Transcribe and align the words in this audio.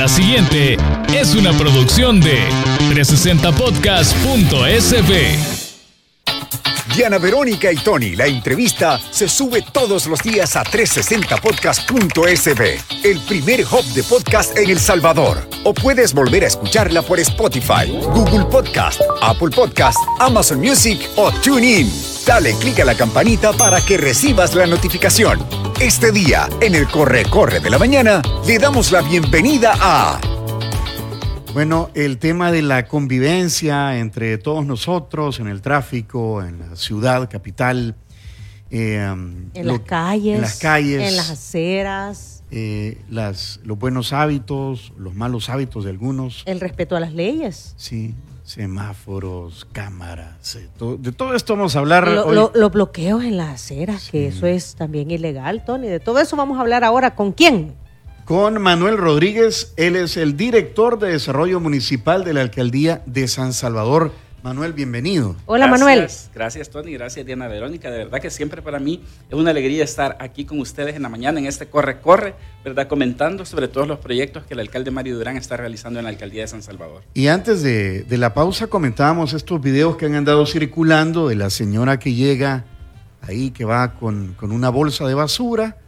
La 0.00 0.08
siguiente 0.08 0.78
es 1.14 1.34
una 1.34 1.52
producción 1.52 2.20
de 2.20 2.38
360podcast.sb. 2.88 5.59
Diana 6.94 7.18
Verónica 7.18 7.72
y 7.72 7.76
Tony, 7.76 8.16
la 8.16 8.26
entrevista 8.26 8.98
se 9.10 9.28
sube 9.28 9.62
todos 9.72 10.06
los 10.06 10.20
días 10.20 10.56
a 10.56 10.64
360podcast.sb, 10.64 12.80
el 13.04 13.20
primer 13.20 13.64
hub 13.64 13.84
de 13.94 14.02
podcast 14.02 14.56
en 14.56 14.70
El 14.70 14.80
Salvador. 14.80 15.46
O 15.64 15.72
puedes 15.72 16.12
volver 16.12 16.42
a 16.44 16.48
escucharla 16.48 17.02
por 17.02 17.20
Spotify, 17.20 17.86
Google 18.12 18.46
Podcast, 18.46 19.00
Apple 19.22 19.50
Podcast, 19.54 19.98
Amazon 20.18 20.58
Music 20.58 20.98
o 21.16 21.30
TuneIn. 21.30 21.88
Dale 22.26 22.54
clic 22.54 22.80
a 22.80 22.84
la 22.84 22.96
campanita 22.96 23.52
para 23.52 23.80
que 23.80 23.96
recibas 23.96 24.54
la 24.54 24.66
notificación. 24.66 25.38
Este 25.80 26.10
día, 26.12 26.48
en 26.60 26.74
el 26.74 26.88
Corre 26.88 27.24
Corre 27.24 27.60
de 27.60 27.70
la 27.70 27.78
Mañana, 27.78 28.20
le 28.46 28.58
damos 28.58 28.90
la 28.90 29.00
bienvenida 29.00 29.74
a... 29.80 30.20
Bueno, 31.52 31.90
el 31.94 32.18
tema 32.18 32.52
de 32.52 32.62
la 32.62 32.86
convivencia 32.86 33.98
entre 33.98 34.38
todos 34.38 34.64
nosotros 34.64 35.40
en 35.40 35.48
el 35.48 35.60
tráfico, 35.62 36.44
en 36.44 36.60
la 36.60 36.76
ciudad 36.76 37.28
capital. 37.28 37.96
Eh, 38.70 38.98
en 39.00 39.66
las 39.66 39.80
calles. 39.80 40.36
En 40.36 40.40
las 40.42 40.58
calles. 40.60 41.08
En 41.08 41.16
las 41.16 41.30
aceras. 41.30 42.44
Eh, 42.52 42.98
las, 43.10 43.60
los 43.64 43.78
buenos 43.78 44.12
hábitos, 44.12 44.92
los 44.96 45.14
malos 45.14 45.48
hábitos 45.48 45.84
de 45.84 45.90
algunos. 45.90 46.44
El 46.46 46.60
respeto 46.60 46.94
a 46.94 47.00
las 47.00 47.12
leyes. 47.12 47.74
Sí, 47.76 48.14
semáforos, 48.44 49.66
cámaras, 49.72 50.56
de 50.78 51.12
todo 51.12 51.34
esto 51.34 51.56
vamos 51.56 51.74
a 51.74 51.80
hablar. 51.80 52.08
Los 52.08 52.72
bloqueos 52.72 53.24
en 53.24 53.36
las 53.36 53.54
aceras, 53.54 54.08
que 54.10 54.28
eso 54.28 54.46
es 54.46 54.76
también 54.76 55.10
ilegal, 55.10 55.64
Tony. 55.64 55.88
De 55.88 56.00
todo 56.00 56.20
eso 56.20 56.36
vamos 56.36 56.58
a 56.58 56.60
hablar 56.60 56.84
ahora. 56.84 57.14
¿Con 57.14 57.32
quién? 57.32 57.74
Con 58.30 58.62
Manuel 58.62 58.96
Rodríguez. 58.96 59.72
Él 59.76 59.96
es 59.96 60.16
el 60.16 60.36
director 60.36 61.00
de 61.00 61.10
Desarrollo 61.10 61.58
Municipal 61.58 62.22
de 62.22 62.32
la 62.32 62.42
Alcaldía 62.42 63.02
de 63.04 63.26
San 63.26 63.52
Salvador. 63.52 64.12
Manuel, 64.44 64.72
bienvenido. 64.72 65.34
Hola 65.46 65.66
Manuel. 65.66 66.06
Gracias 66.32 66.70
Tony, 66.70 66.92
gracias 66.92 67.26
Diana 67.26 67.48
Verónica. 67.48 67.90
De 67.90 67.98
verdad 67.98 68.20
que 68.20 68.30
siempre 68.30 68.62
para 68.62 68.78
mí 68.78 69.02
es 69.28 69.34
una 69.34 69.50
alegría 69.50 69.82
estar 69.82 70.16
aquí 70.20 70.44
con 70.44 70.60
ustedes 70.60 70.94
en 70.94 71.02
la 71.02 71.08
mañana 71.08 71.40
en 71.40 71.46
este 71.46 71.66
Corre 71.66 72.00
Corre, 72.00 72.36
¿verdad? 72.64 72.86
Comentando 72.86 73.44
sobre 73.44 73.66
todos 73.66 73.88
los 73.88 73.98
proyectos 73.98 74.44
que 74.44 74.54
el 74.54 74.60
alcalde 74.60 74.92
Mario 74.92 75.16
Durán 75.16 75.36
está 75.36 75.56
realizando 75.56 75.98
en 75.98 76.04
la 76.04 76.10
Alcaldía 76.10 76.42
de 76.42 76.46
San 76.46 76.62
Salvador. 76.62 77.02
Y 77.14 77.26
antes 77.26 77.64
de, 77.64 78.04
de 78.04 78.16
la 78.16 78.32
pausa 78.32 78.68
comentábamos 78.68 79.32
estos 79.32 79.60
videos 79.60 79.96
que 79.96 80.06
han 80.06 80.14
andado 80.14 80.46
circulando 80.46 81.26
de 81.26 81.34
la 81.34 81.50
señora 81.50 81.98
que 81.98 82.14
llega 82.14 82.64
ahí, 83.22 83.50
que 83.50 83.64
va 83.64 83.94
con, 83.94 84.34
con 84.34 84.52
una 84.52 84.68
bolsa 84.68 85.08
de 85.08 85.14
basura 85.14 85.78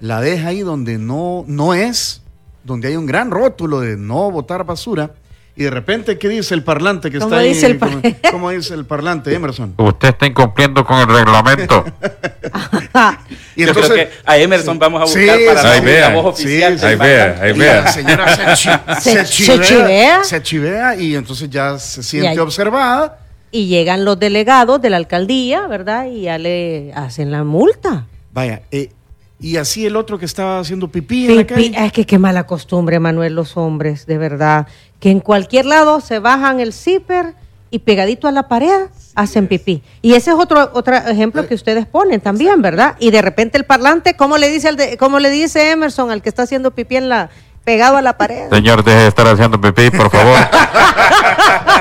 la 0.00 0.20
deja 0.20 0.48
ahí 0.48 0.60
donde 0.60 0.98
no, 0.98 1.44
no 1.46 1.74
es, 1.74 2.22
donde 2.64 2.88
hay 2.88 2.96
un 2.96 3.06
gran 3.06 3.30
rótulo 3.30 3.80
de 3.80 3.96
no 3.96 4.30
botar 4.30 4.64
basura. 4.64 5.12
Y 5.58 5.62
de 5.62 5.70
repente, 5.70 6.18
¿qué 6.18 6.28
dice 6.28 6.52
el 6.52 6.62
parlante 6.62 7.10
que 7.10 7.16
está 7.16 7.38
ahí? 7.38 7.54
Dice 7.54 7.78
¿Cómo, 8.30 8.50
dice 8.50 8.74
el 8.74 8.84
parlante, 8.84 9.34
Emerson? 9.34 9.72
Usted 9.78 10.08
está 10.08 10.26
incumpliendo 10.26 10.84
con 10.84 10.98
el 10.98 11.06
reglamento. 11.06 11.82
y 13.56 13.62
entonces, 13.62 13.92
creo 13.92 14.06
que 14.06 14.12
a 14.26 14.36
Emerson 14.36 14.78
vamos 14.78 15.00
a 15.00 15.04
buscar 15.04 15.38
para 15.46 15.72
ahí 15.72 15.82
la 15.82 16.10
voz 16.10 16.26
oficial. 16.34 16.78
Sí, 16.78 16.84
ahí 16.84 16.96
vea, 16.96 17.38
ahí 17.40 17.58
vea. 17.58 17.82
La 17.82 17.92
señora 17.92 18.54
se, 18.54 19.24
chivea, 19.24 20.22
se, 20.24 20.42
chivea, 20.42 20.94
y 20.94 21.16
entonces 21.16 21.48
ya 21.48 21.78
se 21.78 22.02
siente 22.02 22.38
observada. 22.38 23.20
Y 23.50 23.68
llegan 23.68 24.04
los 24.04 24.18
delegados 24.18 24.82
de 24.82 24.90
la 24.90 24.98
alcaldía, 24.98 25.66
¿verdad? 25.68 26.04
Y 26.04 26.22
ya 26.22 26.36
le 26.36 26.92
hacen 26.94 27.30
la 27.30 27.44
multa. 27.44 28.04
Vaya, 28.32 28.60
eh, 28.70 28.90
y 29.38 29.58
así 29.58 29.84
el 29.84 29.96
otro 29.96 30.18
que 30.18 30.24
estaba 30.24 30.58
haciendo 30.58 30.88
pipí, 30.88 31.26
en 31.26 31.36
la 31.36 31.46
calle. 31.46 31.72
Es 31.76 31.92
que 31.92 32.06
qué 32.06 32.18
mala 32.18 32.46
costumbre, 32.46 32.98
Manuel, 32.98 33.34
los 33.34 33.56
hombres, 33.56 34.06
de 34.06 34.18
verdad. 34.18 34.66
Que 34.98 35.10
en 35.10 35.20
cualquier 35.20 35.66
lado 35.66 36.00
se 36.00 36.18
bajan 36.18 36.60
el 36.60 36.72
zipper 36.72 37.34
y 37.70 37.80
pegadito 37.80 38.28
a 38.28 38.32
la 38.32 38.48
pared 38.48 38.86
hacen 39.14 39.46
pipí. 39.48 39.82
Y 40.02 40.14
ese 40.14 40.30
es 40.30 40.36
otro, 40.36 40.70
otro 40.74 40.94
ejemplo 40.96 41.46
que 41.46 41.54
ustedes 41.54 41.86
ponen 41.86 42.20
también, 42.20 42.62
¿verdad? 42.62 42.96
Y 42.98 43.10
de 43.10 43.22
repente 43.22 43.58
el 43.58 43.64
parlante, 43.64 44.14
¿cómo 44.14 44.38
le 44.38 44.50
dice, 44.50 44.68
el 44.68 44.96
cómo 44.98 45.18
le 45.18 45.30
dice 45.30 45.70
Emerson 45.70 46.10
al 46.10 46.22
que 46.22 46.28
está 46.28 46.42
haciendo 46.42 46.70
pipí 46.70 46.96
en 46.96 47.08
la, 47.08 47.30
pegado 47.64 47.96
a 47.96 48.02
la 48.02 48.16
pared? 48.16 48.48
Señor, 48.50 48.84
deje 48.84 48.98
de 48.98 49.08
estar 49.08 49.26
haciendo 49.26 49.60
pipí, 49.60 49.90
por 49.90 50.10
favor. 50.10 50.38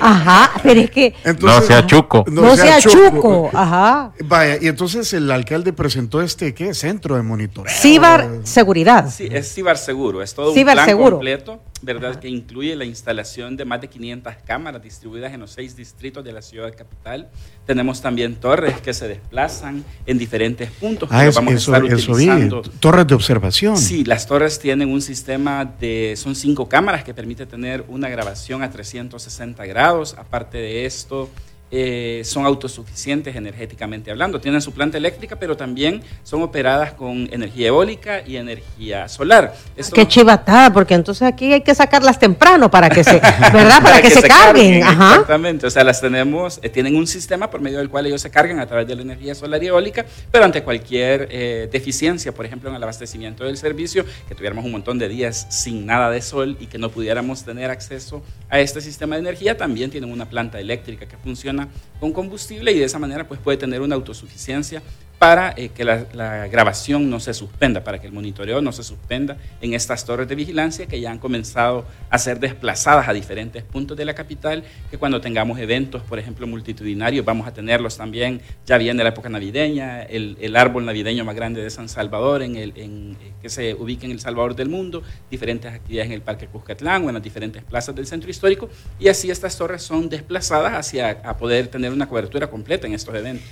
Ajá, 0.00 0.52
pero 0.62 0.80
es 0.80 0.90
que. 0.90 1.14
no 1.40 1.60
sea 1.62 1.86
chuco. 1.86 2.24
No, 2.28 2.56
sea, 2.56 2.80
chuco. 2.80 3.50
Ajá. 3.52 4.12
Vaya, 4.24 4.58
y 4.60 4.68
entonces 4.68 5.12
el 5.12 5.30
alcalde 5.30 5.72
presentó 5.72 6.22
este, 6.22 6.54
¿qué? 6.54 6.74
Centro 6.74 7.16
de 7.16 7.22
monitoreo. 7.22 7.72
Cibar 7.74 8.40
Seguridad. 8.44 9.10
Sí, 9.10 9.28
es 9.30 9.52
Cibar 9.52 9.78
Seguro. 9.78 10.22
Es 10.22 10.34
todo 10.34 10.52
un 10.52 10.64
plan 10.64 10.98
completo, 10.98 11.60
¿verdad? 11.82 12.18
Que 12.18 12.28
incluye 12.28 12.74
la 12.76 12.84
instalación 12.84 13.56
de 13.56 13.64
más 13.64 13.80
de 13.80 13.88
500 13.88 14.34
cámaras 14.46 14.82
distribuidas 14.82 15.32
en 15.32 15.40
los 15.40 15.50
seis 15.50 15.76
distritos 15.76 16.24
de 16.24 16.32
la 16.32 16.42
ciudad 16.42 16.74
capital. 16.74 17.28
Tenemos 17.66 18.00
también 18.00 18.36
torres 18.36 18.80
que 18.80 18.94
se 18.94 19.08
desplazan 19.08 19.84
en 20.06 20.18
diferentes 20.18 20.70
puntos. 20.70 21.08
Ah, 21.12 21.28
vamos 21.34 21.54
a 21.54 21.56
estar 21.56 21.84
utilizando. 21.84 22.62
torres 22.80 23.06
de 23.06 23.14
observación. 23.14 23.76
Sí, 23.76 24.04
las 24.04 24.26
torres 24.26 24.58
tienen 24.58 24.90
un 24.90 25.02
sistema 25.02 25.64
de. 25.64 26.14
Son 26.16 26.34
cinco 26.34 26.68
cámaras 26.68 27.04
que 27.04 27.14
permite 27.14 27.46
tener 27.46 27.84
una 27.88 28.08
grabación 28.08 28.62
a 28.62 28.70
360 28.70 29.66
grados. 29.66 30.14
Aparte 30.18 30.58
de 30.58 30.86
esto, 30.86 31.30
eh, 31.68 32.22
son 32.24 32.46
autosuficientes 32.46 33.34
energéticamente 33.34 34.10
hablando. 34.10 34.40
Tienen 34.40 34.60
su 34.60 34.72
planta 34.72 34.98
eléctrica, 34.98 35.36
pero 35.36 35.56
también 35.56 36.00
son 36.22 36.42
operadas 36.42 36.92
con 36.92 37.28
energía 37.32 37.68
eólica 37.68 38.22
y 38.24 38.36
energía 38.36 39.08
solar. 39.08 39.54
Qué 39.92 40.06
chivatada, 40.06 40.72
porque 40.72 40.94
entonces 40.94 41.26
aquí 41.26 41.52
hay 41.52 41.62
que 41.62 41.74
sacarlas 41.74 42.20
temprano 42.20 42.70
para 42.70 42.88
que 42.88 43.02
se, 43.02 43.14
¿verdad? 43.52 43.82
Para, 43.82 44.00
que, 44.00 44.10
se, 44.10 44.22
carguen. 44.22 44.74
Exactamente, 44.76 45.66
o 45.66 45.70
sea, 45.70 45.82
las 45.82 46.00
tenemos, 46.00 46.60
eh, 46.62 46.68
tienen 46.68 46.94
un 46.94 47.06
sistema 47.06 47.50
por 47.50 47.60
medio 47.60 47.78
del 47.78 47.90
cual 47.90 48.06
ellos 48.06 48.20
se 48.20 48.30
cargan 48.30 48.60
a 48.60 48.66
través 48.66 48.86
de 48.86 48.94
la 48.94 49.02
energía 49.02 49.34
solar 49.34 49.62
y 49.62 49.66
eólica, 49.66 50.06
pero 50.30 50.44
ante 50.44 50.62
cualquier 50.62 51.28
eh, 51.32 51.68
deficiencia, 51.72 52.32
por 52.32 52.46
ejemplo, 52.46 52.70
en 52.70 52.76
el 52.76 52.82
abastecimiento 52.82 53.44
del 53.44 53.56
servicio, 53.56 54.04
que 54.28 54.34
tuviéramos 54.36 54.64
un 54.64 54.72
montón 54.72 54.98
de 54.98 55.08
días 55.08 55.46
sin 55.50 55.84
nada 55.84 56.10
de 56.10 56.22
sol 56.22 56.56
y 56.60 56.66
que 56.66 56.78
no 56.78 56.90
pudiéramos 56.90 57.44
tener 57.44 57.70
acceso 57.70 58.22
a 58.48 58.60
este 58.60 58.80
sistema 58.80 59.16
de 59.16 59.22
energía, 59.22 59.56
también 59.56 59.90
tienen 59.90 60.12
una 60.12 60.28
planta 60.28 60.60
eléctrica 60.60 61.06
que 61.06 61.16
funciona 61.16 61.55
con 62.00 62.12
combustible 62.12 62.72
y 62.72 62.78
de 62.78 62.84
esa 62.84 62.98
manera 62.98 63.26
pues 63.26 63.40
puede 63.40 63.58
tener 63.58 63.80
una 63.80 63.94
autosuficiencia 63.94 64.82
para 65.18 65.54
eh, 65.56 65.70
que 65.70 65.84
la, 65.84 66.04
grabación 66.48 67.08
no 67.08 67.20
se 67.20 67.32
suspenda, 67.32 67.82
para 67.82 67.98
que 67.98 68.06
el 68.06 68.12
monitoreo 68.12 68.60
no 68.60 68.72
se 68.72 68.82
suspenda 68.82 69.38
en 69.60 69.72
estas 69.72 70.04
torres 70.04 70.28
de 70.28 70.34
vigilancia 70.34 70.86
que 70.86 71.00
ya 71.00 71.10
han 71.10 71.18
comenzado 71.18 71.86
a 72.10 72.18
ser 72.18 72.38
desplazadas 72.38 73.08
a 73.08 73.12
diferentes 73.12 73.62
puntos 73.62 73.96
de 73.96 74.04
la 74.04 74.14
capital, 74.14 74.62
que 74.90 74.98
cuando 74.98 75.20
tengamos 75.20 75.58
eventos, 75.58 76.02
por 76.02 76.18
ejemplo, 76.18 76.46
multitudinarios, 76.46 77.24
vamos 77.24 77.46
a 77.46 77.54
tenerlos 77.54 77.96
también, 77.96 78.40
ya 78.66 78.76
viene 78.76 79.02
la 79.02 79.10
época 79.10 79.28
navideña, 79.28 80.02
el, 80.02 80.56
árbol 80.56 80.84
navideño 80.84 81.24
más 81.24 81.34
grande 81.34 81.62
de 81.62 81.70
San 81.70 81.88
Salvador, 81.88 82.42
en 82.42 82.56
el, 82.56 82.72
eh, 82.76 83.14
que 83.40 83.48
se 83.48 83.74
ubica 83.74 84.06
en 84.06 84.12
El 84.12 84.20
Salvador 84.20 84.54
del 84.54 84.68
Mundo, 84.68 85.02
diferentes 85.30 85.72
actividades 85.72 86.08
en 86.08 86.12
el 86.12 86.22
Parque 86.22 86.46
Cuscatlán 86.46 87.04
o 87.04 87.08
en 87.08 87.14
las 87.14 87.22
diferentes 87.22 87.62
plazas 87.62 87.94
del 87.94 88.06
centro 88.06 88.30
histórico, 88.30 88.68
y 88.98 89.08
así 89.08 89.30
estas 89.30 89.56
torres 89.56 89.82
son 89.82 90.08
desplazadas 90.08 90.74
hacia 90.74 91.10
a 91.24 91.36
poder 91.36 91.68
tener 91.68 91.92
una 91.92 92.08
cobertura 92.08 92.48
completa 92.48 92.86
en 92.86 92.94
estos 92.94 93.14
eventos. 93.14 93.46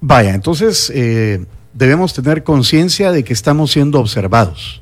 Vaya, 0.00 0.34
entonces 0.34 0.90
eh, 0.94 1.44
debemos 1.74 2.14
tener 2.14 2.42
conciencia 2.42 3.12
de 3.12 3.22
que 3.24 3.32
estamos 3.32 3.72
siendo 3.72 4.00
observados. 4.00 4.80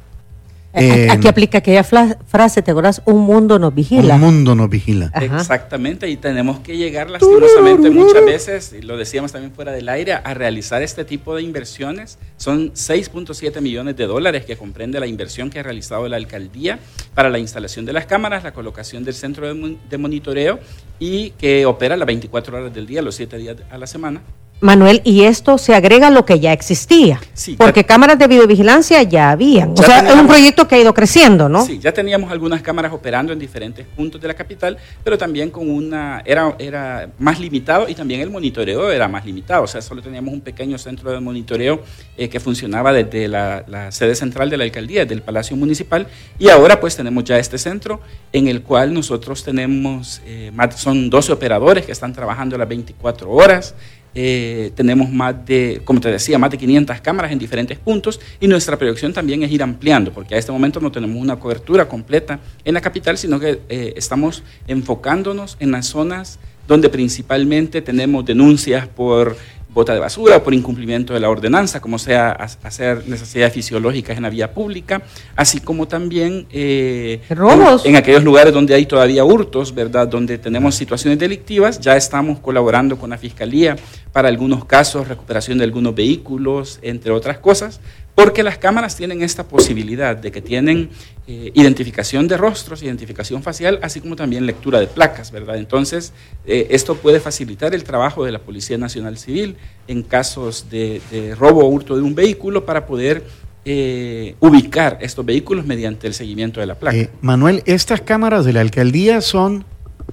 Aquí 1.10 1.26
aplica 1.26 1.58
aquella 1.58 1.82
frase, 1.82 2.62
¿te 2.62 2.70
acuerdas? 2.70 3.02
Un 3.04 3.22
mundo 3.22 3.58
nos 3.58 3.74
vigila. 3.74 4.14
Un 4.14 4.20
mundo 4.20 4.54
nos 4.54 4.70
vigila. 4.70 5.10
Exactamente, 5.14 6.08
y 6.08 6.16
tenemos 6.16 6.60
que 6.60 6.76
llegar 6.76 7.10
lastimosamente 7.10 7.90
muchas 7.90 8.24
veces, 8.24 8.74
y 8.78 8.82
lo 8.82 8.96
decíamos 8.96 9.32
también 9.32 9.52
fuera 9.52 9.72
del 9.72 9.88
aire, 9.88 10.12
a 10.12 10.34
realizar 10.34 10.82
este 10.82 11.04
tipo 11.04 11.34
de 11.34 11.42
inversiones. 11.42 12.18
Son 12.36 12.72
6.7 12.74 13.60
millones 13.60 13.96
de 13.96 14.06
dólares 14.06 14.44
que 14.44 14.56
comprende 14.56 15.00
la 15.00 15.06
inversión 15.06 15.50
que 15.50 15.58
ha 15.58 15.62
realizado 15.62 16.06
la 16.08 16.16
alcaldía 16.16 16.78
para 17.14 17.28
la 17.28 17.38
instalación 17.38 17.84
de 17.84 17.92
las 17.92 18.06
cámaras, 18.06 18.44
la 18.44 18.53
colocación 18.53 19.04
del 19.04 19.14
centro 19.14 19.53
de 19.53 19.98
monitoreo 19.98 20.60
y 21.00 21.30
que 21.30 21.66
opera 21.66 21.97
las 21.97 22.06
24 22.06 22.56
horas 22.56 22.74
del 22.74 22.86
día, 22.86 23.03
los 23.03 23.16
7 23.16 23.36
días 23.38 23.56
a 23.71 23.78
la 23.78 23.86
semana 23.86 24.22
Manuel, 24.60 25.01
y 25.05 25.22
esto 25.22 25.57
se 25.57 25.75
agrega 25.75 26.09
a 26.09 26.10
lo 26.10 26.25
que 26.25 26.41
ya 26.41 26.53
existía, 26.53 27.21
porque 27.57 27.84
cámaras 27.84 28.19
de 28.19 28.27
videovigilancia 28.27 29.03
ya 29.05 29.31
habían. 29.31 29.72
o 29.72 29.83
sea, 29.83 30.01
es 30.01 30.15
un 30.15 30.27
proyecto 30.27 30.66
que 30.66 30.75
ha 30.75 30.78
ido 30.81 30.93
creciendo, 30.93 31.49
¿no? 31.49 31.65
Sí, 31.65 31.78
ya 31.78 31.93
teníamos 31.93 32.31
algunas 32.33 32.60
cámaras 32.63 32.93
operando 32.93 33.33
en 33.33 33.39
diferentes 33.39 33.87
puntos 33.87 34.21
de 34.21 34.28
la 34.28 34.34
capital, 34.34 34.77
pero 35.05 35.16
también 35.16 35.51
con 35.51 35.71
una 35.71 36.22
era 36.25 36.57
era 36.59 37.09
más 37.19 37.41
limitado 37.41 37.89
y 37.89 37.95
también 37.95 38.21
el 38.21 38.31
monitoreo 38.31 38.91
era 38.91 39.09
más 39.09 39.25
limitado. 39.25 39.63
O 39.63 39.66
sea, 39.66 39.81
solo 39.81 40.03
teníamos 40.03 40.33
un 40.34 40.41
pequeño 40.41 40.78
centro 40.78 41.10
de 41.10 41.21
monitoreo 41.21 41.83
eh, 42.16 42.28
que 42.28 42.41
funcionaba 42.41 42.93
desde 42.93 43.28
la, 43.28 43.65
sede 43.91 44.15
central 44.15 44.51
de 44.51 44.57
la 44.57 44.65
alcaldía, 44.65 45.03
desde 45.03 45.15
el 45.15 45.22
Palacio 45.22 45.57
Municipal, 45.57 46.07
y 46.39 46.49
ahora 46.49 46.81
pues 46.81 46.97
tenemos 46.97 47.25
ya 47.25 47.39
este 47.39 47.59
centro 47.59 48.01
en 48.33 48.49
el 48.49 48.63
cual 48.63 48.93
nosotros 48.93 49.45
tenemos, 49.45 50.21
eh, 50.27 50.53
son 50.77 51.10
12 51.10 51.33
operadores 51.33 51.87
que 51.87 51.93
están 51.93 52.13
trabajando 52.13 52.59
las 52.59 52.69
24 52.69 53.31
horas. 53.31 53.75
Eh, 54.20 54.72
tenemos 54.74 55.12
más 55.12 55.47
de, 55.47 55.80
como 55.84 56.00
te 56.00 56.10
decía, 56.10 56.41
más 56.41 56.50
de 56.50 56.59
500 56.59 57.00
cámaras 57.03 57.30
en 57.30 57.38
diferentes 57.38 57.78
puntos 57.78 58.18
y 58.41 58.48
nuestra 58.48 58.76
proyección 58.76 59.12
también 59.12 59.44
es 59.44 59.53
ir 59.53 59.62
ampliando, 59.62 60.12
porque 60.12 60.34
a 60.34 60.38
este 60.38 60.50
momento 60.50 60.80
no 60.80 60.91
tenemos 60.91 61.22
una 61.22 61.36
cobertura 61.36 61.86
completa 61.86 62.41
en 62.65 62.74
la 62.74 62.80
capital, 62.80 63.16
sino 63.16 63.38
que 63.38 63.60
eh, 63.68 63.92
estamos 63.94 64.42
enfocándonos 64.66 65.56
en 65.60 65.70
las 65.70 65.86
zonas 65.86 66.41
donde 66.66 66.88
principalmente 66.88 67.80
tenemos 67.80 68.26
denuncias 68.26 68.88
por 68.88 69.36
bota 69.70 69.92
de 69.92 70.00
basura, 70.00 70.42
por 70.42 70.54
incumplimiento 70.54 71.15
de 71.15 71.20
la 71.20 71.28
ordenanza, 71.28 71.80
como 71.80 71.98
sea 71.98 72.30
hacer 72.30 73.06
necesidades 73.06 73.53
fisiológicas 73.53 74.16
en 74.16 74.22
la 74.22 74.30
vía 74.30 74.53
pública, 74.53 75.03
así 75.36 75.60
como 75.60 75.86
también 75.86 76.47
eh, 76.50 77.20
robos 77.30 77.84
en, 77.84 77.97
aquellos 77.97 78.24
lugares 78.24 78.53
donde 78.53 78.74
hay 78.74 78.86
todavía 78.86 79.24
hurtos, 79.24 79.74
¿verdad? 79.74 80.09
Donde 80.09 80.38
tenemos 80.38 80.74
situaciones 80.74 81.18
delictivas, 81.18 81.80
ya 81.80 81.97
estamos 81.97 82.38
colaborando 82.41 82.98
con 82.98 83.10
la 83.10 83.18
Fiscalía 83.18 83.76
para 84.12 84.28
algunos 84.28 84.65
casos, 84.65 85.06
recuperación 85.06 85.59
de 85.59 85.65
algunos 85.65 85.94
vehículos, 85.94 86.78
entre 86.82 87.12
otras 87.12 87.38
cosas, 87.38 87.80
porque 88.18 88.42
las 88.42 88.59
cámaras 88.59 88.97
tienen 88.97 89.22
esta 89.22 89.44
posibilidad 89.44 90.16
de 90.16 90.32
que 90.32 90.42
tienen 90.42 90.91
eh, 91.28 91.53
identificación 91.54 92.26
de 92.26 92.36
rostros, 92.36 92.82
identificación 92.82 93.44
facial, 93.44 93.78
así 93.80 94.00
como 94.00 94.16
también 94.16 94.44
lectura 94.44 94.80
de 94.80 94.88
placas, 94.88 95.30
¿verdad? 95.30 95.56
Entonces, 95.56 96.12
eh, 96.44 96.66
esto 96.70 96.97
puede 96.97 97.20
facilitar 97.20 97.76
el 97.76 97.84
trabajo 97.84 98.24
de 98.24 98.32
la 98.32 98.41
Policía 98.41 98.76
Nacional 98.76 99.18
Civil 99.18 99.54
en 99.86 100.03
casos 100.03 100.66
de, 100.68 101.00
robo 101.38 101.60
o 101.60 101.68
hurto 101.68 101.94
de 101.94 102.03
un 102.03 102.16
vehículo 102.16 102.65
para 102.66 102.86
poder 102.86 103.22
eh, 103.65 104.34
ubicar 104.41 104.98
estos 105.00 105.24
vehículos 105.24 105.64
mediante 105.64 106.09
el 106.09 106.14
seguimiento 106.14 106.59
de 106.59 106.66
la 106.66 106.74
placa. 106.74 106.97
Manuel, 107.21 107.62
estas 107.66 108.00
cámaras 108.00 108.44
de 108.44 108.53
la 108.53 108.62
alcaldía 108.62 109.21
son 109.21 109.64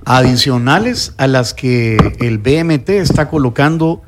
adicionales 0.05 1.15
a 1.17 1.25
las 1.25 1.55
que 1.55 1.97
el 2.19 2.37
BMT 2.37 2.87
está 2.89 3.29
colocando 3.29 4.03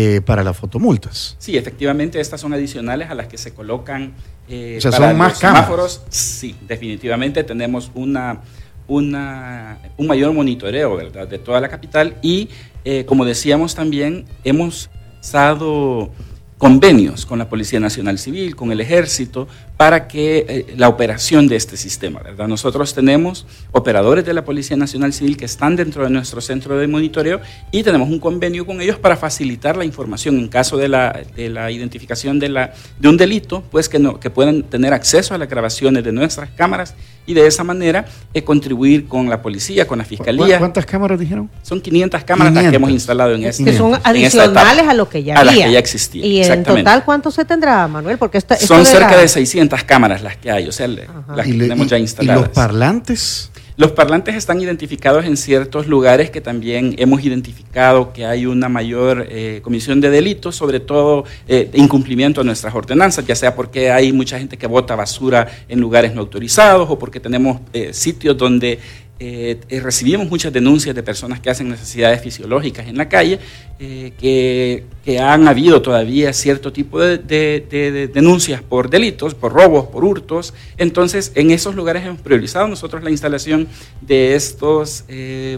eh, 0.00 0.20
para 0.20 0.44
las 0.44 0.56
fotomultas. 0.56 1.34
Sí, 1.40 1.56
efectivamente, 1.56 2.20
estas 2.20 2.40
son 2.40 2.52
adicionales 2.52 3.10
a 3.10 3.16
las 3.16 3.26
que 3.26 3.36
se 3.36 3.52
colocan 3.52 4.14
eh, 4.48 4.76
o 4.78 4.80
sea, 4.80 4.92
son 4.92 5.16
más 5.16 5.40
semáforos. 5.40 6.02
Sí, 6.08 6.54
definitivamente 6.68 7.42
tenemos 7.42 7.90
una, 7.96 8.42
una, 8.86 9.78
un 9.96 10.06
mayor 10.06 10.32
monitoreo 10.32 10.94
¿verdad? 10.94 11.26
de 11.26 11.40
toda 11.40 11.60
la 11.60 11.68
capital 11.68 12.16
y, 12.22 12.48
eh, 12.84 13.06
como 13.06 13.24
decíamos 13.24 13.74
también, 13.74 14.24
hemos 14.44 14.88
estado 15.20 16.12
convenios 16.58 17.24
con 17.24 17.38
la 17.38 17.48
Policía 17.48 17.78
Nacional 17.78 18.18
Civil, 18.18 18.56
con 18.56 18.72
el 18.72 18.80
Ejército, 18.80 19.46
para 19.76 20.08
que 20.08 20.44
eh, 20.48 20.74
la 20.76 20.88
operación 20.88 21.46
de 21.46 21.54
este 21.54 21.76
sistema, 21.76 22.20
¿verdad? 22.20 22.48
Nosotros 22.48 22.92
tenemos 22.94 23.46
operadores 23.70 24.26
de 24.26 24.34
la 24.34 24.44
Policía 24.44 24.76
Nacional 24.76 25.12
Civil 25.12 25.36
que 25.36 25.44
están 25.44 25.76
dentro 25.76 26.02
de 26.02 26.10
nuestro 26.10 26.40
centro 26.40 26.76
de 26.76 26.88
monitoreo 26.88 27.40
y 27.70 27.84
tenemos 27.84 28.08
un 28.08 28.18
convenio 28.18 28.66
con 28.66 28.80
ellos 28.80 28.98
para 28.98 29.16
facilitar 29.16 29.76
la 29.76 29.84
información 29.84 30.36
en 30.36 30.48
caso 30.48 30.76
de 30.76 30.88
la, 30.88 31.22
de 31.36 31.48
la 31.48 31.70
identificación 31.70 32.40
de, 32.40 32.48
la, 32.48 32.74
de 32.98 33.08
un 33.08 33.16
delito, 33.16 33.62
pues 33.70 33.88
que, 33.88 34.00
no, 34.00 34.18
que 34.18 34.28
puedan 34.28 34.64
tener 34.64 34.92
acceso 34.92 35.34
a 35.34 35.38
las 35.38 35.48
grabaciones 35.48 36.02
de 36.02 36.10
nuestras 36.10 36.50
cámaras 36.50 36.94
y 37.28 37.34
de 37.34 37.46
esa 37.46 37.62
manera 37.62 38.06
eh, 38.32 38.42
contribuir 38.42 39.06
con 39.06 39.28
la 39.28 39.42
policía, 39.42 39.86
con 39.86 39.98
la 39.98 40.04
fiscalía. 40.04 40.58
¿Cuántas 40.58 40.86
cámaras 40.86 41.20
dijeron? 41.20 41.50
Son 41.62 41.78
500 41.78 42.24
cámaras 42.24 42.54
las 42.54 42.70
que 42.70 42.76
hemos 42.76 42.90
instalado 42.90 43.34
en 43.34 43.44
este 43.44 43.64
Que 43.64 43.76
son 43.76 44.00
adicionales 44.02 44.88
a 44.88 44.94
lo 44.94 45.10
que 45.10 45.22
ya 45.22 45.38
había. 45.38 45.42
A 45.42 45.44
las 45.44 45.64
que 45.66 45.72
ya 45.72 45.78
existían. 45.78 46.24
¿Y 46.24 46.42
en 46.42 46.64
total 46.64 47.04
cuánto 47.04 47.30
se 47.30 47.44
tendrá, 47.44 47.86
Manuel? 47.86 48.16
Porque 48.16 48.40
son 48.40 48.86
cerca 48.86 49.18
de 49.18 49.28
600 49.28 49.84
cámaras 49.84 50.22
las 50.22 50.38
que 50.38 50.50
hay, 50.50 50.66
o 50.66 50.72
sea, 50.72 50.88
las 50.88 51.46
que 51.46 51.52
tenemos 51.52 51.86
ya 51.86 51.98
instaladas. 51.98 52.40
¿Y 52.40 52.44
los 52.46 52.48
parlantes? 52.54 53.50
Los 53.78 53.92
parlantes 53.92 54.34
están 54.34 54.60
identificados 54.60 55.24
en 55.24 55.36
ciertos 55.36 55.86
lugares 55.86 56.30
que 56.30 56.40
también 56.40 56.96
hemos 56.98 57.22
identificado 57.22 58.12
que 58.12 58.26
hay 58.26 58.44
una 58.44 58.68
mayor 58.68 59.28
eh, 59.30 59.60
comisión 59.62 60.00
de 60.00 60.10
delitos, 60.10 60.56
sobre 60.56 60.80
todo 60.80 61.22
eh, 61.46 61.70
incumplimiento 61.74 62.40
de 62.40 62.46
nuestras 62.46 62.74
ordenanzas, 62.74 63.24
ya 63.24 63.36
sea 63.36 63.54
porque 63.54 63.92
hay 63.92 64.12
mucha 64.12 64.36
gente 64.36 64.56
que 64.56 64.66
bota 64.66 64.96
basura 64.96 65.46
en 65.68 65.78
lugares 65.78 66.12
no 66.12 66.22
autorizados 66.22 66.90
o 66.90 66.98
porque 66.98 67.20
tenemos 67.20 67.60
eh, 67.72 67.92
sitios 67.92 68.36
donde 68.36 68.80
eh, 69.20 69.58
eh, 69.68 69.80
recibimos 69.80 70.28
muchas 70.28 70.52
denuncias 70.52 70.94
de 70.94 71.02
personas 71.02 71.40
que 71.40 71.50
hacen 71.50 71.68
necesidades 71.68 72.22
fisiológicas 72.22 72.86
en 72.86 72.96
la 72.96 73.08
calle, 73.08 73.40
eh, 73.80 74.12
que, 74.16 74.84
que, 75.04 75.18
han 75.18 75.48
habido 75.48 75.82
todavía 75.82 76.32
cierto 76.32 76.72
tipo 76.72 77.00
de, 77.00 77.18
de, 77.18 78.10
denuncias 78.14 78.62
por 78.62 78.88
delitos, 78.88 79.34
por 79.34 79.52
robos, 79.52 79.86
por 79.86 80.04
hurtos. 80.04 80.54
Entonces, 80.76 81.32
en 81.34 81.50
esos 81.50 81.74
lugares 81.74 82.06
hemos 82.06 82.20
priorizado 82.20 82.68
nosotros 82.68 83.02
la 83.02 83.10
instalación 83.10 83.66
de 84.00 84.36
estos 84.36 85.04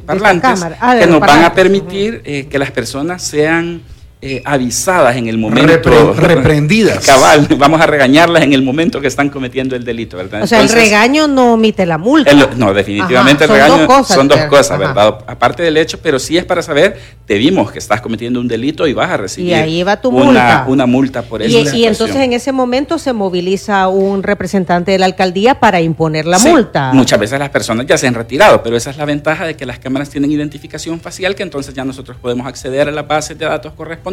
parlantes 0.06 0.62
ah, 0.80 0.96
que 0.98 1.06
nos 1.06 1.20
van 1.20 1.44
a 1.44 1.52
permitir 1.52 2.22
que 2.22 2.58
las 2.58 2.70
personas 2.70 3.22
sean 3.22 3.82
eh, 4.22 4.42
avisadas 4.44 5.16
en 5.16 5.28
el 5.28 5.38
momento. 5.38 6.12
reprendidas. 6.12 7.06
Cabal, 7.06 7.48
vamos 7.56 7.80
a 7.80 7.86
regañarlas 7.86 8.42
en 8.42 8.52
el 8.52 8.60
momento 8.60 9.00
que 9.00 9.06
están 9.06 9.30
cometiendo 9.30 9.74
el 9.76 9.82
delito, 9.82 10.18
¿verdad? 10.18 10.42
O 10.42 10.46
sea, 10.46 10.60
el 10.60 10.68
regaño 10.68 11.26
no 11.26 11.54
omite 11.54 11.86
la 11.86 11.96
multa. 11.96 12.30
no, 12.54 12.74
definitivamente 12.74 13.44
el 13.44 13.50
regaño 13.50 14.04
son 14.04 14.28
dos 14.28 14.40
cosas, 14.44 14.78
¿verdad? 14.78 15.20
Aparte 15.26 15.62
del 15.62 15.78
hecho, 15.78 15.98
pero 16.02 16.18
sí 16.18 16.36
es 16.36 16.44
para 16.44 16.60
saber, 16.60 16.98
te 17.24 17.38
vimos 17.38 17.72
que 17.72 17.78
estás 17.78 18.02
cometiendo 18.02 18.40
un 18.40 18.46
delito 18.46 18.86
y 18.86 18.92
vas 18.92 19.10
a 19.10 19.16
recibir 19.16 19.52
y 19.52 19.54
ahí 19.54 19.82
va 19.82 19.98
tu 19.98 20.10
una, 20.10 20.24
multa. 20.24 20.64
una 20.68 20.86
multa 20.86 21.22
por 21.22 21.40
eso. 21.40 21.58
Y, 21.74 21.80
y, 21.80 21.84
entonces 21.86 22.16
en 22.16 22.34
ese 22.34 22.52
momento 22.52 22.98
se 22.98 23.14
moviliza 23.14 23.88
un 23.88 24.22
representante 24.22 24.92
de 24.92 24.98
la 24.98 25.06
alcaldía 25.06 25.60
para 25.60 25.80
imponer 25.80 26.26
la 26.26 26.38
multa. 26.38 26.92
Muchas 26.92 27.18
veces 27.18 27.38
las 27.38 27.48
personas 27.48 27.86
ya 27.86 27.96
se 27.96 28.06
han 28.06 28.14
retirado, 28.14 28.62
pero 28.62 28.76
esa 28.76 28.90
es 28.90 28.98
la 28.98 29.06
ventaja 29.06 29.46
de 29.46 29.56
que 29.56 29.64
las 29.64 29.78
cámaras 29.78 30.10
tienen 30.10 30.30
identificación 30.30 31.00
facial, 31.00 31.34
que 31.34 31.42
entonces 31.42 31.72
ya 31.72 31.86
nosotros 31.86 32.18
podemos 32.20 32.46
acceder 32.46 32.86
a 32.86 32.90
las 32.90 33.08
bases 33.08 33.38
de 33.38 33.46
datos 33.46 33.72
correspondientes 33.72 34.09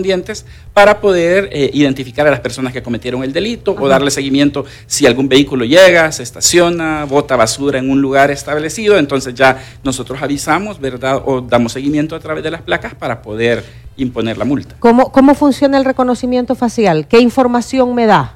para 0.73 0.99
poder 0.99 1.49
eh, 1.51 1.69
identificar 1.73 2.27
a 2.27 2.31
las 2.31 2.39
personas 2.39 2.73
que 2.73 2.83
cometieron 2.83 3.23
el 3.23 3.33
delito 3.33 3.75
o 3.77 3.87
darle 3.87 4.11
seguimiento 4.11 4.65
si 4.85 5.05
algún 5.05 5.27
vehículo 5.27 5.65
llega, 5.65 6.11
se 6.11 6.23
estaciona, 6.23 7.05
bota 7.05 7.35
basura 7.35 7.79
en 7.79 7.89
un 7.89 8.01
lugar 8.01 8.31
establecido, 8.31 8.97
entonces 8.97 9.33
ya 9.33 9.63
nosotros 9.83 10.21
avisamos, 10.21 10.79
¿verdad? 10.79 11.21
O 11.25 11.41
damos 11.41 11.71
seguimiento 11.73 12.15
a 12.15 12.19
través 12.19 12.43
de 12.43 12.51
las 12.51 12.61
placas 12.61 12.95
para 12.95 13.21
poder 13.21 13.63
imponer 13.97 14.37
la 14.37 14.45
multa. 14.45 14.75
¿Cómo, 14.79 15.11
cómo 15.11 15.35
funciona 15.35 15.77
el 15.77 15.85
reconocimiento 15.85 16.55
facial? 16.55 17.07
¿Qué 17.07 17.19
información 17.19 17.95
me 17.95 18.05
da? 18.05 18.35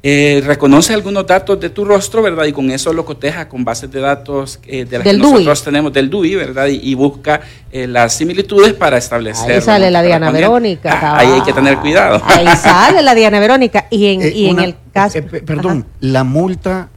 Eh, 0.00 0.42
reconoce 0.46 0.94
algunos 0.94 1.26
datos 1.26 1.58
de 1.58 1.70
tu 1.70 1.84
rostro, 1.84 2.22
¿verdad? 2.22 2.44
Y 2.44 2.52
con 2.52 2.70
eso 2.70 2.92
lo 2.92 3.04
coteja 3.04 3.48
con 3.48 3.64
bases 3.64 3.90
de 3.90 4.00
datos 4.00 4.60
eh, 4.64 4.84
de 4.84 4.98
las 4.98 5.04
que 5.04 5.12
nosotros 5.14 5.64
tenemos 5.64 5.92
del 5.92 6.08
DUI, 6.08 6.36
¿verdad? 6.36 6.68
Y, 6.68 6.94
busca 6.94 7.40
eh, 7.72 7.88
las 7.88 8.14
similitudes 8.14 8.74
para 8.74 8.96
establecer. 8.96 9.50
Ahí 9.50 9.60
sale 9.60 9.90
la 9.90 10.02
Diana 10.02 10.30
Verónica. 10.30 10.98
Ah, 11.02 11.18
ahí 11.18 11.28
hay 11.28 11.42
que 11.42 11.52
tener 11.52 11.78
cuidado. 11.78 12.22
Ahí 12.24 12.46
sale 12.62 13.02
la 13.02 13.14
Diana 13.14 13.40
Verónica. 13.40 13.86
Y 13.90 14.06
en, 14.06 14.22
y 14.36 14.46
en 14.48 14.60
el 14.60 14.76
caso. 14.92 15.18
perdón, 15.44 15.84
la 16.00 16.22
multa 16.22 16.90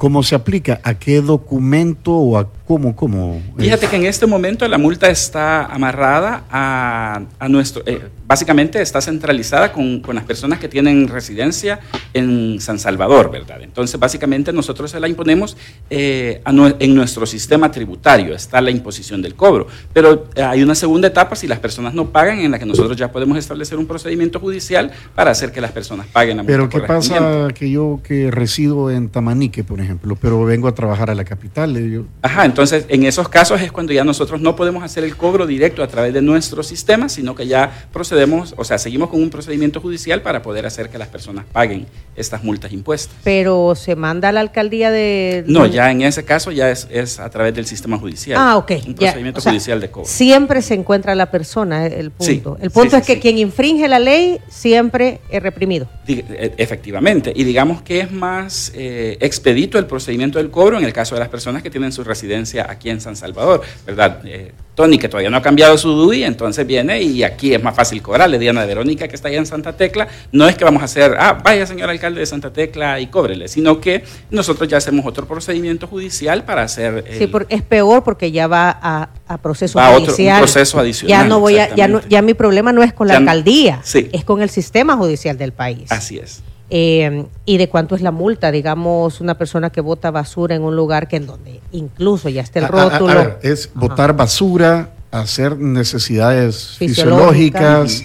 ¿Cómo 0.00 0.22
se 0.22 0.34
aplica? 0.34 0.80
¿A 0.82 0.94
qué 0.94 1.20
documento 1.20 2.14
o 2.14 2.38
a 2.38 2.48
cómo? 2.70 2.94
cómo 2.94 3.42
Fíjate 3.58 3.88
que 3.88 3.96
en 3.96 4.04
este 4.04 4.26
momento 4.26 4.66
la 4.68 4.78
multa 4.78 5.10
está 5.10 5.66
amarrada 5.66 6.44
a, 6.50 7.48
nuestro, 7.48 7.82
eh, 7.84 8.00
básicamente 8.26 8.80
está 8.80 9.00
centralizada 9.00 9.72
con, 9.72 10.00
las 10.12 10.24
personas 10.24 10.60
que 10.60 10.68
tienen 10.68 11.08
residencia 11.08 11.80
en 12.14 12.60
San 12.60 12.78
Salvador, 12.78 13.30
¿verdad? 13.30 13.60
Entonces, 13.62 13.98
básicamente 13.98 14.52
nosotros 14.52 14.90
se 14.90 15.00
la 15.00 15.08
imponemos 15.08 15.56
eh, 15.88 16.42
en 16.46 16.94
nuestro 16.94 17.26
sistema 17.26 17.72
tributario, 17.72 18.34
está 18.34 18.60
la 18.60 18.70
imposición 18.70 19.20
del 19.20 19.34
cobro. 19.34 19.66
Pero 19.92 20.26
eh, 20.36 20.42
hay 20.42 20.62
una 20.62 20.76
segunda 20.76 21.08
etapa, 21.08 21.34
si 21.34 21.48
las 21.48 21.58
personas 21.58 21.92
no 21.92 22.10
pagan, 22.10 22.38
en 22.38 22.52
la 22.52 22.58
que 22.58 22.66
nosotros 22.66 22.96
ya 22.96 23.10
podemos 23.10 23.36
establecer 23.36 23.78
un 23.78 23.86
procedimiento 23.86 24.38
judicial 24.38 24.92
para 25.16 25.32
hacer 25.32 25.50
que 25.50 25.60
las 25.60 25.72
personas 25.72 26.06
paguen 26.06 26.36
la 26.36 26.42
multa. 26.44 26.52
Pero 26.52 26.68
¿qué 26.68 26.80
pasa 26.80 27.48
que 27.52 27.68
yo 27.70 28.00
que 28.04 28.30
resido 28.30 28.90
en 28.90 29.08
Tamanique, 29.08 29.64
por 29.64 29.80
ejemplo? 29.80 30.16
pero 30.20 30.44
vengo 30.44 30.68
a 30.68 30.74
trabajar 30.74 31.10
a 31.10 31.14
la 31.14 31.24
capital. 31.24 31.76
Ajá, 32.22 32.44
entonces 32.44 32.59
en 32.88 33.04
esos 33.04 33.28
casos 33.28 33.60
es 33.60 33.72
cuando 33.72 33.92
ya 33.92 34.04
nosotros 34.04 34.40
no 34.40 34.56
podemos 34.56 34.82
hacer 34.82 35.04
el 35.04 35.16
cobro 35.16 35.46
directo 35.46 35.82
a 35.82 35.88
través 35.88 36.12
de 36.12 36.22
nuestro 36.22 36.62
sistema, 36.62 37.08
sino 37.08 37.34
que 37.34 37.46
ya 37.46 37.88
procedemos, 37.92 38.54
o 38.56 38.64
sea, 38.64 38.78
seguimos 38.78 39.10
con 39.10 39.22
un 39.22 39.30
procedimiento 39.30 39.80
judicial 39.80 40.22
para 40.22 40.42
poder 40.42 40.66
hacer 40.66 40.88
que 40.88 40.98
las 40.98 41.08
personas 41.08 41.44
paguen 41.52 41.86
estas 42.16 42.44
multas 42.44 42.72
impuestas. 42.72 43.16
Pero 43.24 43.74
se 43.74 43.96
manda 43.96 44.28
a 44.28 44.32
la 44.32 44.40
alcaldía 44.40 44.90
de... 44.90 45.44
No, 45.46 45.66
ya 45.66 45.90
en 45.90 46.02
ese 46.02 46.24
caso 46.24 46.50
ya 46.50 46.70
es, 46.70 47.18
a 47.18 47.30
través 47.30 47.54
del 47.54 47.66
sistema 47.66 47.98
judicial. 47.98 48.38
Ah, 48.40 48.56
ok. 48.56 48.72
Un 48.86 48.94
procedimiento 48.94 49.40
judicial 49.40 49.80
de 49.80 49.90
cobro. 49.90 50.08
Siempre 50.08 50.62
se 50.62 50.74
encuentra 50.74 51.14
la 51.14 51.30
persona, 51.30 51.86
el 51.86 52.10
punto. 52.10 52.58
el 52.60 52.70
punto 52.70 52.96
es 52.96 53.06
que 53.06 53.18
quien 53.18 53.38
infringe 53.38 53.88
la 53.88 53.98
ley 53.98 54.38
siempre 54.48 55.20
es 55.30 55.42
reprimido. 55.42 55.88
E, 56.06 56.54
efectivamente, 56.56 57.32
y 57.34 57.44
digamos 57.44 57.82
que 57.82 58.00
es 58.00 58.10
más 58.10 58.72
eh, 58.74 59.16
expedito 59.20 59.78
el 59.78 59.86
procedimiento 59.86 60.38
del 60.38 60.50
cobro 60.50 60.78
en 60.78 60.84
el 60.84 60.92
caso 60.92 61.14
de 61.14 61.20
las 61.20 61.28
personas 61.28 61.62
que 61.62 61.70
tienen 61.70 61.92
su 61.92 62.04
residencia 62.04 62.49
aquí 62.58 62.90
en 62.90 63.00
San 63.00 63.16
Salvador, 63.16 63.62
¿verdad? 63.86 64.20
Eh, 64.24 64.52
Tony, 64.74 64.96
que 64.98 65.08
todavía 65.10 65.28
no 65.28 65.36
ha 65.36 65.42
cambiado 65.42 65.76
su 65.76 65.90
DUI, 65.90 66.24
entonces 66.24 66.66
viene 66.66 67.02
y 67.02 67.22
aquí 67.22 67.52
es 67.52 67.62
más 67.62 67.74
fácil 67.74 68.00
cobrarle. 68.00 68.38
Diana 68.38 68.64
Verónica, 68.64 69.06
que 69.08 69.14
está 69.14 69.28
allá 69.28 69.36
en 69.36 69.44
Santa 69.44 69.76
Tecla, 69.76 70.08
no 70.32 70.48
es 70.48 70.56
que 70.56 70.64
vamos 70.64 70.80
a 70.80 70.86
hacer, 70.86 71.16
ah, 71.18 71.38
vaya 71.44 71.66
señor 71.66 71.90
alcalde 71.90 72.20
de 72.20 72.26
Santa 72.26 72.50
Tecla 72.50 72.98
y 72.98 73.08
cóbrele, 73.08 73.48
sino 73.48 73.78
que 73.78 74.04
nosotros 74.30 74.68
ya 74.70 74.78
hacemos 74.78 75.04
otro 75.04 75.26
procedimiento 75.26 75.86
judicial 75.86 76.44
para 76.44 76.62
hacer... 76.62 77.04
Sí, 77.18 77.26
porque 77.26 77.54
es 77.54 77.62
peor 77.62 78.02
porque 78.02 78.32
ya 78.32 78.46
va 78.46 78.70
a, 78.80 79.10
a 79.28 79.38
proceso 79.38 79.78
Va 79.78 79.88
a 79.88 79.90
otro- 79.90 80.00
un 80.00 80.06
judicial. 80.06 80.38
proceso 80.38 80.78
adicional, 80.80 81.10
Ya 81.24 81.28
no 81.28 81.40
voy 81.40 81.58
a, 81.58 81.74
ya, 81.74 81.86
no- 81.86 82.00
ya 82.08 82.22
mi 82.22 82.32
problema 82.32 82.72
no 82.72 82.82
es 82.82 82.94
con 82.94 83.06
la 83.08 83.14
Ya 83.14 83.18
alcaldía, 83.18 83.80
sí. 83.84 84.08
es 84.12 84.24
con 84.24 84.40
el 84.40 84.48
sistema 84.48 84.96
judicial 84.96 85.36
del 85.36 85.52
país. 85.52 85.90
Así 85.92 86.18
es. 86.18 86.42
Eh, 86.72 87.26
y 87.44 87.56
de 87.58 87.68
cuánto 87.68 87.96
es 87.96 88.00
la 88.00 88.12
multa, 88.12 88.52
digamos, 88.52 89.20
una 89.20 89.34
persona 89.36 89.70
que 89.70 89.80
bota 89.80 90.10
basura 90.12 90.54
en 90.54 90.62
un 90.62 90.76
lugar 90.76 91.08
que 91.08 91.16
en 91.16 91.26
donde 91.26 91.60
incluso 91.72 92.28
ya 92.28 92.42
está 92.42 92.60
el 92.60 92.66
A- 92.66 92.68
a- 92.68 92.82
a 92.86 92.90
rótulo. 92.90 93.14
ver, 93.14 93.38
es 93.42 93.66
Ajá. 93.66 93.80
botar 93.80 94.16
basura, 94.16 94.90
hacer 95.10 95.56
necesidades 95.58 96.76
Fisiológicas. 96.78 97.90
fisiológicas, 97.90 98.04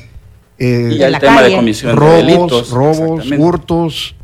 eh, 0.58 0.90
Y 0.94 0.98
ya 0.98 1.08
el 1.10 1.20
tema 1.20 1.44
de 1.44 1.50
robos, 1.94 2.16
delitos. 2.16 2.70
robos, 2.72 3.26
hurtos. 3.38 4.16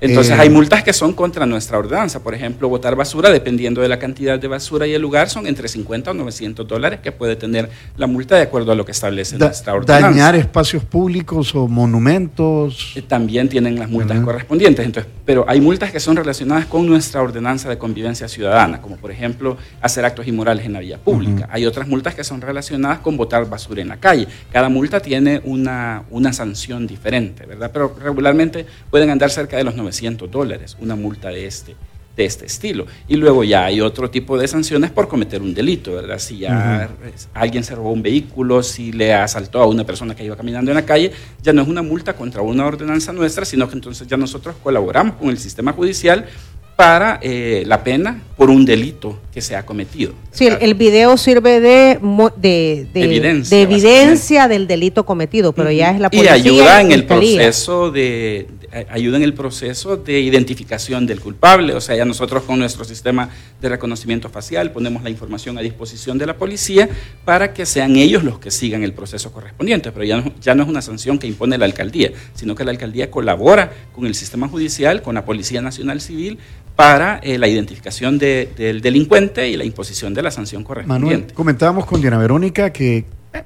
Entonces 0.00 0.36
Eh, 0.36 0.40
hay 0.40 0.48
multas 0.50 0.84
que 0.84 0.92
son 0.92 1.12
contra 1.12 1.44
nuestra 1.44 1.76
ordenanza. 1.76 2.20
Por 2.22 2.32
ejemplo, 2.34 2.68
botar 2.68 2.94
basura, 2.94 3.30
dependiendo 3.30 3.80
de 3.80 3.88
la 3.88 3.98
cantidad 3.98 4.38
de 4.38 4.46
basura 4.46 4.86
y 4.86 4.92
el 4.94 5.02
lugar, 5.02 5.28
son 5.28 5.46
entre 5.48 5.66
50 5.66 6.12
o 6.12 6.14
900 6.14 6.68
dólares 6.68 7.00
que 7.02 7.10
puede 7.10 7.34
tener 7.34 7.68
la 7.96 8.06
multa 8.06 8.36
de 8.36 8.42
acuerdo 8.42 8.70
a 8.70 8.76
lo 8.76 8.84
que 8.84 8.92
establece 8.92 9.36
da- 9.36 9.46
nuestra 9.46 9.74
ordenanza. 9.74 10.08
dañar 10.08 10.36
espacios 10.36 10.84
públicos 10.84 11.52
o 11.56 11.66
monumentos. 11.66 12.92
Eh, 12.94 13.02
También 13.02 13.48
tienen 13.48 13.76
las 13.76 13.88
multas 13.90 14.20
correspondientes. 14.20 14.86
Entonces, 14.86 15.10
pero 15.24 15.44
hay 15.48 15.60
multas 15.60 15.90
que 15.90 15.98
son 15.98 16.14
relacionadas 16.16 16.66
con 16.66 16.86
nuestra 16.86 17.20
ordenanza 17.20 17.68
de 17.68 17.76
convivencia 17.76 18.28
ciudadana, 18.28 18.80
como 18.80 18.96
por 18.96 19.10
ejemplo 19.10 19.56
hacer 19.80 20.04
actos 20.04 20.26
inmorales 20.28 20.64
en 20.64 20.74
la 20.74 20.80
vía 20.80 20.98
pública. 20.98 21.48
Hay 21.50 21.66
otras 21.66 21.88
multas 21.88 22.14
que 22.14 22.22
son 22.22 22.40
relacionadas 22.40 23.00
con 23.00 23.16
botar 23.16 23.48
basura 23.50 23.82
en 23.82 23.88
la 23.88 23.96
calle. 23.96 24.28
Cada 24.52 24.68
multa 24.68 25.00
tiene 25.00 25.40
una, 25.44 26.04
una 26.10 26.32
sanción 26.32 26.86
diferente, 26.86 27.46
¿verdad? 27.46 27.70
Pero 27.72 27.96
regularmente 28.00 28.64
pueden 28.90 29.10
andar 29.10 29.30
cerca 29.30 29.56
de 29.56 29.64
los 29.64 29.74
900 29.74 29.87
dólares, 30.30 30.76
una 30.80 30.96
multa 30.96 31.28
de 31.28 31.46
este 31.46 31.76
de 32.16 32.24
este 32.24 32.46
estilo. 32.46 32.84
Y 33.06 33.14
luego 33.14 33.44
ya 33.44 33.64
hay 33.66 33.80
otro 33.80 34.10
tipo 34.10 34.36
de 34.36 34.48
sanciones 34.48 34.90
por 34.90 35.06
cometer 35.06 35.40
un 35.40 35.54
delito, 35.54 35.94
¿verdad? 35.94 36.18
Si 36.18 36.38
ya 36.38 36.90
alguien 37.32 37.62
se 37.62 37.76
robó 37.76 37.92
un 37.92 38.02
vehículo, 38.02 38.64
si 38.64 38.90
le 38.90 39.14
asaltó 39.14 39.60
a 39.62 39.66
una 39.66 39.84
persona 39.84 40.16
que 40.16 40.24
iba 40.24 40.34
caminando 40.36 40.72
en 40.72 40.74
la 40.74 40.84
calle, 40.84 41.12
ya 41.40 41.52
no 41.52 41.62
es 41.62 41.68
una 41.68 41.80
multa 41.80 42.14
contra 42.14 42.42
una 42.42 42.66
ordenanza 42.66 43.12
nuestra, 43.12 43.44
sino 43.44 43.68
que 43.68 43.74
entonces 43.74 44.08
ya 44.08 44.16
nosotros 44.16 44.56
colaboramos 44.64 45.14
con 45.14 45.28
el 45.30 45.38
sistema 45.38 45.72
judicial 45.72 46.26
para 46.74 47.18
eh, 47.22 47.64
la 47.66 47.82
pena 47.82 48.22
por 48.36 48.50
un 48.50 48.64
delito 48.64 49.18
que 49.32 49.40
se 49.40 49.56
ha 49.56 49.64
cometido. 49.66 50.12
Sí, 50.30 50.48
el, 50.60 50.74
video 50.74 51.16
sirve 51.16 51.60
de, 51.60 51.98
de, 52.36 52.86
de- 52.92 53.02
Evidencia, 53.04 53.56
de 53.56 53.62
evidencia 53.62 54.48
del 54.48 54.66
delito 54.68 55.04
cometido, 55.04 55.52
pero 55.52 55.70
ya 55.72 55.90
es 55.90 56.00
la 56.00 56.06
y 56.06 56.16
policía. 56.18 56.32
ayuda 56.34 56.82
y 56.82 56.86
en 56.86 56.92
el 56.92 57.04
proceso 57.04 57.90
de- 57.90 58.46
ayuda 58.90 59.16
en 59.16 59.22
el 59.22 59.34
proceso 59.34 59.96
de 59.96 60.20
identificación 60.20 61.06
del 61.06 61.20
culpable. 61.20 61.74
O 61.74 61.80
sea 61.80 61.96
ya 61.96 62.04
nosotros 62.04 62.42
con 62.44 62.58
nuestro 62.58 62.84
sistema 62.84 63.28
de 63.60 63.68
reconocimiento 63.68 64.28
facial 64.28 64.70
ponemos 64.72 65.02
la 65.02 65.10
información 65.10 65.58
a 65.58 65.60
disposición 65.60 66.18
de 66.18 66.26
la 66.26 66.36
policía 66.36 66.88
para 67.24 67.52
que 67.52 67.66
sean 67.66 67.96
ellos 67.96 68.24
los 68.24 68.38
que 68.38 68.50
sigan 68.50 68.82
el 68.82 68.92
proceso 68.92 69.32
correspondiente. 69.32 69.92
Pero 69.92 70.04
ya 70.04 70.18
no, 70.20 70.32
ya 70.40 70.54
no 70.54 70.62
es 70.62 70.68
una 70.68 70.82
sanción 70.82 71.18
que 71.18 71.26
impone 71.26 71.58
la 71.58 71.64
alcaldía 71.64 72.12
sino 72.34 72.54
que 72.54 72.64
la 72.64 72.70
alcaldía 72.70 73.10
colabora 73.10 73.72
con 73.94 74.06
el 74.06 74.14
sistema 74.14 74.48
judicial 74.48 75.02
con 75.02 75.14
la 75.14 75.24
policía 75.24 75.60
nacional 75.62 76.00
civil 76.00 76.38
para 76.76 77.18
eh, 77.24 77.38
la 77.38 77.48
identificación 77.48 78.18
de- 78.18 78.48
del 78.56 78.80
delincuente 78.80 79.48
y 79.48 79.56
la 79.56 79.64
imposición 79.64 80.14
de 80.14 80.22
la 80.22 80.30
sanción 80.30 80.62
Manuel, 80.62 80.86
correspondiente 80.86 81.34
comentábamos 81.34 81.86
con 81.86 82.00
Diana 82.00 82.18
Verónica 82.18 82.70
que 82.72 82.98
eh, 83.32 83.42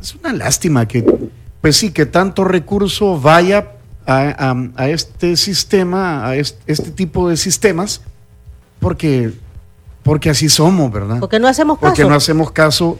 es 0.00 0.14
una 0.16 0.32
lástima 0.32 0.88
que, 0.88 1.04
pues 1.60 1.76
sí, 1.76 1.92
que 1.92 2.06
tanto 2.06 2.42
recurso 2.42 3.20
vaya 3.20 3.68
a, 4.06 4.50
a- 4.50 4.70
a 4.76 4.88
este 4.88 5.36
sistema, 5.36 6.26
a 6.26 6.36
est- 6.36 6.58
este, 6.66 6.90
tipo 6.90 7.28
de 7.28 7.36
sistemas, 7.36 8.00
porque, 8.80 9.32
porque 10.02 10.30
así 10.30 10.48
somos, 10.48 10.92
¿verdad? 10.92 11.18
Porque 11.20 11.38
no 11.38 11.48
hacemos 11.48 11.78
caso. 11.78 11.88
Porque 11.90 12.04
no 12.08 12.14
hacemos 12.14 12.50
caso, 12.50 12.98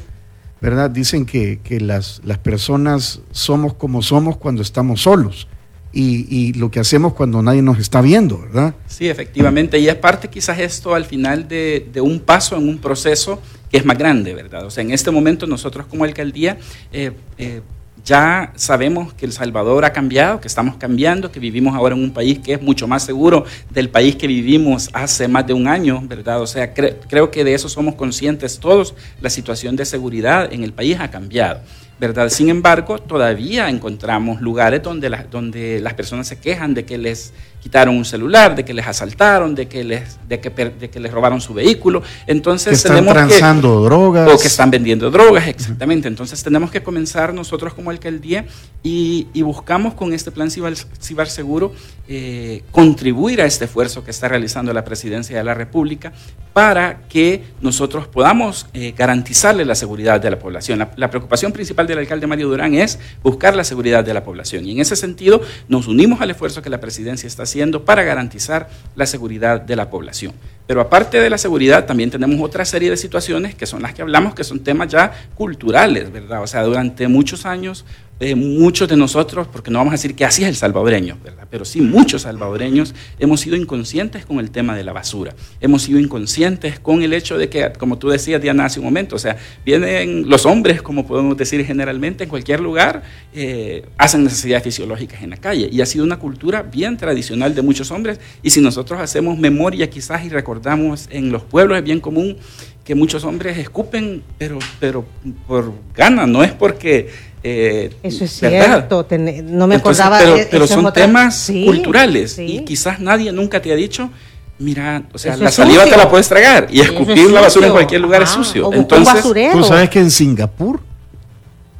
¿verdad? 0.60 0.90
Dicen 0.90 1.26
que, 1.26 1.60
que 1.62 1.80
las, 1.80 2.20
las 2.24 2.38
personas 2.38 3.20
somos 3.32 3.74
como 3.74 4.02
somos 4.02 4.36
cuando 4.36 4.62
estamos 4.62 5.02
solos 5.02 5.48
y, 5.92 6.26
y 6.34 6.52
lo 6.54 6.70
que 6.70 6.80
hacemos 6.80 7.12
cuando 7.14 7.42
nadie 7.42 7.60
nos 7.62 7.78
está 7.78 8.00
viendo, 8.00 8.38
¿verdad? 8.38 8.74
Sí, 8.86 9.08
efectivamente, 9.08 9.78
y 9.78 9.88
es 9.88 9.96
parte 9.96 10.28
quizás 10.28 10.58
esto 10.58 10.94
al 10.94 11.04
final 11.04 11.48
de, 11.48 11.88
de 11.92 12.00
un 12.00 12.20
paso 12.20 12.56
en 12.56 12.68
un 12.68 12.78
proceso 12.78 13.42
que 13.70 13.76
es 13.78 13.84
más 13.84 13.98
grande, 13.98 14.34
¿verdad? 14.34 14.64
O 14.64 14.70
sea, 14.70 14.82
en 14.82 14.90
este 14.92 15.10
momento 15.10 15.46
nosotros 15.46 15.86
como 15.86 16.04
alcaldía 16.04 16.58
eh, 16.92 17.12
eh, 17.38 17.60
ya 18.04 18.52
sabemos 18.56 19.14
que 19.14 19.26
El 19.26 19.32
Salvador 19.32 19.84
ha 19.84 19.92
cambiado, 19.92 20.40
que 20.40 20.48
estamos 20.48 20.76
cambiando, 20.76 21.30
que 21.30 21.38
vivimos 21.38 21.74
ahora 21.74 21.94
en 21.94 22.02
un 22.02 22.10
país 22.12 22.40
que 22.40 22.54
es 22.54 22.62
mucho 22.62 22.88
más 22.88 23.04
seguro 23.04 23.44
del 23.70 23.90
país 23.90 24.16
que 24.16 24.26
vivimos 24.26 24.90
hace 24.92 25.28
más 25.28 25.46
de 25.46 25.54
un 25.54 25.68
año, 25.68 26.02
¿verdad? 26.04 26.40
O 26.40 26.46
sea, 26.46 26.74
cre- 26.74 26.96
creo 27.08 27.30
que 27.30 27.44
de 27.44 27.54
eso 27.54 27.68
somos 27.68 27.94
conscientes 27.94 28.58
todos, 28.58 28.94
la 29.20 29.30
situación 29.30 29.76
de 29.76 29.84
seguridad 29.84 30.52
en 30.52 30.64
el 30.64 30.72
país 30.72 30.98
ha 30.98 31.10
cambiado. 31.10 31.60
¿Verdad? 32.02 32.30
Sin 32.30 32.48
embargo, 32.48 32.98
todavía 32.98 33.68
encontramos 33.68 34.40
lugares 34.40 34.82
donde, 34.82 35.08
las 35.08 35.30
donde 35.30 35.80
las 35.80 35.94
personas 35.94 36.26
se 36.26 36.36
quejan 36.40 36.74
de 36.74 36.84
que 36.84 36.98
les 36.98 37.32
quitaron 37.62 37.96
un 37.96 38.04
celular, 38.04 38.56
de 38.56 38.64
que 38.64 38.74
les 38.74 38.84
asaltaron, 38.88 39.54
de 39.54 39.68
que 39.68 39.84
les, 39.84 40.18
de 40.28 40.40
que, 40.40 40.50
de 40.50 40.90
que 40.90 40.98
les 40.98 41.12
robaron 41.12 41.40
su 41.40 41.54
vehículo. 41.54 42.02
Entonces 42.26 42.70
Que 42.70 42.74
están 42.88 43.04
que- 43.06 43.12
transando 43.12 43.84
drogas. 43.84 44.28
o 44.28 44.36
que 44.36 44.48
están 44.48 44.68
vendiendo 44.72 45.12
drogas, 45.12 45.46
exactamente. 45.46 46.08
Entonces 46.08 46.42
tenemos 46.42 46.72
que 46.72 46.82
comenzar 46.82 47.32
nosotros 47.32 47.72
como 47.72 47.90
alcaldía 47.90 48.46
y, 48.82 49.28
y 49.32 49.42
buscamos 49.42 49.94
con 49.94 50.12
este 50.12 50.32
plan 50.32 50.50
ciber, 50.50 50.74
ciberseguro 51.00 51.72
eh, 52.08 52.64
contribuir 52.72 53.40
a 53.40 53.46
este 53.46 53.66
esfuerzo 53.66 54.02
que 54.02 54.10
está 54.10 54.26
realizando 54.26 54.72
la 54.72 54.84
Presidencia 54.84 55.38
de 55.38 55.44
la 55.44 55.54
República 55.54 56.12
para 56.52 57.00
que 57.08 57.44
nosotros 57.60 58.06
podamos 58.06 58.66
eh, 58.74 58.94
garantizarle 58.96 59.64
la 59.64 59.74
seguridad 59.74 60.20
de 60.20 60.30
la 60.30 60.38
población. 60.38 60.78
La, 60.78 60.90
la 60.96 61.10
preocupación 61.10 61.52
principal 61.52 61.86
del 61.86 61.98
alcalde 61.98 62.26
Mario 62.26 62.48
Durán 62.48 62.74
es 62.74 62.98
buscar 63.22 63.56
la 63.56 63.64
seguridad 63.64 64.04
de 64.04 64.14
la 64.14 64.24
población 64.24 64.66
y 64.66 64.72
en 64.72 64.80
ese 64.80 64.96
sentido 64.96 65.40
nos 65.68 65.88
unimos 65.88 66.20
al 66.20 66.30
esfuerzo 66.30 66.62
que 66.62 66.70
la 66.70 66.80
Presidencia 66.80 67.26
está 67.26 67.44
haciendo 67.44 67.84
para 67.84 68.02
garantizar 68.02 68.68
la 68.96 69.06
seguridad 69.06 69.60
de 69.60 69.76
la 69.76 69.90
población. 69.90 70.34
Pero 70.66 70.80
aparte 70.80 71.20
de 71.20 71.28
la 71.28 71.38
seguridad, 71.38 71.86
también 71.86 72.10
tenemos 72.10 72.40
otra 72.40 72.64
serie 72.64 72.88
de 72.88 72.96
situaciones 72.96 73.54
que 73.54 73.66
son 73.66 73.82
las 73.82 73.94
que 73.94 74.02
hablamos, 74.02 74.34
que 74.34 74.44
son 74.44 74.60
temas 74.60 74.88
ya 74.88 75.12
culturales, 75.34 76.12
¿verdad? 76.12 76.42
O 76.42 76.46
sea, 76.46 76.62
durante 76.62 77.08
muchos 77.08 77.46
años, 77.46 77.84
eh, 78.20 78.36
muchos 78.36 78.88
de 78.88 78.96
nosotros, 78.96 79.48
porque 79.50 79.70
no 79.70 79.78
vamos 79.78 79.92
a 79.92 79.96
decir 79.96 80.14
que 80.14 80.24
así 80.24 80.42
es 80.42 80.48
el 80.48 80.54
salvadoreño, 80.54 81.18
¿verdad? 81.24 81.48
Pero 81.50 81.64
sí, 81.64 81.80
muchos 81.80 82.22
salvadoreños 82.22 82.94
hemos 83.18 83.40
sido 83.40 83.56
inconscientes 83.56 84.24
con 84.24 84.38
el 84.38 84.52
tema 84.52 84.76
de 84.76 84.84
la 84.84 84.92
basura. 84.92 85.34
Hemos 85.60 85.82
sido 85.82 85.98
inconscientes 85.98 86.78
con 86.78 87.02
el 87.02 87.14
hecho 87.14 87.36
de 87.36 87.48
que, 87.48 87.72
como 87.78 87.98
tú 87.98 88.10
decías, 88.10 88.40
Diana, 88.40 88.66
hace 88.66 88.78
un 88.78 88.84
momento, 88.84 89.16
o 89.16 89.18
sea, 89.18 89.36
vienen 89.66 90.28
los 90.28 90.46
hombres, 90.46 90.82
como 90.82 91.04
podemos 91.04 91.36
decir 91.36 91.64
generalmente, 91.64 92.24
en 92.24 92.30
cualquier 92.30 92.60
lugar, 92.60 93.02
eh, 93.34 93.84
hacen 93.98 94.22
necesidades 94.22 94.62
fisiológicas 94.62 95.20
en 95.22 95.30
la 95.30 95.36
calle. 95.36 95.68
Y 95.72 95.80
ha 95.80 95.86
sido 95.86 96.04
una 96.04 96.20
cultura 96.20 96.62
bien 96.62 96.96
tradicional 96.96 97.56
de 97.56 97.62
muchos 97.62 97.90
hombres. 97.90 98.20
Y 98.42 98.50
si 98.50 98.60
nosotros 98.60 99.00
hacemos 99.00 99.36
memoria 99.36 99.90
quizás 99.90 100.24
y 100.24 100.28
recordamos 100.28 101.08
en 101.10 101.32
los 101.32 101.42
pueblos, 101.42 101.76
es 101.76 101.84
bien 101.84 101.98
común 101.98 102.36
que 102.84 102.94
muchos 102.94 103.24
hombres 103.24 103.58
escupen, 103.58 104.22
pero, 104.38 104.58
pero 104.78 105.04
por 105.48 105.72
gana, 105.94 106.24
no 106.24 106.44
es 106.44 106.52
porque... 106.52 107.31
eh, 107.44 107.92
Eso 108.02 108.24
es 108.24 108.40
¿verdad? 108.40 108.64
cierto, 108.66 109.04
ten- 109.04 109.56
no 109.56 109.66
me 109.66 109.74
Entonces, 109.76 110.04
acordaba. 110.04 110.18
Pero, 110.36 110.48
pero 110.50 110.64
es 110.64 110.70
son 110.70 110.86
otra- 110.86 111.04
temas 111.06 111.36
Sí, 111.36 111.64
culturales 111.64 112.32
sí. 112.32 112.42
y 112.58 112.64
quizás 112.64 113.00
nadie 113.00 113.32
nunca 113.32 113.60
te 113.60 113.72
ha 113.72 113.76
dicho, 113.76 114.10
mira, 114.58 115.02
o 115.12 115.18
sea, 115.18 115.34
Eso 115.34 115.42
la 115.42 115.48
es 115.48 115.54
saliva 115.56 115.82
sucio. 115.82 115.96
te 115.96 116.02
la 116.04 116.08
puedes 116.10 116.28
tragar 116.28 116.68
y 116.70 116.80
es 116.80 116.86
escupir 116.86 117.30
la 117.30 117.40
basura 117.40 117.66
en 117.66 117.72
cualquier 117.72 118.00
lugar 118.00 118.22
es 118.22 118.30
sucio. 118.30 118.62
o 118.62 118.66
busca 118.66 118.76
un 118.78 118.82
Entonces, 118.82 119.14
basurero. 119.14 119.52
Tú 119.58 119.64
sabes 119.64 119.90
que 119.90 119.98
en 119.98 120.10
Singapur 120.10 120.80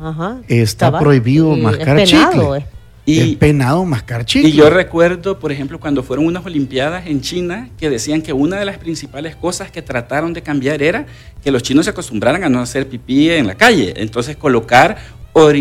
Ajá. 0.01 0.39
está 0.49 0.55
Estaba- 0.55 0.99
prohibido 0.99 1.55
es 1.55 1.63
mascar 1.63 1.97
penado, 1.97 2.33
chicle. 2.33 2.59
eh. 2.59 2.67
Y- 3.05 3.19
es 3.33 3.37
penado 3.37 3.85
mascar 3.85 4.25
chicle. 4.25 4.49
Y 4.49 4.53
yo 4.53 4.71
recuerdo, 4.71 5.39
por 5.41 5.51
ejemplo, 5.51 5.79
cuando 5.81 6.03
fueron 6.05 6.25
unas 6.27 6.45
Olimpiadas 6.47 7.07
en 7.07 7.21
China, 7.21 7.69
que 7.79 7.91
decían 7.91 8.23
que 8.23 8.33
una 8.33 8.57
de 8.59 8.65
las 8.65 8.79
principales 8.79 9.35
cosas 9.37 9.71
que 9.73 9.83
trataron 9.83 10.33
de 10.33 10.43
cambiar 10.43 10.83
era 10.83 11.07
que 11.43 11.51
los 11.51 11.63
chinos 11.65 11.85
se 11.87 11.91
acostumbraran 11.91 12.45
a 12.45 12.49
no 12.49 12.61
hacer 12.61 12.89
pipí 12.89 13.29
en 13.31 13.47
la 13.49 13.55
calle. 13.57 13.93
Entonces, 13.97 14.37
colocar 14.37 14.99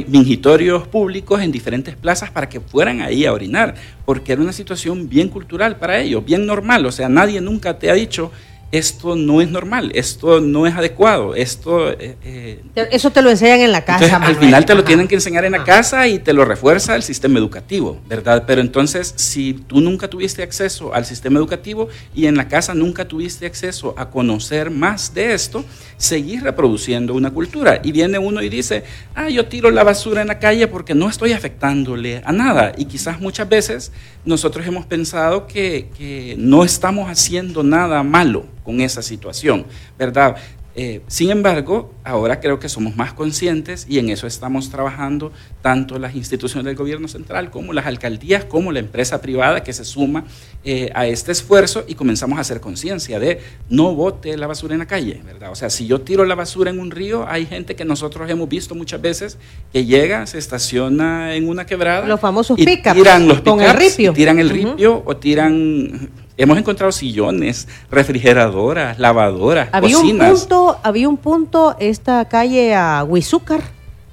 mingitorios 0.07 0.87
públicos 0.87 1.41
en 1.41 1.51
diferentes 1.51 1.95
plazas 1.95 2.29
para 2.29 2.49
que 2.49 2.59
fueran 2.59 3.01
ahí 3.01 3.25
a 3.25 3.33
orinar, 3.33 3.75
porque 4.05 4.33
era 4.33 4.41
una 4.41 4.53
situación 4.53 5.07
bien 5.07 5.29
cultural 5.29 5.77
para 5.77 5.99
ellos, 5.99 6.25
bien 6.25 6.45
normal. 6.45 6.85
O 6.85 6.91
sea, 6.91 7.07
nadie 7.09 7.39
nunca 7.41 7.79
te 7.79 7.89
ha 7.89 7.93
dicho 7.93 8.31
esto 8.71 9.15
no 9.17 9.41
es 9.41 9.49
normal, 9.51 9.91
esto 9.95 10.39
no 10.39 10.65
es 10.65 10.73
adecuado, 10.75 11.35
esto... 11.35 11.91
eh, 11.91 12.15
eh, 12.23 12.61
Eso 12.91 13.11
te 13.11 13.21
lo 13.21 13.29
enseñan 13.29 13.59
en 13.59 13.71
la 13.73 13.83
casa. 13.83 14.05
entonces, 14.05 14.27
al 14.29 14.35
final 14.37 14.65
te 14.65 14.73
lo 14.73 14.79
Ajá. 14.79 14.87
tienen 14.87 15.07
que 15.09 15.15
enseñar 15.15 15.43
en 15.43 15.51
la 15.51 15.57
Ajá. 15.57 15.65
casa 15.65 16.07
y 16.07 16.19
te 16.19 16.31
lo 16.31 16.45
refuerza 16.45 16.95
el 16.95 17.03
sistema 17.03 17.37
educativo, 17.37 17.99
¿verdad? 18.07 18.45
Pero 18.47 18.61
entonces, 18.61 19.13
si 19.17 19.53
tú 19.53 19.81
nunca 19.81 20.09
tuviste 20.09 20.41
acceso 20.41 20.93
al 20.93 21.05
sistema 21.05 21.37
educativo 21.39 21.89
y 22.15 22.27
en 22.27 22.37
la 22.37 22.47
casa 22.47 22.73
nunca 22.73 23.05
tuviste 23.05 23.45
acceso 23.45 23.93
a 23.97 24.09
conocer 24.09 24.69
más 24.71 25.13
de 25.13 25.33
esto, 25.33 25.65
seguís 25.97 26.41
reproduciendo 26.41 27.13
una 27.13 27.31
cultura. 27.31 27.81
Y 27.83 27.91
viene 27.91 28.17
uno 28.19 28.41
y 28.41 28.47
dice, 28.49 28.83
ah, 29.15 29.29
yo 29.29 29.45
tiro 29.47 29.69
la 29.69 29.83
basura 29.83 30.21
en 30.21 30.27
la 30.29 30.39
calle 30.39 30.67
porque 30.67 30.95
no 30.95 31.09
estoy 31.09 31.33
afectándole 31.33 32.21
a 32.25 32.31
nada. 32.31 32.71
Y 32.77 32.85
quizás 32.85 33.19
muchas 33.19 33.49
veces 33.49 33.91
nosotros 34.25 34.65
hemos 34.65 34.85
pensado 34.85 35.45
que, 35.45 35.89
que 35.97 36.35
no 36.37 36.63
estamos 36.63 37.09
haciendo 37.09 37.63
nada 37.63 38.01
malo 38.03 38.45
con 38.63 38.81
esa 38.81 39.01
situación, 39.01 39.65
¿verdad? 39.97 40.37
Eh, 40.73 41.01
sin 41.07 41.31
embargo, 41.31 41.93
ahora 42.05 42.39
creo 42.39 42.57
que 42.57 42.69
somos 42.69 42.95
más 42.95 43.13
conscientes 43.13 43.85
y 43.89 43.99
en 43.99 44.09
eso 44.09 44.25
estamos 44.25 44.69
trabajando 44.69 45.33
tanto 45.61 45.99
las 45.99 46.15
instituciones 46.15 46.65
del 46.65 46.75
gobierno 46.75 47.09
central 47.09 47.51
como 47.51 47.73
las 47.73 47.87
alcaldías, 47.87 48.45
como 48.45 48.71
la 48.71 48.79
empresa 48.79 49.21
privada 49.21 49.63
que 49.63 49.73
se 49.73 49.83
suma 49.83 50.23
eh, 50.63 50.89
a 50.95 51.07
este 51.07 51.33
esfuerzo 51.33 51.83
y 51.87 51.95
comenzamos 51.95 52.37
a 52.37 52.41
hacer 52.41 52.61
conciencia 52.61 53.19
de 53.19 53.41
no 53.69 53.93
bote 53.93 54.37
la 54.37 54.47
basura 54.47 54.73
en 54.73 54.79
la 54.79 54.87
calle, 54.87 55.21
¿verdad? 55.25 55.51
O 55.51 55.55
sea, 55.55 55.69
si 55.69 55.87
yo 55.87 56.01
tiro 56.01 56.23
la 56.23 56.35
basura 56.35 56.71
en 56.71 56.79
un 56.79 56.89
río, 56.89 57.27
hay 57.27 57.45
gente 57.45 57.75
que 57.75 57.83
nosotros 57.83 58.29
hemos 58.29 58.47
visto 58.47 58.73
muchas 58.73 59.01
veces 59.01 59.37
que 59.73 59.85
llega, 59.85 60.25
se 60.25 60.37
estaciona 60.37 61.35
en 61.35 61.49
una 61.49 61.65
quebrada. 61.65 62.07
Los 62.07 62.21
famosos 62.21 62.57
y 62.57 62.65
pickups, 62.65 62.95
tiran 62.95 63.27
los 63.27 63.41
con 63.41 63.59
el 63.59 63.75
y 63.97 64.09
tiran 64.11 64.39
el 64.39 64.49
ripio 64.49 65.03
o 65.05 65.17
tiran... 65.17 66.09
Hemos 66.37 66.57
encontrado 66.57 66.91
sillones, 66.91 67.67
refrigeradoras, 67.89 68.97
lavadoras, 68.99 69.69
Había 69.71 69.97
un 69.97 70.03
cocinas. 70.03 70.39
punto, 70.39 70.79
había 70.83 71.07
un 71.09 71.17
punto, 71.17 71.75
esta 71.79 72.25
calle 72.25 72.73
a 72.75 73.03
Huizúcar, 73.03 73.61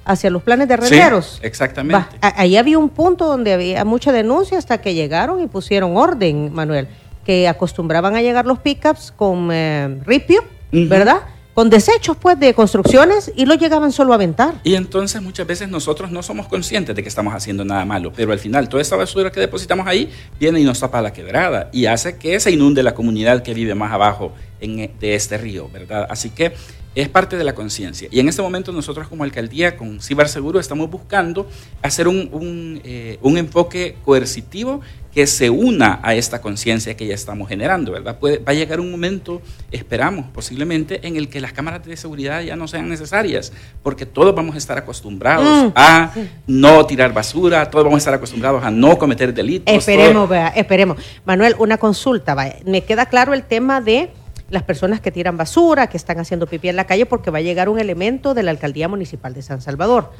hacia 0.05 0.29
los 0.29 0.41
planes 0.43 0.67
de 0.67 0.75
Sí, 0.75 0.81
renderos. 0.81 1.39
exactamente. 1.43 2.05
Va, 2.21 2.33
ahí 2.35 2.57
había 2.57 2.77
un 2.79 2.89
punto 2.89 3.25
donde 3.27 3.53
había 3.53 3.85
mucha 3.85 4.11
denuncia 4.11 4.57
hasta 4.57 4.79
que 4.81 4.93
llegaron 4.93 5.41
y 5.41 5.47
pusieron 5.47 5.95
orden, 5.97 6.51
Manuel, 6.53 6.87
que 7.25 7.47
acostumbraban 7.47 8.15
a 8.15 8.21
llegar 8.21 8.45
los 8.45 8.59
pickups 8.59 9.13
con 9.15 9.49
eh, 9.51 9.99
ripio. 10.05 10.43
¿verdad? 10.71 11.21
Con 11.59 11.69
desechos, 11.69 12.15
pues, 12.15 12.39
de 12.39 12.53
construcciones 12.53 13.33
y 13.35 13.45
lo 13.45 13.53
llegaban 13.53 13.91
solo 13.91 14.13
a 14.13 14.15
aventar. 14.15 14.61
Y 14.63 14.75
entonces 14.75 15.21
muchas 15.21 15.45
veces 15.45 15.67
nosotros 15.67 16.09
no 16.09 16.23
somos 16.23 16.47
conscientes 16.47 16.95
de 16.95 17.03
que 17.03 17.09
estamos 17.09 17.33
haciendo 17.33 17.65
nada 17.65 17.83
malo, 17.83 18.13
pero 18.15 18.31
al 18.31 18.39
final 18.39 18.69
toda 18.69 18.81
esa 18.81 18.95
basura 18.95 19.29
que 19.29 19.41
depositamos 19.41 19.85
ahí 19.85 20.09
viene 20.39 20.61
y 20.61 20.63
nos 20.63 20.79
tapa 20.79 21.01
la 21.01 21.11
quebrada 21.11 21.69
y 21.73 21.87
hace 21.87 22.17
que 22.17 22.39
se 22.39 22.51
inunde 22.51 22.81
la 22.81 22.93
comunidad 22.93 23.43
que 23.43 23.53
vive 23.53 23.75
más 23.75 23.91
abajo 23.91 24.31
en, 24.61 24.79
e- 24.79 24.91
de 25.01 25.15
este 25.15 25.37
río, 25.37 25.67
¿verdad? 25.67 26.07
Así 26.09 26.29
que 26.29 26.53
es 26.95 27.09
parte 27.09 27.37
de 27.37 27.43
la 27.43 27.53
conciencia. 27.53 28.07
Y 28.09 28.21
en 28.21 28.29
este 28.29 28.41
momento 28.41 28.71
nosotros 28.71 29.09
como 29.09 29.25
alcaldía 29.25 29.75
con 29.75 29.99
Ciberseguro 29.99 30.61
estamos 30.61 30.89
buscando 30.89 31.49
hacer 31.81 32.07
un, 32.07 32.29
un, 32.31 32.79
eh, 32.85 33.19
un 33.21 33.37
enfoque 33.37 33.97
coercitivo 34.05 34.79
que 35.19 35.27
se 35.27 35.49
una 35.49 35.99
a 36.01 36.15
esta 36.15 36.39
conciencia 36.39 36.95
que 36.95 37.05
ya 37.05 37.13
estamos 37.13 37.49
generando, 37.49 37.91
¿verdad? 37.91 38.17
Puede- 38.19 38.37
va 38.37 38.51
a 38.51 38.53
llegar 38.53 38.79
un 38.79 38.89
momento, 38.89 39.41
esperamos 39.69 40.27
posiblemente, 40.33 41.05
en 41.05 41.17
el 41.17 41.27
que 41.27 41.41
las 41.41 41.51
cámaras 41.51 41.83
de 41.83 41.97
seguridad 41.97 42.39
ya 42.41 42.55
no 42.55 42.69
sean 42.69 42.87
necesarias, 42.87 43.51
porque 43.83 44.05
todos 44.05 44.33
vamos 44.33 44.55
a 44.55 44.57
estar 44.57 44.77
acostumbrados 44.77 45.65
Mm. 45.65 45.71
a 45.75 46.11
no 46.47 46.85
tirar 46.85 47.11
basura, 47.13 47.69
todos 47.69 47.83
vamos 47.83 47.97
a 47.97 47.99
estar 47.99 48.13
acostumbrados 48.13 48.63
a 48.63 48.71
no 48.71 48.97
cometer 48.97 49.33
delitos. 49.33 49.75
Esperemos, 49.75 50.29
vea, 50.29 50.47
esperemos. 50.55 50.95
Manuel, 51.25 51.53
una 51.59 51.77
consulta, 51.77 52.33
vaya. 52.33 52.55
Me 52.65 52.85
queda 52.85 53.07
claro 53.07 53.33
el 53.33 53.43
tema 53.43 53.81
de 53.81 54.11
las 54.49 54.63
personas 54.63 55.01
que 55.01 55.11
tiran 55.11 55.35
basura, 55.35 55.87
que 55.87 55.97
están 55.97 56.17
haciendo 56.21 56.47
pipí 56.47 56.69
en 56.69 56.77
la 56.77 56.85
calle, 56.87 57.05
porque 57.05 57.29
va 57.29 57.39
a 57.39 57.41
llegar 57.41 57.67
un 57.67 57.77
elemento 57.77 58.33
de 58.33 58.43
la 58.43 58.51
Alcaldía 58.51 58.87
Municipal 58.87 59.33
de 59.33 59.41
San 59.41 59.59
Salvador 59.61 60.13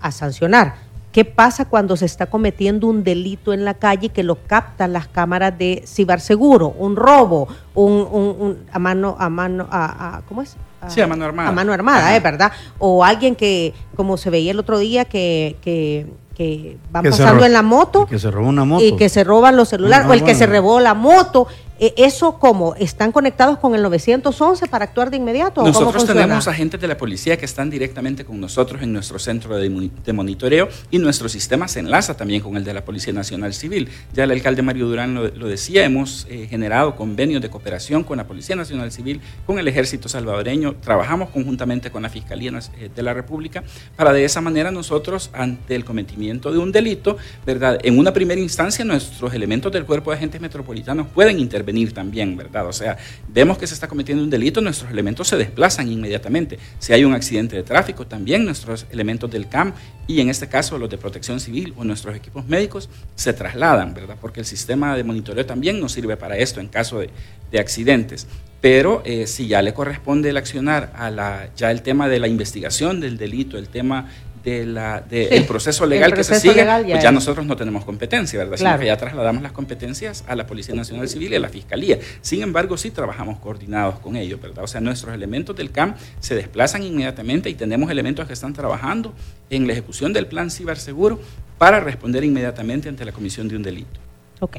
a 0.00 0.10
sancionar. 0.12 0.95
¿Qué 1.16 1.24
pasa 1.24 1.64
cuando 1.64 1.96
se 1.96 2.04
está 2.04 2.26
cometiendo 2.26 2.88
un 2.88 3.02
delito 3.02 3.54
en 3.54 3.64
la 3.64 3.72
calle 3.72 4.10
que 4.10 4.22
lo 4.22 4.34
captan 4.46 4.92
las 4.92 5.08
cámaras 5.08 5.56
de 5.56 5.82
ciberseguro? 5.86 6.74
Un 6.78 6.94
robo, 6.94 7.48
un, 7.74 8.06
un- 8.12 8.36
un- 8.38 8.58
a 8.70 8.78
mano, 8.78 9.16
a 9.18 9.30
mano, 9.30 9.66
a, 9.70 10.18
a- 10.18 10.22
¿cómo 10.28 10.42
es? 10.42 10.56
Sí, 10.88 11.00
a 11.00 11.06
mano 11.06 11.24
armada. 11.24 11.48
A 11.48 11.52
mano 11.52 11.72
armada. 11.72 12.14
¿eh? 12.14 12.20
¿verdad? 12.20 12.52
O 12.78 13.02
alguien 13.02 13.34
que, 13.34 13.72
como 13.96 14.18
se 14.18 14.28
veía 14.28 14.50
el 14.50 14.58
otro 14.58 14.78
día, 14.78 15.06
que, 15.06 15.56
que, 15.62 16.06
que 16.34 16.76
van 16.90 17.02
Que 17.02 17.08
pasando 17.08 17.46
en 17.46 17.54
la 17.54 17.62
moto 17.62 18.04
Que 18.04 18.18
se 18.18 18.30
robó 18.30 18.50
una 18.50 18.66
moto. 18.66 18.84
y 18.84 18.94
que 18.96 19.08
se 19.08 19.24
roban 19.24 19.56
los 19.56 19.70
celulares, 19.70 20.06
o 20.06 20.12
el 20.12 20.22
que 20.22 20.34
se 20.34 20.44
robó 20.46 20.80
la 20.80 20.92
moto. 20.92 21.46
Eh, 21.78 21.92
¿Eso 21.98 22.38
cómo? 22.38 22.74
¿Están 22.76 23.12
conectados 23.12 23.58
con 23.58 23.74
el 23.74 23.82
911 23.82 24.66
para 24.66 24.86
actuar 24.86 25.10
de 25.10 25.18
inmediato? 25.18 25.60
cómo 25.60 25.66
Nosotros 25.68 26.06
tenemos 26.06 26.48
agentes 26.48 26.80
de 26.80 26.88
la 26.88 26.96
policía 26.96 27.36
que 27.36 27.44
están 27.44 27.68
directamente 27.68 28.24
con 28.24 28.40
nosotros 28.40 28.80
en 28.82 28.94
nuestro 28.94 29.18
centro 29.18 29.58
de, 29.58 29.68
moni- 29.68 29.90
de 30.02 30.12
monitoreo 30.14 30.68
y 30.90 30.98
nuestro 30.98 31.28
sistema 31.28 31.68
se 31.68 31.80
enlaza 31.80 32.16
también 32.16 32.40
con 32.40 32.56
el 32.56 32.64
de 32.64 32.72
la 32.72 32.82
Policía 32.82 33.12
Nacional 33.12 33.52
Civil. 33.52 33.90
Ya 34.14 34.24
el 34.24 34.30
alcalde 34.30 34.62
Mario 34.62 34.86
Durán 34.88 35.14
lo, 35.14 35.28
lo 35.28 35.48
decía, 35.48 35.84
hemos 35.84 36.26
eh, 36.30 36.46
generado 36.48 36.96
convenios 36.96 37.42
de 37.42 37.50
cooperación 37.50 38.04
con 38.04 38.16
la 38.16 38.24
Policía 38.24 38.56
Nacional 38.56 38.90
Civil, 38.90 39.20
con 39.44 39.58
el 39.58 39.68
Ejército 39.68 40.08
Salvadoreño, 40.08 40.76
trabajamos 40.80 41.28
conjuntamente 41.28 41.90
con 41.90 42.02
la 42.02 42.08
Fiscalía 42.08 42.52
eh, 42.78 42.88
de 42.94 43.02
la 43.02 43.12
República 43.12 43.62
para 43.96 44.14
de 44.14 44.24
esa 44.24 44.40
manera 44.40 44.70
nosotros, 44.70 45.28
ante 45.34 45.74
el 45.74 45.84
cometimiento 45.84 46.50
de 46.52 46.56
un 46.58 46.72
delito, 46.72 47.18
¿verdad? 47.44 47.78
En 47.82 47.98
una 47.98 48.14
primera 48.14 48.40
instancia 48.40 48.82
nuestros 48.82 49.34
elementos 49.34 49.70
del 49.72 49.84
cuerpo 49.84 50.10
de 50.10 50.16
agentes 50.16 50.40
metropolitanos 50.40 51.06
pueden 51.08 51.38
intervenir 51.38 51.65
también, 51.92 52.36
¿verdad? 52.36 52.66
O 52.66 52.72
sea, 52.72 52.96
vemos 53.28 53.58
que 53.58 53.66
se 53.66 53.74
está 53.74 53.88
cometiendo 53.88 54.22
un 54.22 54.30
delito, 54.30 54.60
nuestros 54.60 54.90
elementos 54.90 55.28
se 55.28 55.36
desplazan 55.36 55.90
inmediatamente. 55.90 56.58
Si 56.78 56.92
hay 56.92 57.04
un 57.04 57.14
accidente 57.14 57.56
de 57.56 57.62
tráfico, 57.62 58.06
también 58.06 58.44
nuestros 58.44 58.86
elementos 58.90 59.30
del 59.30 59.48
CAM 59.48 59.72
y 60.06 60.20
en 60.20 60.30
este 60.30 60.48
caso 60.48 60.78
los 60.78 60.88
de 60.88 60.98
protección 60.98 61.40
civil 61.40 61.74
o 61.76 61.84
nuestros 61.84 62.14
equipos 62.14 62.46
médicos 62.46 62.88
se 63.14 63.32
trasladan, 63.32 63.94
¿verdad? 63.94 64.16
Porque 64.20 64.40
el 64.40 64.46
sistema 64.46 64.96
de 64.96 65.04
monitoreo 65.04 65.44
también 65.44 65.80
nos 65.80 65.92
sirve 65.92 66.16
para 66.16 66.36
esto 66.38 66.60
en 66.60 66.68
caso 66.68 67.00
de, 67.00 67.10
de 67.50 67.58
accidentes. 67.58 68.26
Pero 68.60 69.02
eh, 69.04 69.26
si 69.26 69.48
ya 69.48 69.62
le 69.62 69.74
corresponde 69.74 70.30
el 70.30 70.36
accionar 70.36 70.92
a 70.96 71.10
la, 71.10 71.50
ya 71.56 71.70
el 71.70 71.82
tema 71.82 72.08
de 72.08 72.18
la 72.18 72.26
investigación 72.26 73.00
del 73.00 73.18
delito, 73.18 73.58
el 73.58 73.68
tema 73.68 74.08
de 74.46 74.64
la, 74.64 75.00
de 75.00 75.26
Sí, 75.28 75.34
el 75.34 75.44
proceso 75.44 75.86
legal 75.86 76.12
el 76.12 76.16
que 76.16 76.22
se 76.22 76.38
sigue, 76.38 76.54
legal 76.54 76.86
ya 76.86 76.92
pues 76.92 77.02
ya 77.02 77.08
es. 77.08 77.14
nosotros 77.14 77.44
no 77.46 77.56
tenemos 77.56 77.84
competencia, 77.84 78.38
¿verdad? 78.38 78.56
Claro. 78.56 78.76
Sino 78.76 78.80
que 78.80 78.86
ya 78.86 78.96
trasladamos 78.96 79.42
las 79.42 79.50
competencias 79.50 80.22
a 80.28 80.36
la 80.36 80.46
Policía 80.46 80.72
Nacional 80.72 81.08
Civil 81.08 81.32
y 81.32 81.36
a 81.36 81.40
la 81.40 81.48
Fiscalía. 81.48 81.98
Sin 82.20 82.42
embargo, 82.42 82.76
sí 82.78 82.92
trabajamos 82.92 83.40
coordinados 83.40 83.98
con 83.98 84.14
ellos, 84.14 84.40
¿verdad? 84.40 84.62
O 84.62 84.68
sea, 84.68 84.80
nuestros 84.80 85.12
elementos 85.12 85.56
del 85.56 85.72
CAM 85.72 85.96
se 86.20 86.36
desplazan 86.36 86.84
inmediatamente 86.84 87.50
y 87.50 87.54
tenemos 87.54 87.90
elementos 87.90 88.24
que 88.28 88.34
están 88.34 88.52
trabajando 88.52 89.12
en 89.50 89.66
la 89.66 89.72
ejecución 89.72 90.12
del 90.12 90.28
plan 90.28 90.48
ciberseguro 90.48 91.20
para 91.58 91.80
responder 91.80 92.22
inmediatamente 92.22 92.88
ante 92.88 93.04
la 93.04 93.10
comisión 93.10 93.48
de 93.48 93.56
un 93.56 93.64
delito. 93.64 93.98
Ok. 94.38 94.58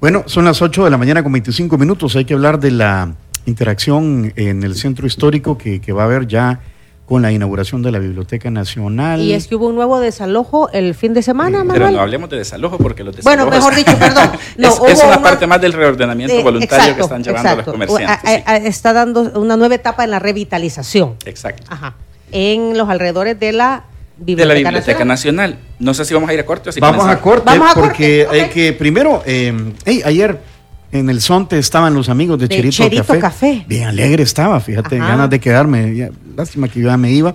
Bueno, 0.00 0.24
son 0.26 0.44
las 0.44 0.60
8 0.60 0.84
de 0.84 0.90
la 0.90 0.98
mañana 0.98 1.22
con 1.22 1.30
25 1.30 1.78
minutos. 1.78 2.16
Hay 2.16 2.24
que 2.24 2.34
hablar 2.34 2.58
de 2.58 2.72
la 2.72 3.14
interacción 3.46 4.32
en 4.34 4.64
el 4.64 4.74
centro 4.74 5.06
histórico 5.06 5.56
que, 5.56 5.80
que 5.80 5.92
va 5.92 6.02
a 6.02 6.06
haber 6.06 6.26
ya 6.26 6.60
con 7.08 7.22
la 7.22 7.32
inauguración 7.32 7.82
de 7.82 7.90
la 7.90 7.98
Biblioteca 7.98 8.50
Nacional. 8.50 9.20
Y 9.22 9.32
es 9.32 9.46
que 9.48 9.54
hubo 9.56 9.68
un 9.68 9.74
nuevo 9.74 9.98
desalojo 9.98 10.68
el 10.72 10.94
fin 10.94 11.14
de 11.14 11.22
semana, 11.22 11.60
Pero 11.60 11.68
Manuel. 11.72 11.94
no 11.94 12.00
hablemos 12.02 12.28
de 12.28 12.36
desalojo 12.36 12.76
porque 12.76 13.02
los 13.02 13.16
Bueno, 13.22 13.46
desalojos... 13.46 13.72
mejor 13.72 13.74
dicho, 13.86 13.98
perdón. 13.98 14.30
No, 14.58 14.68
es, 14.68 14.74
es 14.74 14.80
hubo 14.80 15.08
una 15.08 15.16
una- 15.18 15.22
parte 15.22 15.46
más 15.46 15.60
del 15.60 15.72
reordenamiento 15.72 16.34
Eh, 16.34 16.42
voluntario 16.42 16.94
que 16.94 17.00
están 17.00 17.22
llevando 17.24 17.48
exacto. 17.48 17.70
los 17.72 17.88
comerciantes. 17.88 18.30
A- 18.30 18.36
sí. 18.36 18.42
a- 18.44 18.56
está 18.58 18.92
dando 18.92 19.22
una 19.40 19.56
nueva 19.56 19.74
etapa 19.74 20.04
en 20.04 20.10
la 20.10 20.18
revitalización. 20.18 21.14
Exacto. 21.24 21.64
Ajá. 21.70 21.94
En 22.30 22.76
los 22.76 22.88
alrededores 22.90 23.40
de 23.40 23.52
la 23.52 23.84
de 24.18 24.24
Biblioteca, 24.24 24.48
la 24.48 24.54
Biblioteca 24.70 25.04
Nacional. 25.06 25.50
Nacional. 25.52 25.68
No 25.78 25.94
sé 25.94 26.04
si 26.04 26.12
vamos 26.12 26.28
a 26.28 26.34
ir 26.34 26.40
a 26.40 26.44
corte 26.44 26.68
o 26.68 26.72
si 26.72 26.80
Vamos 26.80 26.96
a 26.96 27.16
comenzamos. 27.16 27.22
corte 27.22 27.44
Vamos 27.46 27.70
a 27.70 27.74
corte, 27.74 27.88
porque 27.88 28.26
ok. 28.26 28.32
hay 28.34 28.48
que 28.50 28.72
primero, 28.74 29.22
eh, 29.24 29.72
hey, 29.86 30.02
ayer 30.04 30.38
en 30.92 31.10
el 31.10 31.20
Zonte 31.20 31.58
estaban 31.58 31.94
los 31.94 32.08
amigos 32.08 32.38
de, 32.38 32.48
De 32.48 32.56
Cherito, 32.56 32.76
Cherito 32.76 33.04
Café. 33.04 33.20
Café. 33.20 33.64
Bien 33.68 33.84
alegre 33.84 34.22
estaba, 34.22 34.58
fíjate, 34.60 34.98
Ajá. 34.98 35.08
ganas 35.08 35.30
de 35.30 35.40
quedarme. 35.40 36.10
lástima 36.36 36.68
que 36.68 36.80
yo 36.80 36.88
ya 36.88 36.96
me 36.96 37.12
iba. 37.12 37.34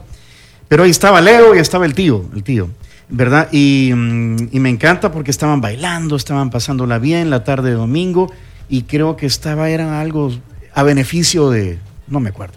Pero 0.68 0.84
ahí 0.84 0.90
estaba 0.90 1.22
Leo 1.22 1.56
y 1.56 1.60
estaba 1.60 1.86
el 1.86 1.94
tío, 1.94 2.26
el 2.34 2.44
tío, 2.44 2.70
¿verdad? 3.10 3.50
Y, 3.52 3.92
mm, 3.94 4.50
y 4.52 4.60
me 4.60 4.70
encanta 4.70 5.12
porque 5.12 5.30
estaban 5.30 5.62
bailando, 5.62 6.16
estaban 6.16 6.50
pasándola 6.50 6.98
bien 6.98 7.30
la 7.30 7.44
tarde 7.44 7.70
de 7.70 7.76
domingo 7.76 8.32
y 8.70 8.84
creo 8.84 9.16
que 9.16 9.28
estaba, 9.28 9.70
era 9.70 10.02
algo 10.02 10.32
a 10.74 10.84
beneficio 10.84 11.50
de, 11.52 11.78
no 12.08 12.20
me 12.20 12.30
acuerdo. 12.30 12.56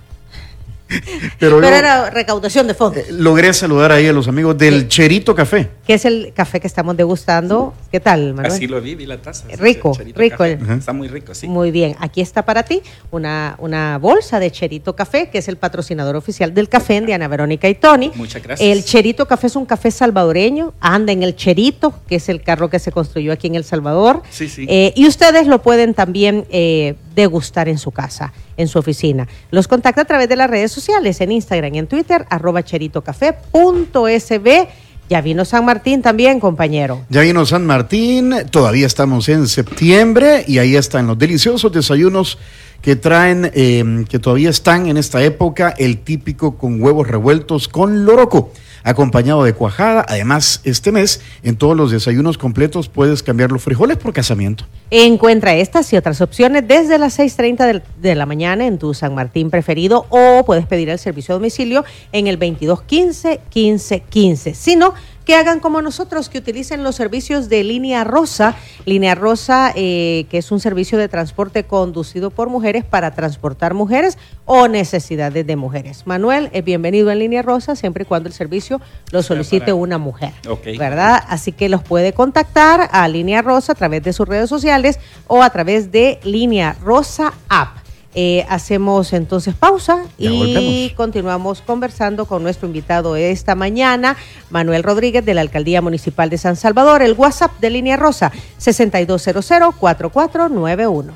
Pero, 1.39 1.61
Pero 1.61 1.63
yo, 1.63 1.75
era 1.75 2.11
recaudación 2.11 2.67
de 2.67 2.75
fondos. 2.75 2.99
eh, 2.99 3.07
logré 3.11 3.53
saludar 3.53 3.93
ahí 3.93 4.07
a 4.07 4.13
los 4.13 4.29
amigos 4.29 4.57
del 4.57 4.89
Cherito 4.89 5.35
Café. 5.35 5.69
que 5.87 5.95
es 5.95 6.05
el 6.05 6.33
café 6.35 6.61
que 6.61 6.67
estamos 6.67 6.97
degustando. 6.97 7.75
¿Qué 7.91 8.01
tal, 8.01 8.35
Manuel? 8.35 8.53
Así 8.53 8.67
lo 8.67 8.81
vi, 8.81 8.95
vi 8.95 9.07
la 9.07 9.19
taza. 9.19 9.47
Rico, 9.59 9.93
Cherito 9.97 10.21
rico 10.21 10.45
el-. 10.45 10.59
Está 10.71 10.93
muy 10.93 11.09
rico, 11.09 11.35
sí. 11.35 11.49
Muy 11.49 11.71
bien, 11.71 11.97
aquí 11.99 12.21
está 12.21 12.45
para 12.45 12.63
ti 12.63 12.83
una, 13.11 13.57
una 13.59 13.99
bolsa 13.99 14.39
de 14.39 14.51
Cherito 14.51 14.95
Café, 14.95 15.29
que 15.29 15.39
es 15.39 15.49
el 15.49 15.57
patrocinador 15.57 16.17
oficial 16.17 16.55
del 16.55 16.69
café 16.69 16.97
en 16.97 17.07
Diana 17.07 17.29
Verónica 17.29 17.69
y 17.69 17.75
Tony. 17.75 18.13
Muchas 18.15 18.43
gracias. 18.43 18.69
El 18.69 18.85
Cherito 18.85 19.27
Café 19.27 19.49
es 19.49 19.57
un 19.57 19.67
café 19.67 19.91
salvadoreño, 19.91 20.75
anda 20.81 21.13
en 21.13 21.23
el 21.23 21.35
Cherito, 21.37 21.95
que 22.09 22.17
es 22.17 22.29
el 22.29 22.43
carro 22.43 22.71
que 22.71 22.79
se 22.79 22.93
construyó 22.93 23.33
aquí 23.33 23.47
en 23.49 23.57
El 23.57 23.65
Salvador. 23.65 24.23
Sí, 24.31 24.49
sí. 24.49 24.67
Eh, 24.69 24.93
y 24.95 25.07
ustedes 25.07 25.47
lo 25.47 25.63
pueden 25.63 25.95
también 25.95 26.47
eh, 26.51 26.95
degustar 27.15 27.69
en 27.69 27.79
su 27.79 27.91
casa, 27.91 28.33
en 28.57 28.69
su 28.69 28.79
oficina. 28.79 29.29
Los 29.51 29.69
contacta 29.69 30.03
a 30.03 30.05
través 30.05 30.29
de 30.29 30.37
las 30.37 30.51
redes 30.51 30.73
sociales, 30.73 31.21
en 31.21 31.33
Instagram 31.33 31.75
y 31.75 31.79
en 31.79 31.87
Twitter, 31.87 32.27
arroba 32.31 32.63
cheritocafé.sb. 32.63 34.69
Ya 35.09 35.21
vino 35.21 35.45
San 35.45 35.65
Martín 35.65 36.03
también, 36.03 36.41
compañero. 36.41 37.05
Ya 37.09 37.21
vino 37.21 37.47
San 37.47 37.65
Martín, 37.65 38.35
todavía 38.51 38.87
estamos 38.87 39.29
en 39.29 39.47
septiembre 39.47 40.45
y 40.49 40.59
ahí 40.59 40.75
están 40.75 41.07
los 41.07 41.17
deliciosos 41.17 41.71
desayunos 41.71 42.39
que 42.87 42.95
traen, 42.95 43.51
eh, 43.53 44.05
que 44.09 44.21
todavía 44.21 44.49
están 44.49 44.87
en 44.87 44.97
esta 44.97 45.21
época, 45.21 45.75
el 45.77 45.99
típico 45.99 46.57
con 46.57 46.81
huevos 46.81 47.09
revueltos 47.09 47.67
con 47.67 48.05
loroco 48.05 48.53
acompañado 48.85 49.43
de 49.43 49.55
cuajada. 49.55 50.07
Además, 50.09 50.61
este 50.63 50.93
mes 50.93 51.21
en 51.43 51.57
todos 51.57 51.77
los 51.77 51.91
desayunos 51.91 52.39
completos 52.39 52.89
puedes 52.89 53.25
cambiar 53.25 53.51
los 53.51 53.61
frijoles 53.61 53.97
por 53.97 54.13
casamiento. 54.13 54.67
Encuentra 54.93 55.57
estas 55.57 55.93
y 55.93 55.97
otras 55.97 56.21
opciones 56.21 56.69
desde 56.69 56.97
las 56.97 57.19
6.30 57.19 57.83
de, 58.01 58.15
la 58.15 58.25
mañana 58.25 58.69
en 58.69 58.79
tu 58.79 58.95
San 58.95 59.17
Martín 59.17 59.51
preferido 59.51 60.07
o 60.09 60.45
puedes 60.47 60.67
pedir 60.67 60.89
el 60.89 61.01
servicio 61.01 61.35
a 61.35 61.39
domicilio 61.39 61.85
en 62.13 62.29
el 62.29 62.39
2215 62.39 63.41
1515. 63.53 64.55
Si 64.55 64.77
no, 64.77 64.95
que 65.27 65.35
hagan 65.35 65.59
como 65.59 65.83
nosotros, 65.83 66.29
que 66.29 66.39
utilicen 66.39 66.85
los 66.85 66.95
servicios 66.95 67.49
de 67.49 67.65
Línea 67.65 68.05
Rosa. 68.05 68.55
Línea 68.87 69.17
Rosa, 69.17 69.73
eh, 69.75 70.25
que 70.31 70.39
es 70.39 70.53
un 70.53 70.61
servicio 70.61 70.97
de 70.99 71.09
transporte 71.09 71.65
conducido 71.65 72.31
por 72.31 72.49
mujeres 72.49 72.85
para 72.85 73.11
transportar 73.11 73.75
mujeres 73.75 74.17
o 74.45 74.69
necesidades 74.69 75.45
de 75.45 75.57
mujeres. 75.57 76.07
Manuel, 76.07 76.49
es 76.53 76.65
bienvenido 76.65 77.11
en 77.11 77.19
Línea 77.19 77.43
Rosa 77.43 77.75
siempre 77.75 78.05
y 78.05 78.07
cuando 78.07 78.29
el 78.29 78.35
servicio 78.35 78.81
lo 79.11 79.23
solicite 79.25 79.73
una 79.73 79.99
mujer. 79.99 80.33
¿Verdad? 80.79 81.21
Así 81.29 81.51
que 81.51 81.69
los 81.69 81.83
puede 81.83 82.13
contactar 82.13 82.89
a 82.93 83.09
Línea 83.09 83.43
Rosa 83.43 83.73
a 83.73 83.75
través 83.75 84.05
de 84.05 84.13
sus 84.13 84.29
redes 84.29 84.49
sociales 84.49 85.01
o 85.27 85.43
a 85.43 85.51
través 85.51 85.91
de 85.91 86.21
Línea 86.23 86.77
Rosa 86.81 87.35
App. 87.49 87.86
Eh, 88.19 88.47
hacemos 88.49 89.13
entonces 89.13 89.55
pausa 89.55 90.07
y 90.17 90.89
continuamos 90.97 91.61
conversando 91.61 92.25
con 92.25 92.43
nuestro 92.43 92.67
invitado 92.67 93.15
esta 93.15 93.55
mañana, 93.55 94.17
Manuel 94.49 94.83
Rodríguez 94.83 95.23
de 95.27 95.35
la 95.35 95.43
Alcaldía 95.43 95.83
Municipal 95.83 96.31
de 96.31 96.39
San 96.39 96.57
Salvador. 96.57 97.03
El 97.03 97.13
WhatsApp 97.13 97.61
de 97.61 97.69
Línea 97.69 97.99
Rosa, 97.99 98.33
6200-4491. 98.59 101.11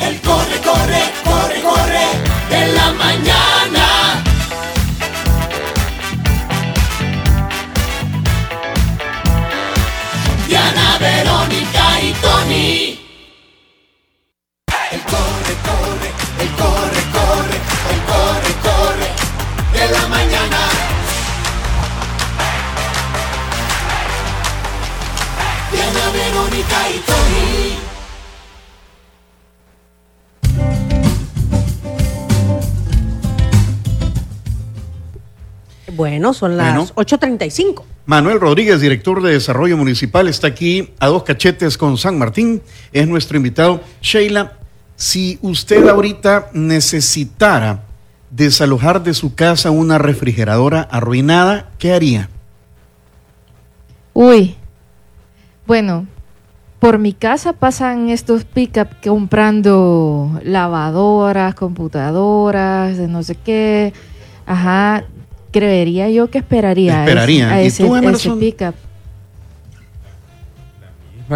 El 0.00 0.20
corre, 0.20 0.60
corre, 0.64 1.02
corre, 1.24 1.60
corre 1.62 2.06
de 2.48 2.68
la 2.74 2.92
mañana. 2.92 3.47
Y 12.00 12.12
Tony. 12.12 12.98
El 14.92 15.00
corre, 15.02 15.54
corre, 15.68 16.10
el 16.40 16.50
corre, 16.54 17.02
corre, 17.12 17.58
el 17.92 18.00
corre, 18.10 18.52
corre 18.62 19.08
de 19.72 19.92
la 19.92 20.06
mañana. 20.06 20.58
Diana, 25.72 26.10
Verónica 26.12 26.90
y 26.90 26.98
Tony. 27.00 27.17
Bueno, 35.98 36.32
son 36.32 36.56
las 36.56 36.94
8.35. 36.94 37.82
Manuel 38.06 38.38
Rodríguez, 38.38 38.80
director 38.80 39.20
de 39.20 39.32
Desarrollo 39.32 39.76
Municipal, 39.76 40.28
está 40.28 40.46
aquí 40.46 40.90
a 41.00 41.08
dos 41.08 41.24
cachetes 41.24 41.76
con 41.76 41.98
San 41.98 42.16
Martín. 42.16 42.62
Es 42.92 43.08
nuestro 43.08 43.36
invitado. 43.36 43.80
Sheila, 44.00 44.52
si 44.94 45.40
usted 45.42 45.88
ahorita 45.88 46.50
necesitara 46.52 47.82
desalojar 48.30 49.02
de 49.02 49.12
su 49.12 49.34
casa 49.34 49.72
una 49.72 49.98
refrigeradora 49.98 50.82
arruinada, 50.82 51.70
¿qué 51.80 51.92
haría? 51.92 52.30
Uy, 54.14 54.54
bueno, 55.66 56.06
por 56.78 57.00
mi 57.00 57.12
casa 57.12 57.54
pasan 57.54 58.08
estos 58.08 58.44
pick-up 58.44 58.90
comprando 59.02 60.38
lavadoras, 60.44 61.56
computadoras, 61.56 62.96
de 62.96 63.08
no 63.08 63.24
sé 63.24 63.34
qué. 63.34 63.92
Ajá, 64.46 65.04
creería 65.50 66.08
yo 66.10 66.30
que 66.30 66.38
esperaría, 66.38 67.00
esperaría. 67.04 67.50
A 67.50 67.60
ese, 67.60 67.84
pickup. 68.38 68.74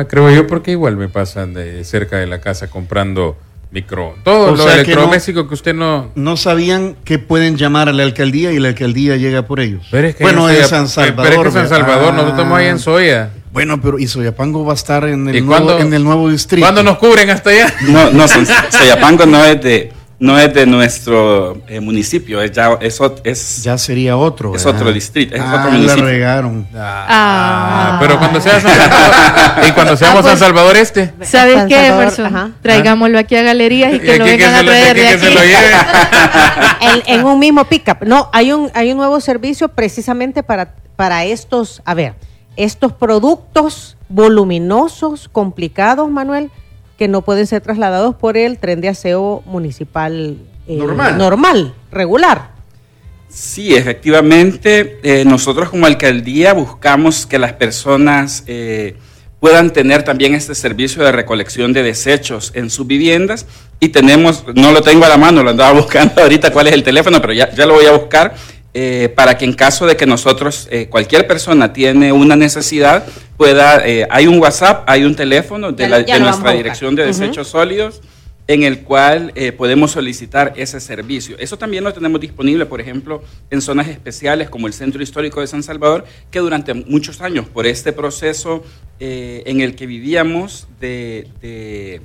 Creo 0.09 0.31
yo 0.31 0.47
porque 0.47 0.71
igual 0.71 0.97
me 0.97 1.09
pasan 1.09 1.53
de 1.55 1.85
cerca 1.85 2.17
de 2.17 2.27
la 2.27 2.41
casa 2.41 2.69
comprando 2.69 3.37
micro, 3.73 4.15
todo 4.23 4.55
lo 4.55 4.71
electrodoméstico 4.71 5.49
que, 5.49 5.55
usted 5.55 5.75
no... 5.75 6.13
No 6.15 6.37
sabían 6.37 6.95
que 7.05 7.19
pueden 7.19 7.57
llamar 7.57 7.89
a 7.89 7.93
la 7.93 8.03
alcaldía 8.03 8.53
y 8.53 8.59
la 8.59 8.69
alcaldía 8.69 9.17
llega 9.17 9.47
por 9.47 9.61
ellos. 9.61 9.89
bueno, 10.21 10.49
es 10.51 10.69
San 10.69 10.89
Salvador. 10.89 11.33
Pero 11.37 11.49
es 11.49 11.55
San 11.55 11.69
Salvador, 11.69 12.13
nosotros 12.13 12.33
estamos 12.33 12.59
ahí 12.59 12.67
en 12.67 12.79
Soya. 12.79 13.31
Bueno, 13.53 13.81
pero 13.81 13.99
y 13.99 14.07
Soyapango 14.07 14.65
va 14.65 14.73
a 14.73 14.77
estar 14.77 15.05
en 15.05 15.29
el, 15.29 15.45
nuevo, 15.45 15.79
en 15.79 15.93
el 15.93 16.05
nuevo 16.05 16.31
distrito. 16.31 16.65
¿Cuándo 16.65 16.83
nos 16.83 16.99
cubren 16.99 17.29
hasta 17.31 17.51
allá? 17.51 17.75
No, 17.89 18.11
no, 18.11 18.27
Soyapango 18.29 19.27
no 19.27 19.45
es 19.45 19.61
de 19.63 19.93
no 20.23 20.39
es 20.39 20.55
de 20.55 20.67
nuestro 20.67 21.61
eh, 21.67 21.81
municipio, 21.81 22.41
es 22.41 22.53
ya, 22.53 22.79
es, 23.25 23.63
ya 23.65 23.77
sería 23.77 24.17
otro. 24.17 24.55
Es 24.55 24.65
otro 24.65 24.93
distrito, 24.93 25.35
es 25.35 25.43
ah, 25.43 25.57
otro 25.59 25.73
municipio. 25.73 26.05
regaron. 26.05 26.69
Ah, 26.77 27.07
ah. 27.09 27.97
pero 28.01 28.21
cuando 28.21 28.41
sea 28.41 28.61
San 28.61 28.71
Salvador, 28.71 29.65
y 29.69 29.73
cuando 29.73 29.97
seamos 29.97 30.25
San 30.25 30.39
Salvador 30.39 30.77
este. 30.77 31.13
¿Sabes 31.23 31.65
qué, 31.67 31.89
Emerson? 31.89 32.55
Traigámoslo 32.63 33.19
aquí 33.19 33.35
a 33.35 33.43
galerías 33.43 33.95
y 33.95 33.99
que 33.99 34.17
lo 34.17 34.25
vengan 34.25 34.55
a 34.55 34.65
traer 34.65 34.97
de 34.97 35.09
aquí. 35.09 35.27
en, 37.09 37.25
un 37.25 37.41
mismo 37.41 37.65
pickup. 37.65 38.05
No, 38.07 38.31
hay 38.33 38.53
un, 38.53 38.71
hay 38.75 38.93
un 38.93 38.99
nuevo 38.99 39.21
servicio 39.21 39.71
precisamente 39.71 40.45
para, 40.45 40.77
para 40.95 41.25
estos, 41.25 41.83
a 41.85 41.95
ver, 41.95 42.15
estos 42.55 42.93
productos 42.93 43.97
voluminosos, 44.09 45.29
complicados, 45.29 46.09
Manuel 46.09 46.53
que 46.97 47.09
no 47.09 47.23
pueden 47.23 47.47
ser 47.47 47.63
trasladados 47.63 48.15
por 48.15 48.37
el 48.37 48.59
tren 48.59 48.81
de 48.81 48.89
aseo 48.89 49.43
municipal 49.47 50.39
eh, 50.67 50.77
normal. 50.77 51.19
normal, 51.19 51.75
regular. 51.91 52.53
Sí, 53.29 53.75
efectivamente, 53.75 55.01
eh, 55.03 55.25
nosotros 55.25 55.71
como 55.71 55.87
alcaldía 55.87 56.53
buscamos 56.53 57.27
que 57.27 57.39
las 57.39 57.55
personas 57.55 58.45
eh, 58.47 58.97
puedan 59.41 59.73
tener 59.73 60.03
también 60.03 60.35
este 60.35 60.55
servicio 60.55 61.03
de 61.03 61.13
recolección 61.13 61.73
de 61.73 61.83
desechos 61.83 62.53
en 62.55 62.69
sus 62.69 62.87
viviendas 62.87 63.47
y 63.81 63.89
tenemos, 63.89 64.45
no 64.55 64.71
lo 64.71 64.83
tengo 64.83 65.07
a 65.07 65.09
la 65.09 65.17
mano, 65.17 65.43
lo 65.43 65.51
andaba 65.51 65.73
buscando 65.81 66.23
ahorita 66.23 66.53
cuál 66.53 66.67
es 66.67 66.75
el 66.75 66.83
teléfono, 66.83 67.21
pero 67.21 67.33
ya, 67.33 67.51
ya 67.53 67.65
lo 67.65 67.75
voy 67.75 67.87
a 67.87 67.93
buscar 67.93 68.35
eh, 68.75 69.13
para 69.15 69.37
que 69.37 69.45
en 69.45 69.53
caso 69.53 69.87
de 69.87 69.99
que 69.99 70.07
nosotros, 70.07 70.67
eh, 70.71 70.87
cualquier 70.89 71.27
persona 71.27 71.75
tiene 71.75 72.11
una 72.11 72.37
necesidad, 72.37 73.05
pueda, 73.37 73.87
eh, 73.87 74.07
hay 74.11 74.27
un 74.27 74.39
WhatsApp, 74.39 74.85
hay 74.87 75.05
un 75.05 75.15
teléfono 75.15 75.73
de, 75.73 75.89
nuestra 76.19 76.53
dirección 76.53 76.95
de 76.95 77.05
desechos 77.05 77.49
sólidos 77.49 78.01
en 78.49 78.63
el 78.65 78.81
cual 78.81 79.33
podemos 79.57 79.93
solicitar 79.93 80.53
ese 80.57 80.81
servicio. 80.81 81.37
Eso 81.39 81.57
también 81.57 81.85
lo 81.85 81.93
tenemos 81.93 82.21
disponible, 82.21 82.67
por 82.67 82.81
ejemplo, 82.81 83.23
en 83.51 83.63
zonas 83.63 83.89
especiales 83.89 84.51
como 84.51 84.67
el 84.67 84.73
Centro 84.73 85.03
Histórico 85.03 85.41
de 85.41 85.47
San 85.47 85.63
Salvador, 85.63 86.05
que 86.31 86.41
durante 86.41 86.75
muchos 86.75 87.21
años, 87.21 87.47
por 87.47 87.67
este 87.67 87.93
proceso 87.93 88.65
en 88.99 89.61
el 89.61 89.77
que 89.77 89.87
vivíamos, 89.87 90.67
de, 90.81 92.01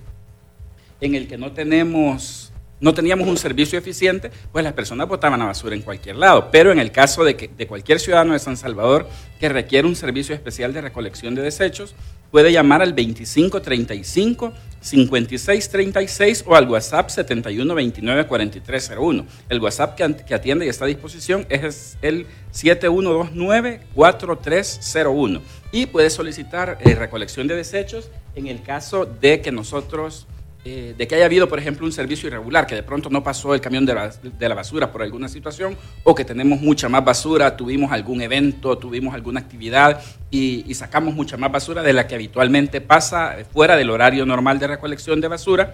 en 1.01 1.15
el 1.15 1.27
que 1.27 1.37
no 1.37 1.53
tenemos 1.53 2.53
no 2.79 2.93
teníamos 2.93 3.27
un 3.27 3.37
servicio 3.37 3.79
eficiente, 3.79 4.31
pues 4.51 4.63
las 4.63 4.73
personas 4.73 5.07
botaban 5.07 5.39
la 5.39 5.45
basura 5.45 5.75
en 5.75 5.81
cualquier 5.81 6.15
lado. 6.15 6.49
Pero 6.51 6.71
en 6.71 6.79
el 6.79 6.91
caso 6.91 7.23
de, 7.23 7.35
que, 7.35 7.47
de 7.47 7.67
cualquier 7.67 7.99
ciudadano 7.99 8.33
de 8.33 8.39
San 8.39 8.57
Salvador 8.57 9.07
que 9.39 9.49
requiere 9.49 9.87
un 9.87 9.95
servicio 9.95 10.35
especial 10.35 10.73
de 10.73 10.81
recolección 10.81 11.35
de 11.35 11.41
desechos, 11.41 11.95
puede 12.31 12.51
llamar 12.51 12.81
al 12.81 12.95
2535 12.95 14.53
5636 14.81 16.43
o 16.47 16.55
al 16.55 16.67
WhatsApp 16.69 17.09
71294301. 17.09 19.25
El 19.49 19.59
WhatsApp 19.59 19.95
que, 19.95 20.03
atiende 20.33 20.65
y 20.65 20.69
está 20.69 20.85
a 20.85 20.87
disposición 20.87 21.45
es 21.49 21.97
el 22.01 22.25
71294301 22.53 25.41
y 25.71 25.87
puede 25.87 26.09
solicitar 26.09 26.77
eh, 26.81 26.95
recolección 26.95 27.47
de 27.47 27.55
desechos 27.55 28.09
en 28.35 28.47
el 28.47 28.61
caso 28.61 29.05
de 29.05 29.41
que 29.41 29.51
nosotros 29.51 30.27
eh, 30.69 30.93
de 30.97 31.07
que 31.07 31.15
haya 31.15 31.23
habido, 31.23 31.47
por 31.47 31.59
ejemplo, 31.59 31.85
un 31.85 31.93
servicio 31.93 32.27
irregular, 32.27 32.67
que 32.67 32.75
de 32.75 32.83
pronto 32.83 33.09
no 33.09 33.23
pasó 33.23 33.53
el 33.53 33.61
camión 33.61 33.85
de 33.85 33.93
la, 33.93 34.53
basura 34.53 34.91
por 34.91 35.01
alguna 35.01 35.29
situación, 35.29 35.77
o 36.03 36.13
que 36.13 36.25
tenemos 36.25 36.59
mucha 36.59 36.89
más 36.89 37.05
basura, 37.05 37.55
tuvimos 37.55 37.93
algún 37.93 38.21
evento, 38.21 38.77
tuvimos 38.77 39.15
alguna 39.15 39.39
actividad 39.39 40.01
y, 40.29 40.65
sacamos 40.73 41.15
mucha 41.15 41.37
más 41.37 41.53
basura 41.53 41.81
de 41.83 41.93
la 41.93 42.05
que 42.05 42.15
habitualmente 42.15 42.81
pasa 42.81 43.37
fuera 43.53 43.77
del 43.77 43.89
horario 43.89 44.25
normal 44.25 44.59
de 44.59 44.67
recolección 44.67 45.21
de 45.21 45.29
basura, 45.29 45.71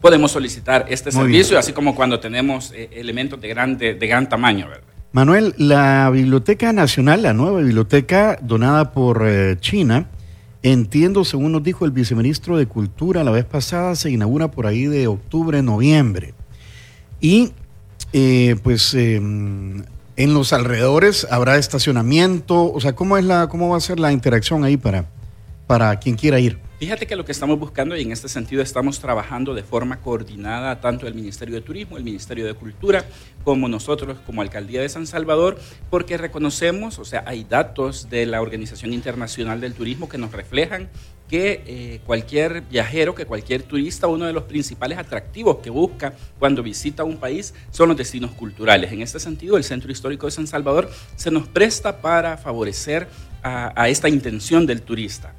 podemos 0.00 0.32
solicitar 0.32 0.86
este 0.88 1.12
servicio, 1.12 1.58
así 1.58 1.74
como 1.74 1.94
cuando 1.94 2.20
tenemos 2.20 2.72
eh, 2.72 2.88
elementos 2.92 3.38
de 3.38 3.48
gran, 3.48 3.76
de, 3.76 3.94
gran 3.94 4.30
tamaño. 4.30 4.66
¿verdad? 4.66 4.84
Manuel, 5.12 5.54
la 5.58 6.08
Biblioteca 6.08 6.72
Nacional, 6.72 7.22
la 7.22 7.34
nueva 7.34 7.58
biblioteca 7.60 8.38
donada 8.40 8.92
por 8.92 9.28
eh, 9.28 9.58
China, 9.60 10.06
entiendo, 10.62 11.24
según 11.24 11.52
nos 11.52 11.62
dijo 11.62 11.84
el 11.84 11.90
viceministro 11.90 12.56
de 12.56 12.66
Cultura 12.66 13.24
la 13.24 13.30
vez 13.30 13.44
pasada, 13.44 13.94
se 13.96 14.10
inaugura 14.10 14.50
por 14.50 14.66
ahí 14.66 14.86
de 14.86 15.06
octubre, 15.06 15.62
noviembre. 15.62 16.34
Y 17.20 17.52
eh, 18.12 18.56
pues 18.62 18.94
eh, 18.94 19.16
en 19.16 20.34
los 20.34 20.52
alrededores 20.52 21.26
habrá 21.30 21.58
estacionamiento, 21.58 22.72
o 22.72 22.80
sea, 22.80 22.94
¿cómo, 22.94 23.16
es 23.16 23.24
la, 23.24 23.48
cómo 23.48 23.68
va 23.68 23.76
a 23.76 23.80
ser 23.80 24.00
la 24.00 24.12
interacción 24.12 24.64
ahí 24.64 24.76
para, 24.76 25.08
para 25.66 25.98
quien 25.98 26.16
quiera 26.16 26.40
ir? 26.40 26.58
Fíjate 26.78 27.08
que 27.08 27.16
lo 27.16 27.24
que 27.24 27.32
estamos 27.32 27.58
buscando, 27.58 27.96
y 27.96 28.02
en 28.02 28.12
este 28.12 28.28
sentido 28.28 28.62
estamos 28.62 29.00
trabajando 29.00 29.52
de 29.52 29.64
forma 29.64 30.00
coordinada, 30.00 30.80
tanto 30.80 31.08
el 31.08 31.14
Ministerio 31.14 31.56
de 31.56 31.60
Turismo, 31.60 31.96
el 31.96 32.04
Ministerio 32.04 32.46
de 32.46 32.54
Cultura, 32.54 33.04
como 33.42 33.66
nosotros, 33.66 34.18
como 34.24 34.42
Alcaldía 34.42 34.80
de 34.80 34.88
San 34.88 35.08
Salvador, 35.08 35.58
porque 35.90 36.16
reconocemos, 36.16 37.00
o 37.00 37.04
sea, 37.04 37.24
hay 37.26 37.42
datos 37.42 38.08
de 38.10 38.26
la 38.26 38.40
Organización 38.40 38.92
Internacional 38.92 39.60
del 39.60 39.74
Turismo 39.74 40.08
que 40.08 40.18
nos 40.18 40.30
reflejan 40.30 40.88
que 41.28 41.64
eh, 41.66 42.00
cualquier 42.06 42.60
viajero, 42.60 43.12
que 43.12 43.26
cualquier 43.26 43.64
turista, 43.64 44.06
uno 44.06 44.26
de 44.26 44.32
los 44.32 44.44
principales 44.44 44.98
atractivos 44.98 45.58
que 45.58 45.70
busca 45.70 46.14
cuando 46.38 46.62
visita 46.62 47.02
un 47.02 47.16
país 47.16 47.54
son 47.72 47.88
los 47.88 47.96
destinos 47.96 48.30
culturales. 48.30 48.92
En 48.92 49.02
este 49.02 49.18
sentido, 49.18 49.56
el 49.56 49.64
Centro 49.64 49.90
Histórico 49.90 50.26
de 50.26 50.30
San 50.30 50.46
Salvador 50.46 50.88
se 51.16 51.32
nos 51.32 51.48
presta 51.48 52.00
para 52.00 52.36
favorecer 52.36 53.08
a 53.42 53.88
esta 53.88 54.08
intención 54.08 54.64
del 54.64 54.82
turista. 54.82 55.34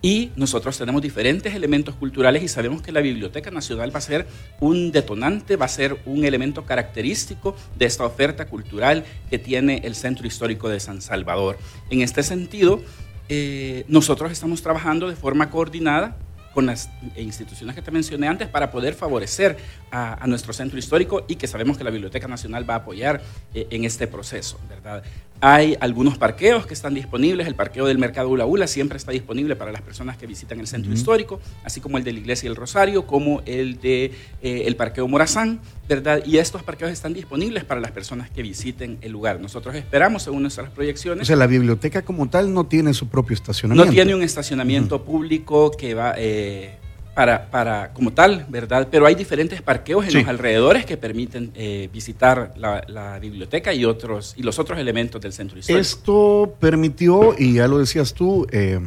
Y 0.00 0.30
nosotros 0.36 0.78
tenemos 0.78 1.02
diferentes 1.02 1.54
elementos 1.54 1.94
culturales 1.96 2.42
y 2.42 2.48
sabemos 2.48 2.82
que 2.82 2.92
la 2.92 3.00
Biblioteca 3.00 3.50
Nacional 3.50 3.92
va 3.92 3.98
a 3.98 4.02
ser 4.02 4.26
un 4.60 4.92
detonante, 4.92 5.56
va 5.56 5.66
a 5.66 5.68
ser 5.68 5.98
un 6.06 6.24
elemento 6.24 6.64
característico 6.64 7.56
de 7.76 7.86
esta 7.86 8.04
oferta 8.04 8.46
cultural 8.46 9.04
que 9.28 9.38
tiene 9.38 9.80
el 9.84 9.94
Centro 9.96 10.26
Histórico 10.26 10.68
de 10.68 10.78
San 10.78 11.00
Salvador. 11.00 11.58
En 11.90 12.02
este 12.02 12.22
sentido, 12.22 12.80
eh, 13.28 13.84
nosotros 13.88 14.30
estamos 14.30 14.62
trabajando 14.62 15.08
de 15.08 15.16
forma 15.16 15.50
coordinada 15.50 16.16
con 16.54 16.66
las 16.66 16.90
instituciones 17.16 17.76
que 17.76 17.82
te 17.82 17.90
mencioné 17.90 18.26
antes 18.26 18.48
para 18.48 18.70
poder 18.70 18.94
favorecer 18.94 19.56
a, 19.90 20.26
nuestro 20.26 20.52
centro 20.52 20.78
histórico 20.78 21.24
y 21.28 21.36
que 21.36 21.46
sabemos 21.46 21.78
que 21.78 21.84
la 21.84 21.90
Biblioteca 21.90 22.26
Nacional 22.26 22.68
va 22.68 22.74
a 22.74 22.76
apoyar 22.78 23.22
eh, 23.54 23.68
en 23.70 23.84
este 23.84 24.08
proceso, 24.08 24.58
¿verdad? 24.68 25.02
Hay 25.40 25.76
algunos 25.80 26.18
parqueos 26.18 26.66
que 26.66 26.74
están 26.74 26.94
disponibles. 26.94 27.46
El 27.46 27.54
parqueo 27.54 27.86
del 27.86 27.98
Mercado 27.98 28.28
Ula 28.28 28.44
Ula 28.44 28.66
siempre 28.66 28.96
está 28.98 29.12
disponible 29.12 29.54
para 29.54 29.70
las 29.70 29.82
personas 29.82 30.16
que 30.16 30.26
visitan 30.26 30.58
el 30.58 30.66
centro 30.66 30.92
histórico, 30.92 31.40
así 31.62 31.80
como 31.80 31.96
el 31.96 32.04
de 32.04 32.12
la 32.12 32.18
Iglesia 32.18 32.48
del 32.48 32.56
Rosario, 32.56 33.06
como 33.06 33.42
el 33.46 33.80
de 33.80 34.06
eh, 34.42 34.62
el 34.66 34.74
parqueo 34.74 35.06
Morazán, 35.06 35.60
¿verdad? 35.88 36.22
Y 36.26 36.38
estos 36.38 36.64
parqueos 36.64 36.90
están 36.90 37.14
disponibles 37.14 37.64
para 37.64 37.80
las 37.80 37.92
personas 37.92 38.30
que 38.30 38.42
visiten 38.42 38.98
el 39.00 39.12
lugar. 39.12 39.40
Nosotros 39.40 39.76
esperamos, 39.76 40.24
según 40.24 40.42
nuestras 40.42 40.70
proyecciones. 40.70 41.22
O 41.22 41.26
sea, 41.26 41.36
la 41.36 41.46
biblioteca 41.46 42.02
como 42.02 42.28
tal 42.28 42.52
no 42.52 42.66
tiene 42.66 42.92
su 42.92 43.08
propio 43.08 43.34
estacionamiento. 43.34 43.86
No 43.86 43.92
tiene 43.92 44.14
un 44.16 44.22
estacionamiento 44.22 45.04
público 45.04 45.70
que 45.70 45.94
va. 45.94 46.14
Eh, 46.16 46.78
para, 47.18 47.50
para, 47.50 47.92
como 47.94 48.12
tal, 48.12 48.46
¿verdad? 48.48 48.86
Pero 48.88 49.04
hay 49.04 49.16
diferentes 49.16 49.60
parqueos 49.60 50.06
en 50.06 50.14
los 50.14 50.28
alrededores 50.28 50.86
que 50.86 50.96
permiten 50.96 51.50
eh, 51.56 51.88
visitar 51.92 52.52
la, 52.56 53.18
biblioteca 53.20 53.74
y, 53.74 53.84
otros, 53.84 54.34
y 54.36 54.44
los 54.44 54.60
otros 54.60 54.78
elementos 54.78 55.20
del 55.20 55.32
centro 55.32 55.58
histórico. 55.58 55.80
Esto 55.80 56.54
permitió, 56.60 57.34
y 57.36 57.54
ya 57.54 57.66
lo 57.66 57.78
decías 57.78 58.14
tú, 58.14 58.46
eh, 58.52 58.78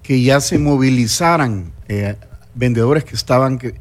que 0.00 0.22
ya 0.22 0.40
se 0.40 0.60
movilizaran 0.60 1.72
eh, 1.88 2.14
vendedores 2.54 3.02
que 3.02 3.16
estaban... 3.16 3.58
Que, 3.58 3.74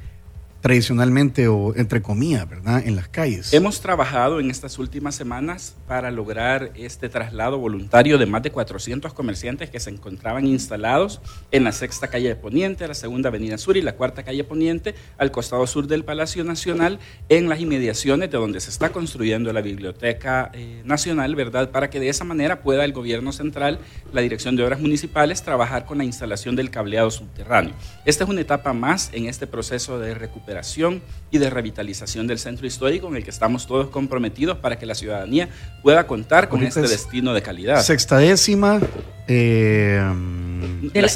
tradicionalmente 0.62 1.47
o 1.47 1.76
entre 1.76 2.02
comillas, 2.02 2.47
¿verdad? 2.47 2.84
En 2.86 2.95
las 2.95 3.08
calles. 3.08 3.52
Hemos 3.52 3.82
trabajado 3.82 4.39
en 4.39 4.52
estas 4.52 4.78
últimas 4.78 5.15
semanas 5.15 5.76
para 5.88 6.12
lograr 6.12 6.71
este 6.76 7.10
traslado 7.10 7.58
voluntario 7.58 8.19
de 8.19 8.28
más 8.28 8.43
de 8.43 8.52
400 8.52 9.13
comerciantes 9.13 9.71
que 9.71 9.80
se 9.80 9.89
encontraban 9.89 10.45
instalados 10.45 11.19
en 11.52 11.63
la 11.63 11.71
sexta 11.71 12.08
calle 12.08 12.36
Poniente, 12.36 12.88
la 12.88 12.93
segunda 12.93 13.30
avenida 13.30 13.58
sur 13.58 13.76
y 13.76 13.82
la 13.82 13.93
cuarta 13.93 14.24
calle 14.24 14.43
Poniente, 14.43 14.93
al 15.17 15.32
costado 15.32 15.65
sur 15.65 15.88
del 15.88 16.06
Palacio 16.06 16.43
Nacional, 16.43 17.00
en 17.28 17.50
las 17.50 17.60
inmediaciones 17.60 18.30
de 18.30 18.38
donde 18.38 18.60
se 18.60 18.69
está 18.69 18.89
construyendo 18.91 19.52
la 19.52 19.62
Biblioteca 19.62 20.52
eh, 20.54 20.82
Nacional, 20.86 21.36
¿verdad? 21.36 21.71
Para 21.71 21.89
que 21.89 22.00
de 22.00 22.10
esa 22.10 22.24
manera 22.24 22.62
pueda 22.62 22.86
el 22.86 22.93
gobierno 22.93 23.32
central, 23.32 23.80
la 24.13 24.21
Dirección 24.21 24.56
de 24.56 24.63
Obras 24.63 24.80
Municipales, 24.80 25.41
trabajar 25.41 25.86
con 25.86 25.97
la 25.97 26.04
instalación 26.04 26.56
del 26.56 26.69
cableado 26.69 27.10
subterráneo. 27.10 27.74
Esta 28.06 28.26
es 28.26 28.30
una 28.30 28.41
etapa 28.41 28.74
más 28.74 29.10
en 29.13 29.26
este 29.26 29.47
proceso 29.47 29.97
de 30.00 30.13
recuperación 30.13 30.51
y 31.32 31.38
de 31.38 31.50
revitalización 31.50 32.28
del 32.28 32.40
centro 32.40 32.68
histórico 32.68 33.08
en 33.08 33.16
el 33.16 33.24
que 33.24 33.30
estamos 33.30 33.66
todos 33.68 33.90
comprometidos 33.90 34.58
para 34.58 34.78
que 34.78 34.86
la 34.86 34.96
ciudadanía 34.96 35.50
pueda 35.82 36.06
contar 36.08 36.50
con 36.50 36.64
este 36.64 36.82
destino 36.82 37.34
de 37.34 37.42
calidad. 37.42 37.82
Sexta 37.82 38.18
décima. 38.18 38.80
Eh, 39.34 40.02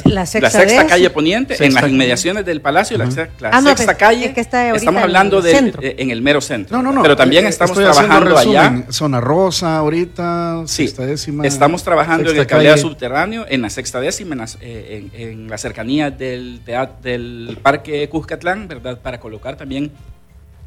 la, 0.04 0.26
sexta, 0.26 0.86
calle 0.86 1.10
poniente, 1.10 1.62
en 1.62 1.74
las 1.74 1.88
inmediaciones 1.88 2.44
del 2.44 2.60
palacio, 2.60 2.96
la, 2.96 3.04
ah, 3.04 3.10
sexta 3.10 3.84
pues, 3.84 3.96
calle. 3.96 4.32
estamos 4.36 5.02
hablando 5.02 5.42
de, 5.42 5.72
eh, 5.82 5.96
en 5.98 6.10
el 6.10 6.22
mero 6.22 6.40
centro. 6.40 6.76
No, 6.76 6.82
no, 6.82 6.92
no. 6.92 7.02
Pero 7.02 7.16
también 7.16 7.44
eh, 7.44 7.48
estamos 7.48 7.76
trabajando 7.76 8.38
allá. 8.38 8.84
Zona 8.90 9.20
rosa, 9.20 9.76
ahorita, 9.76 10.62
sexta 10.66 11.04
décima. 11.04 11.46
Estamos 11.46 11.82
trabajando 11.82 12.30
en 12.30 12.38
el 12.38 12.46
cableado 12.46 12.78
subterráneo, 12.78 13.44
en 13.48 13.62
la 13.62 13.70
sexta 13.70 14.00
décima, 14.00 14.34
en, 14.34 14.38
las, 14.38 14.58
en, 14.60 15.48
la 15.48 15.58
cercanía 15.58 16.10
del, 16.10 16.62
del 17.02 17.58
Parque 17.62 18.08
Cuscatlán, 18.08 18.68
¿verdad? 18.68 18.98
Para 19.00 19.20
colocar 19.20 19.56
también 19.56 19.92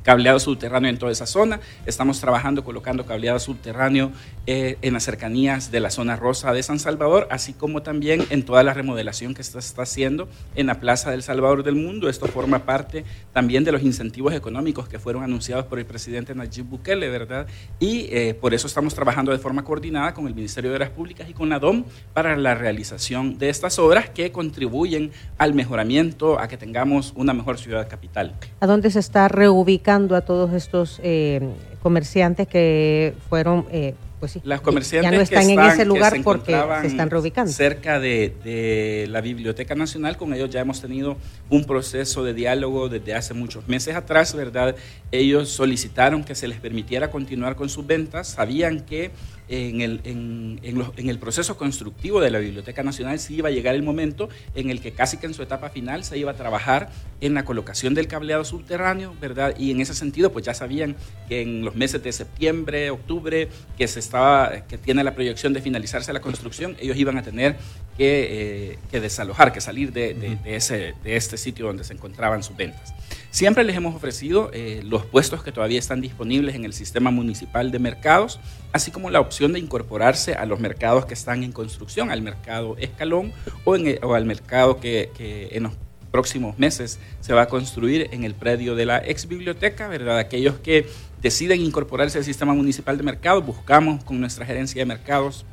cableado 0.10 0.40
subterráneo 0.40 0.90
en 0.90 0.98
toda 0.98 1.12
esa 1.12 1.28
zona. 1.28 1.60
Estamos 1.86 2.20
trabajando 2.20 2.64
colocando 2.64 3.06
cableado 3.06 3.38
subterráneo 3.38 4.12
eh, 4.48 4.80
en 4.82 4.94
las 4.94 5.04
cercanías 5.04 5.70
de 5.70 5.80
la 5.80 5.92
zona 5.92 6.16
rosa 6.16 6.52
de 6.52 6.64
San 6.64 6.80
Salvador, 6.80 7.28
así 7.30 7.54
como 7.54 7.84
también 7.84 8.26
en 8.32 8.42
toda 8.42 8.64
la 8.64 8.74
remodelación 8.74 9.36
que 9.36 9.44
se 9.44 9.60
está 9.60 9.84
haciendo 9.84 10.28
en 10.56 10.66
la 10.66 10.80
Plaza 10.80 11.12
del 11.12 11.22
Salvador 11.22 11.62
del 11.62 11.76
Mundo. 11.76 12.10
Esto 12.10 12.26
forma 12.26 12.66
parte 12.66 13.06
también 13.34 13.64
de 13.64 13.72
los 13.72 13.84
incentivos 13.84 14.34
económicos 14.34 14.90
que 14.90 14.98
fueron 14.98 15.22
anunciados 15.22 15.68
por 15.68 15.78
el 15.78 15.86
presidente 15.86 16.34
Nayib 16.34 16.66
Bukele, 16.66 17.08
¿verdad? 17.10 17.46
Y 17.80 18.08
eh, 18.10 18.34
por 18.34 18.56
eso 18.56 18.66
estamos 18.66 18.96
trabajando 18.96 19.32
de 19.32 19.38
forma 19.38 19.64
coordinada 19.64 20.16
con 20.16 20.26
el 20.26 20.34
Ministerio 20.34 20.72
de 20.72 20.78
Obras 20.78 20.90
Públicas 20.90 21.30
y 21.30 21.34
con 21.34 21.50
la 21.50 21.60
DOM 21.60 21.84
para 22.16 22.36
la 22.36 22.56
realización 22.56 23.38
de 23.38 23.50
estas 23.50 23.78
obras 23.78 24.10
que 24.10 24.32
contribuyen 24.32 25.12
al 25.38 25.54
mejoramiento, 25.54 26.40
a 26.40 26.48
que 26.48 26.58
tengamos 26.58 27.14
una 27.16 27.36
mejor 27.36 27.60
ciudad 27.60 27.88
capital. 27.88 28.34
¿A 28.60 28.66
dónde 28.66 28.90
se 28.90 28.98
está 28.98 29.28
reubicando? 29.28 29.99
A 30.16 30.22
todos 30.22 30.54
estos 30.54 31.00
eh, 31.04 31.42
comerciantes 31.82 32.48
que 32.48 33.14
fueron, 33.30 33.66
eh, 33.72 33.96
pues 34.20 34.34
sí, 34.34 34.42
Las 34.44 34.62
comerciantes 34.62 35.12
ya 35.12 35.18
no 35.18 35.24
están, 35.24 35.50
en 35.50 35.60
ese 35.60 35.86
lugar 35.86 36.14
porque 36.24 36.58
se 36.82 36.88
están 36.88 37.10
reubicando. 37.10 37.52
Cerca 37.52 38.00
de, 38.00 38.34
de, 38.44 39.08
la 39.10 39.22
Biblioteca 39.22 39.76
Nacional, 39.76 40.18
con 40.18 40.34
ellos 40.34 40.50
ya 40.50 40.62
hemos 40.62 40.82
tenido 40.82 41.18
un 41.50 41.66
proceso 41.66 42.24
de 42.24 42.34
diálogo 42.34 42.90
desde 42.90 43.14
hace 43.14 43.34
muchos 43.34 43.68
meses 43.68 43.96
atrás, 43.96 44.34
¿verdad? 44.34 44.76
Ellos 45.12 45.50
solicitaron 45.50 46.24
que 46.24 46.36
se 46.36 46.48
les 46.48 46.60
permitiera 46.60 47.12
continuar 47.12 47.56
con 47.56 47.70
sus 47.70 47.86
ventas, 47.86 48.30
sabían 48.30 48.82
que 48.82 49.12
en 49.50 49.82
el, 49.82 50.02
en, 50.04 50.60
en, 50.64 51.10
el 51.10 51.18
proceso 51.18 51.58
constructivo 51.58 52.22
de 52.22 52.30
la 52.30 52.38
Biblioteca 52.38 52.84
Nacional 52.84 53.20
sí 53.20 53.36
iba 53.36 53.50
a 53.50 53.52
llegar 53.52 53.74
el 53.74 53.82
momento 53.82 54.30
en 54.54 54.70
el 54.70 54.80
que 54.80 54.92
casi 54.92 55.18
que 55.18 55.26
en 55.26 55.34
su 55.34 55.42
etapa 55.42 55.70
final 55.70 56.04
se 56.04 56.18
iba 56.20 56.32
a 56.32 56.36
trabajar 56.36 56.90
en 57.20 57.34
la 57.34 57.44
colocación 57.46 57.96
del 57.96 58.08
cableado 58.08 58.46
subterráneo, 58.46 59.16
¿verdad? 59.20 59.56
Y 59.58 59.72
en 59.72 59.82
ese 59.82 59.96
sentido, 59.96 60.32
pues 60.32 60.46
ya 60.46 60.54
sabían 60.54 60.96
que 61.28 61.42
en 61.42 61.66
los 61.66 61.76
meses 61.76 62.04
de 62.04 62.12
septiembre, 62.12 62.92
octubre, 62.92 63.50
que 63.78 63.88
se 63.88 64.00
estaba, 64.00 64.68
que 64.68 64.78
tiene 64.78 65.04
la 65.04 65.16
proyección 65.16 65.54
de 65.54 65.62
finalizarse 65.62 66.14
la 66.14 66.22
construcción, 66.22 66.78
ellos 66.80 66.98
iban 66.98 67.18
a 67.18 67.24
tener 67.24 67.58
que, 67.98 68.78
eh, 68.92 69.00
desalojar, 69.00 69.52
que 69.52 69.62
salir 69.62 69.92
de, 69.92 70.14
de, 70.14 70.56
ese, 70.56 70.94
de 71.04 71.16
este 71.16 71.38
sitio 71.38 71.66
donde 71.66 71.84
se 71.84 71.94
encontraban 71.94 72.44
sus 72.44 72.56
ventas. 72.56 72.94
Siempre 73.32 73.64
les 73.64 73.76
hemos 73.76 73.96
ofrecido 73.96 74.50
eh, 74.54 74.82
los 74.84 75.06
puestos 75.06 75.44
que 75.44 75.52
todavía 75.52 75.78
están 75.78 76.02
disponibles 76.02 76.56
en 76.56 76.66
el 76.66 76.74
sistema 76.74 77.12
municipal 77.12 77.72
de 77.72 77.78
mercados, 77.78 78.40
así 78.72 78.90
como 78.90 79.12
la 79.12 79.20
opción 79.20 79.54
de 79.54 79.60
incorporarse 79.60 80.34
a 80.34 80.48
los 80.48 80.60
mercados 80.60 81.06
que 81.06 81.14
están 81.14 81.44
en 81.44 81.52
construcción, 81.52 82.10
al 82.10 82.24
mercado 82.24 82.76
Escalón 82.80 83.32
o, 83.66 83.76
al 84.16 84.26
mercado 84.26 84.80
que, 84.80 85.12
que, 85.16 85.50
en 85.52 85.64
los 85.64 85.74
próximos 86.10 86.58
meses 86.58 87.00
se 87.20 87.34
va 87.34 87.44
a 87.44 87.48
construir 87.48 88.10
en 88.14 88.24
el 88.24 88.34
predio 88.34 88.74
de 88.74 88.88
la 88.88 88.98
ex 88.98 89.28
biblioteca, 89.28 89.88
¿verdad? 89.88 90.18
Aquellos 90.18 90.58
que 90.58 90.88
deciden 91.22 91.62
incorporarse 91.62 92.18
al 92.18 92.24
sistema 92.24 92.56
municipal 92.56 92.98
de 92.98 93.04
mercados, 93.04 93.46
buscamos 93.46 94.04
con 94.04 94.20
nuestra 94.20 94.44
gerencia 94.44 94.82
de 94.82 94.86
mercados 94.88 95.46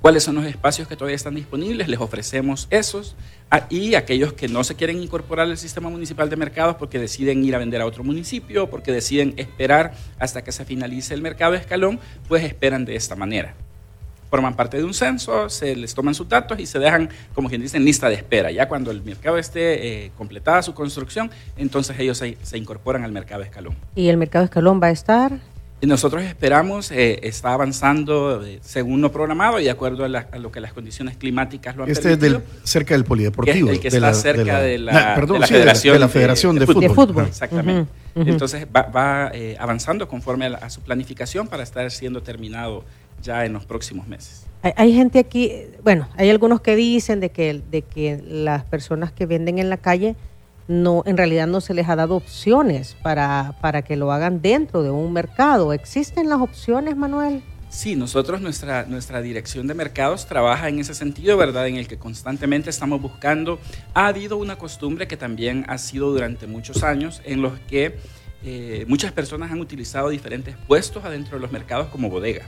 cuáles 0.00 0.22
son 0.22 0.36
los 0.36 0.44
espacios 0.44 0.86
que 0.86 0.94
todavía 0.94 1.16
están 1.16 1.34
disponibles, 1.34 1.88
les 1.88 1.98
ofrecemos 1.98 2.68
esos 2.70 3.16
y 3.70 3.94
aquellos 3.94 4.32
que 4.32 4.48
no 4.48 4.64
se 4.64 4.74
quieren 4.74 5.02
incorporar 5.02 5.46
al 5.46 5.56
sistema 5.56 5.88
municipal 5.88 6.28
de 6.28 6.36
mercados 6.36 6.76
porque 6.76 6.98
deciden 6.98 7.44
ir 7.44 7.54
a 7.54 7.58
vender 7.58 7.80
a 7.80 7.86
otro 7.86 8.04
municipio, 8.04 8.68
porque 8.68 8.92
deciden 8.92 9.34
esperar 9.36 9.92
hasta 10.18 10.42
que 10.42 10.52
se 10.52 10.64
finalice 10.64 11.14
el 11.14 11.22
mercado 11.22 11.52
de 11.52 11.58
escalón, 11.58 12.00
pues 12.28 12.44
esperan 12.44 12.84
de 12.84 12.96
esta 12.96 13.14
manera. 13.14 13.54
Forman 14.30 14.56
parte 14.56 14.76
de 14.76 14.84
un 14.84 14.92
censo, 14.92 15.48
se 15.48 15.76
les 15.76 15.94
toman 15.94 16.14
sus 16.14 16.28
datos 16.28 16.58
y 16.58 16.66
se 16.66 16.80
dejan, 16.80 17.08
como 17.34 17.48
quien 17.48 17.62
dice, 17.62 17.76
en 17.76 17.84
lista 17.84 18.08
de 18.08 18.16
espera. 18.16 18.50
Ya 18.50 18.68
cuando 18.68 18.90
el 18.90 19.02
mercado 19.02 19.38
esté 19.38 20.06
eh, 20.06 20.12
completada 20.18 20.62
su 20.62 20.74
construcción, 20.74 21.30
entonces 21.56 21.98
ellos 22.00 22.18
se, 22.18 22.36
se 22.42 22.58
incorporan 22.58 23.04
al 23.04 23.12
mercado 23.12 23.42
de 23.42 23.46
escalón. 23.46 23.76
¿Y 23.94 24.08
el 24.08 24.16
mercado 24.16 24.42
de 24.42 24.46
escalón 24.46 24.80
va 24.82 24.88
a 24.88 24.90
estar? 24.90 25.38
Y 25.78 25.86
nosotros 25.86 26.22
esperamos, 26.22 26.90
eh, 26.90 27.20
está 27.24 27.52
avanzando 27.52 28.42
eh, 28.46 28.58
según 28.62 29.02
lo 29.02 29.12
programado 29.12 29.60
y 29.60 29.64
de 29.64 29.70
acuerdo 29.70 30.04
a, 30.04 30.08
la- 30.08 30.26
a 30.32 30.38
lo 30.38 30.50
que 30.50 30.58
las 30.60 30.72
condiciones 30.72 31.18
climáticas 31.18 31.76
lo 31.76 31.84
han 31.84 31.90
Este 31.90 32.12
es 32.12 32.18
permitido. 32.18 32.40
del, 32.40 32.66
cerca 32.66 32.94
del 32.94 33.04
polideportivo. 33.04 33.66
Que 33.68 33.72
es 33.72 33.76
el 33.76 33.82
que 33.82 33.90
de 33.90 33.96
está 33.98 34.06
la- 34.08 34.14
cerca 34.14 34.60
de 34.60 34.78
la, 34.78 35.14
perdón, 35.14 35.34
de 35.36 35.40
la 35.40 35.46
sí, 35.46 35.52
de 35.52 35.58
la- 35.58 35.64
Federación, 36.08 36.56
de 36.58 36.66
Federación 36.66 36.94
fútbol. 36.94 37.24
Ah. 37.24 37.28
Exactamente. 37.28 37.90
Entonces 38.14 38.66
va, 38.74 38.82
va, 38.84 39.30
eh, 39.34 39.54
avanzando 39.58 40.08
conforme 40.08 40.46
a, 40.46 40.48
la- 40.48 40.58
a 40.58 40.70
su 40.70 40.80
planificación 40.80 41.46
para 41.46 41.62
estar 41.62 41.90
siendo 41.90 42.22
terminado 42.22 42.82
ya 43.22 43.44
en 43.44 43.52
los 43.52 43.66
próximos 43.66 44.06
meses. 44.08 44.46
Hay, 44.62 44.72
hay 44.76 44.92
gente 44.94 45.18
aquí, 45.18 45.52
bueno, 45.84 46.08
hay 46.16 46.30
algunos 46.30 46.62
que 46.62 46.74
dicen 46.74 47.20
de 47.20 47.28
que, 47.28 47.60
de 47.70 47.82
que 47.82 48.18
las 48.26 48.64
personas 48.64 49.12
que 49.12 49.26
venden 49.26 49.58
en 49.58 49.68
la 49.68 49.76
calle 49.76 50.16
no, 50.68 51.02
en 51.06 51.16
realidad 51.16 51.46
no 51.46 51.60
se 51.60 51.74
les 51.74 51.88
ha 51.88 51.96
dado 51.96 52.16
opciones 52.16 52.96
para, 53.02 53.54
para 53.60 53.82
que 53.82 53.96
lo 53.96 54.12
hagan 54.12 54.42
dentro 54.42 54.82
de 54.82 54.90
un 54.90 55.12
mercado. 55.12 55.72
¿Existen 55.72 56.28
las 56.28 56.40
opciones, 56.40 56.96
Manuel? 56.96 57.42
Sí, 57.68 57.94
nosotros, 57.94 58.40
nuestra, 58.40 58.86
nuestra 58.86 59.20
dirección 59.20 59.66
de 59.66 59.74
mercados 59.74 60.26
trabaja 60.26 60.68
en 60.68 60.78
ese 60.78 60.94
sentido, 60.94 61.36
¿verdad? 61.36 61.66
En 61.66 61.76
el 61.76 61.88
que 61.88 61.98
constantemente 61.98 62.70
estamos 62.70 63.02
buscando. 63.02 63.58
Ha 63.92 64.06
habido 64.06 64.36
una 64.36 64.56
costumbre 64.56 65.06
que 65.06 65.16
también 65.16 65.64
ha 65.68 65.76
sido 65.78 66.10
durante 66.10 66.46
muchos 66.46 66.82
años 66.82 67.20
en 67.24 67.42
los 67.42 67.58
que 67.68 67.98
eh, 68.44 68.84
muchas 68.88 69.12
personas 69.12 69.50
han 69.50 69.60
utilizado 69.60 70.08
diferentes 70.08 70.56
puestos 70.66 71.04
adentro 71.04 71.36
de 71.36 71.42
los 71.42 71.52
mercados 71.52 71.88
como 71.88 72.08
bodega, 72.08 72.46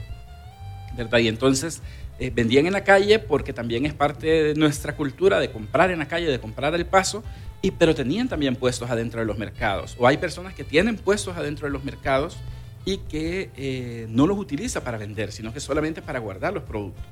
¿verdad? 0.95 1.19
Y 1.19 1.27
entonces 1.27 1.81
eh, 2.19 2.31
vendían 2.33 2.65
en 2.65 2.73
la 2.73 2.83
calle 2.83 3.19
porque 3.19 3.53
también 3.53 3.85
es 3.85 3.93
parte 3.93 4.27
de 4.27 4.55
nuestra 4.55 4.95
cultura 4.95 5.39
de 5.39 5.51
comprar 5.51 5.91
en 5.91 5.99
la 5.99 6.07
calle, 6.07 6.27
de 6.27 6.39
comprar 6.39 6.73
al 6.73 6.85
paso, 6.85 7.23
y, 7.61 7.71
pero 7.71 7.93
tenían 7.93 8.29
también 8.29 8.55
puestos 8.55 8.89
adentro 8.89 9.19
de 9.19 9.25
los 9.25 9.37
mercados. 9.37 9.95
O 9.99 10.07
hay 10.07 10.17
personas 10.17 10.53
que 10.53 10.63
tienen 10.63 10.95
puestos 10.95 11.35
adentro 11.35 11.67
de 11.67 11.73
los 11.73 11.83
mercados 11.83 12.37
y 12.85 12.97
que 12.97 13.49
eh, 13.57 14.07
no 14.09 14.27
los 14.27 14.37
utiliza 14.37 14.83
para 14.83 14.97
vender, 14.97 15.31
sino 15.31 15.53
que 15.53 15.59
solamente 15.59 16.01
para 16.01 16.19
guardar 16.19 16.53
los 16.53 16.63
productos. 16.63 17.05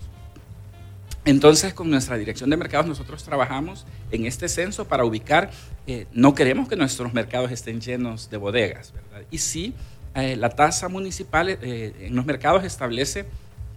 Entonces, 1.26 1.74
con 1.74 1.90
nuestra 1.90 2.18
dirección 2.18 2.50
de 2.50 2.56
mercados, 2.56 2.88
nosotros 2.88 3.24
trabajamos 3.24 3.86
en 4.12 4.26
este 4.26 4.48
censo 4.48 4.88
para 4.88 5.04
ubicar, 5.04 5.52
eh, 5.86 6.08
no 6.14 6.34
queremos 6.34 6.70
que 6.70 6.78
nuestros 6.78 7.14
mercados 7.14 7.52
estén 7.52 7.82
llenos 7.82 8.30
de 8.30 8.38
bodegas. 8.38 8.94
Y 9.30 9.40
sí, 9.40 9.74
eh, 10.16 10.38
la 10.38 10.50
tasa 10.50 10.88
municipal 10.88 11.50
en 11.50 12.16
los 12.16 12.26
mercados 12.26 12.64
establece 12.64 13.26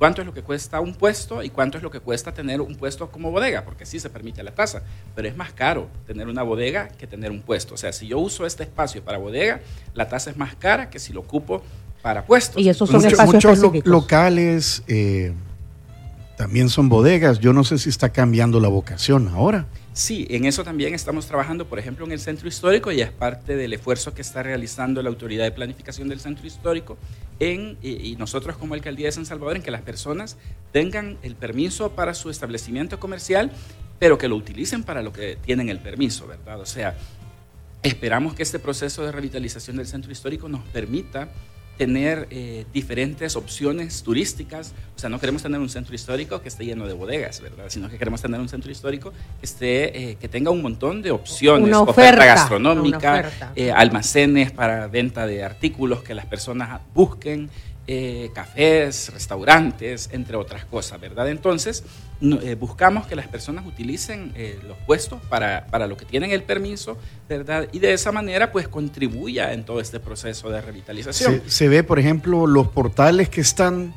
cuánto 0.01 0.23
es 0.23 0.27
lo 0.27 0.33
que 0.33 0.41
cuesta 0.43 0.81
un 0.81 0.95
puesto 0.95 1.43
y 1.43 1.51
cuánto 1.51 1.77
es 1.77 1.83
lo 1.85 1.91
que 1.91 2.01
cuesta 2.01 2.33
tener 2.33 2.63
un 2.63 2.75
puesto 2.75 3.11
como 3.11 3.31
bodega, 3.31 3.67
porque 3.67 3.85
sí 3.85 4.01
se 4.01 4.09
permite 4.09 4.43
la 4.43 4.53
tasa, 4.53 4.83
pero 5.15 5.29
es 5.29 5.37
más 5.37 5.53
caro 5.53 5.89
tener 6.07 6.27
una 6.27 6.43
bodega 6.43 6.89
que 6.89 7.07
tener 7.07 7.31
un 7.31 7.43
puesto. 7.43 7.75
O 7.75 7.77
sea, 7.77 7.93
si 7.93 8.07
yo 8.09 8.19
uso 8.19 8.47
este 8.47 8.63
espacio 8.63 9.05
para 9.05 9.19
bodega, 9.19 9.61
la 9.93 10.09
tasa 10.09 10.31
es 10.31 10.39
más 10.39 10.55
cara 10.57 10.89
que 10.89 10.99
si 10.99 11.13
lo 11.13 11.21
ocupo 11.21 11.63
para 12.01 12.25
puestos. 12.25 12.63
Y 12.63 12.71
esos 12.71 12.89
son 12.89 12.97
Mucho- 13.03 13.09
espacios 13.09 13.35
muchos 13.35 13.53
específicos. 13.59 13.91
locales 13.91 14.83
eh, 14.89 15.35
también 16.39 16.71
son 16.71 16.89
bodegas. 16.89 17.39
Yo 17.39 17.53
no 17.53 17.63
sé 17.63 17.77
si 17.77 17.91
está 17.91 18.09
cambiando 18.09 18.59
la 18.59 18.69
vocación 18.69 19.29
ahora. 19.29 19.67
Sí, 19.93 20.27
en 20.31 20.45
eso 20.45 20.63
también 20.63 20.95
estamos 20.95 21.27
trabajando, 21.27 21.67
por 21.67 21.81
ejemplo, 21.81 22.07
en 22.07 22.13
el 22.13 22.21
centro 22.21 22.47
histórico 22.47 22.93
y 22.93 23.01
es 23.01 23.11
parte 23.11 23.57
del 23.57 23.73
esfuerzo 23.73 24.15
que 24.15 24.23
está 24.23 24.43
realizando 24.43 25.03
la 25.03 25.09
Autoridad 25.09 25.45
de 25.45 25.51
Planificación 25.51 26.09
del 26.09 26.21
Centro 26.21 26.47
Histórico 26.47 26.97
en, 27.41 27.77
y, 27.83 28.13
y 28.13 28.17
nosotros 28.17 28.57
como 28.57 28.75
Alcaldía 28.75 29.07
de 29.07 29.13
San 29.13 29.27
Salvador 29.27 29.57
en 29.57 29.63
que 29.63 29.73
las 29.73 29.83
personas 29.83 30.37
tengan 30.73 31.19
el 31.23 31.35
permiso 31.35 31.91
para 31.91 32.15
su 32.15 32.31
establecimiento 32.31 33.01
comercial, 33.01 33.51
pero 33.99 34.17
que 34.17 34.29
lo 34.29 34.37
utilicen 34.37 34.85
para 34.85 35.03
lo 35.03 35.13
que 35.13 35.37
tienen 35.37 35.69
el 35.69 35.81
permiso, 35.81 36.29
¿verdad? 36.29 36.61
O 36.61 36.67
sea, 36.67 36.97
esperamos 37.83 38.35
que 38.35 38.45
este 38.45 38.61
proceso 38.61 39.05
de 39.05 39.11
revitalización 39.11 39.77
del 39.77 39.87
centro 39.87 40.13
histórico 40.13 40.49
nos 40.49 40.63
permita 40.69 41.31
tener 41.81 42.27
eh, 42.29 42.67
diferentes 42.75 43.37
opciones 43.37 44.03
turísticas. 44.03 44.75
O 44.95 44.99
sea, 44.99 45.09
no 45.09 45.19
queremos 45.19 45.43
tener 45.43 45.59
un 45.59 45.71
centro 45.71 45.95
histórico 45.95 46.43
que 46.43 46.49
esté 46.51 46.67
lleno 46.67 46.87
de 46.87 46.93
bodegas, 46.93 47.41
¿verdad? 47.41 47.65
Sino 47.69 47.89
que 47.89 47.97
queremos 47.97 48.21
tener 48.21 48.39
un 48.39 48.51
centro 48.51 48.71
histórico 48.71 49.15
que, 49.41 49.47
esté, 49.47 50.11
eh, 50.11 50.17
que 50.21 50.29
tenga 50.29 50.51
un 50.51 50.61
montón 50.61 51.01
de 51.01 51.11
opciones, 51.11 51.67
Una 51.67 51.81
oferta, 51.81 52.03
oferta, 52.03 52.25
gastronómica, 52.27 52.99
una 52.99 53.21
oferta. 53.21 53.53
eh, 53.57 53.73
almacenes 53.73 54.51
para 54.53 54.89
venta 54.89 55.27
de 55.27 55.43
artículos 55.43 56.03
que 56.03 56.15
las 56.15 56.27
personas 56.27 56.83
busquen, 56.93 57.49
eh, 57.93 58.31
cafés, 58.33 59.11
restaurantes, 59.13 60.11
entre 60.13 60.37
otras 60.37 60.65
cosas, 60.65 61.01
¿verdad? 61.01 61.29
Entonces, 61.29 61.83
no- 62.21 62.41
eh, 62.41 62.55
buscamos 62.55 63.09
que 63.09 63.17
las 63.17 63.27
personas 63.27 63.67
utilicen 63.67 64.33
eh, 64.37 64.61
los 64.69 64.77
puestos 64.87 65.21
para, 65.29 65.67
para 65.67 65.89
lo 65.89 65.97
que 65.97 66.05
tienen 66.05 66.31
el 66.31 66.45
permiso, 66.45 66.97
¿verdad? 67.29 67.67
Y 67.73 67.81
de 67.81 67.93
esa 67.93 68.13
manera, 68.13 68.53
pues, 68.53 68.69
contribuya 68.69 69.53
en 69.53 69.65
todo 69.65 69.81
este 69.81 69.99
proceso 69.99 70.51
de 70.51 70.61
revitalización. 70.61 71.43
Se, 71.47 71.51
se 71.51 71.69
ve, 71.69 71.83
por 71.83 71.99
ejemplo, 71.99 72.47
los 72.47 72.69
portales 72.69 73.29
que 73.29 73.41
están 73.41 73.93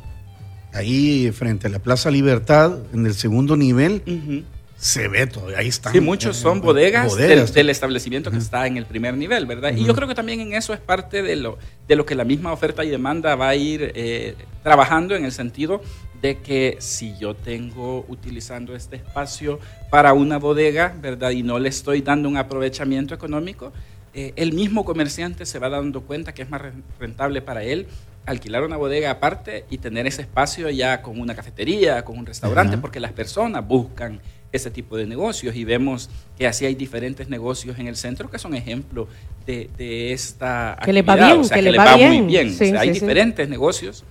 ahí 0.74 1.32
frente 1.32 1.68
a 1.68 1.70
la 1.70 1.78
Plaza 1.78 2.10
Libertad, 2.10 2.80
en 2.94 3.06
el 3.06 3.14
segundo 3.14 3.56
nivel. 3.56 4.02
Ujú. 4.08 4.44
Se 4.84 5.08
ve 5.08 5.28
todavía, 5.28 5.60
ahí 5.60 5.70
están. 5.70 5.94
Sí, 5.94 6.02
muchos 6.02 6.36
son 6.36 6.58
eh, 6.58 6.62
bodegas, 6.62 7.08
bodegas. 7.08 7.48
Del, 7.48 7.54
del 7.54 7.70
establecimiento 7.70 8.32
que 8.32 8.38
está 8.38 8.68
en 8.68 8.76
el 8.76 8.86
primer 8.86 9.16
nivel, 9.16 9.46
¿verdad? 9.46 9.74
Y 9.74 9.86
yo 9.86 9.96
creo 9.96 10.10
que 10.10 10.14
también 10.14 10.42
en 10.42 10.54
eso 10.54 10.74
es 10.74 10.82
parte 10.82 11.24
de 11.24 11.38
lo, 11.38 11.58
de 11.88 11.96
lo 11.96 12.06
que 12.06 12.16
la 12.16 12.26
misma 12.26 12.52
oferta 12.52 12.84
y 12.84 12.90
demanda 12.90 13.36
va 13.36 13.48
a 13.48 13.56
ir 13.56 13.94
eh, 13.96 14.36
trabajando 14.62 15.16
en 15.16 15.24
el 15.24 15.32
sentido 15.32 15.82
de 16.22 16.40
que 16.40 16.76
si 16.80 17.16
yo 17.18 17.34
tengo 17.34 18.04
utilizando 18.10 18.76
este 18.76 18.98
espacio 18.98 19.60
para 19.90 20.12
una 20.12 20.38
bodega, 20.38 20.94
¿verdad? 21.02 21.32
Y 21.32 21.44
no 21.44 21.60
le 21.60 21.70
estoy 21.70 22.02
dando 22.02 22.28
un 22.28 22.36
aprovechamiento 22.36 23.16
económico, 23.16 23.72
eh, 24.14 24.34
el 24.36 24.52
mismo 24.52 24.84
comerciante 24.84 25.46
se 25.46 25.60
va 25.60 25.70
dando 25.70 26.02
cuenta 26.02 26.34
que 26.34 26.42
es 26.42 26.50
más 26.50 26.62
ren- 26.62 26.84
rentable 27.00 27.42
para 27.42 27.64
él 27.64 27.88
alquilar 28.26 28.64
una 28.64 28.76
bodega 28.78 29.12
aparte 29.12 29.64
y 29.70 29.78
tener 29.78 30.08
ese 30.08 30.22
espacio 30.24 30.70
ya 30.70 31.02
con 31.02 31.20
una 31.22 31.36
cafetería, 31.36 32.04
con 32.04 32.18
un 32.18 32.26
restaurante, 32.26 32.78
porque 32.78 33.00
las 33.00 33.12
personas 33.14 33.66
buscan 33.66 34.20
ese 34.54 34.72
tipo 34.72 34.96
de 34.96 35.06
negocios 35.06 35.56
y 35.56 35.66
vemos 35.66 36.10
que 36.38 36.48
así 36.48 36.66
hay 36.66 36.76
diferentes 36.76 37.28
negocios 37.28 37.78
en 37.80 37.88
el 37.88 37.96
centro 37.98 38.30
que 38.30 38.40
son 38.40 38.54
ejemplo 38.56 39.08
de, 39.46 39.70
de 39.78 40.14
esta 40.14 40.78
Que 40.86 40.94
les 40.94 41.06
va 41.08 41.14
actividad, 41.14 41.34
bien, 41.34 41.42
o 41.42 41.44
sea, 41.44 41.56
que 41.56 41.60
que 41.60 41.64
les 41.64 41.72
les 41.74 41.80
va 41.80 41.86
va 41.86 41.98
muy 41.98 42.10
bien. 42.10 42.28
bien. 42.28 42.48
O 42.48 42.52
Sí, 42.52 42.70
sea, 42.70 42.80
hay 42.82 42.88
sí, 42.90 42.94
sí. 42.94 43.00
diferentes 43.02 43.50
negocios 43.50 44.04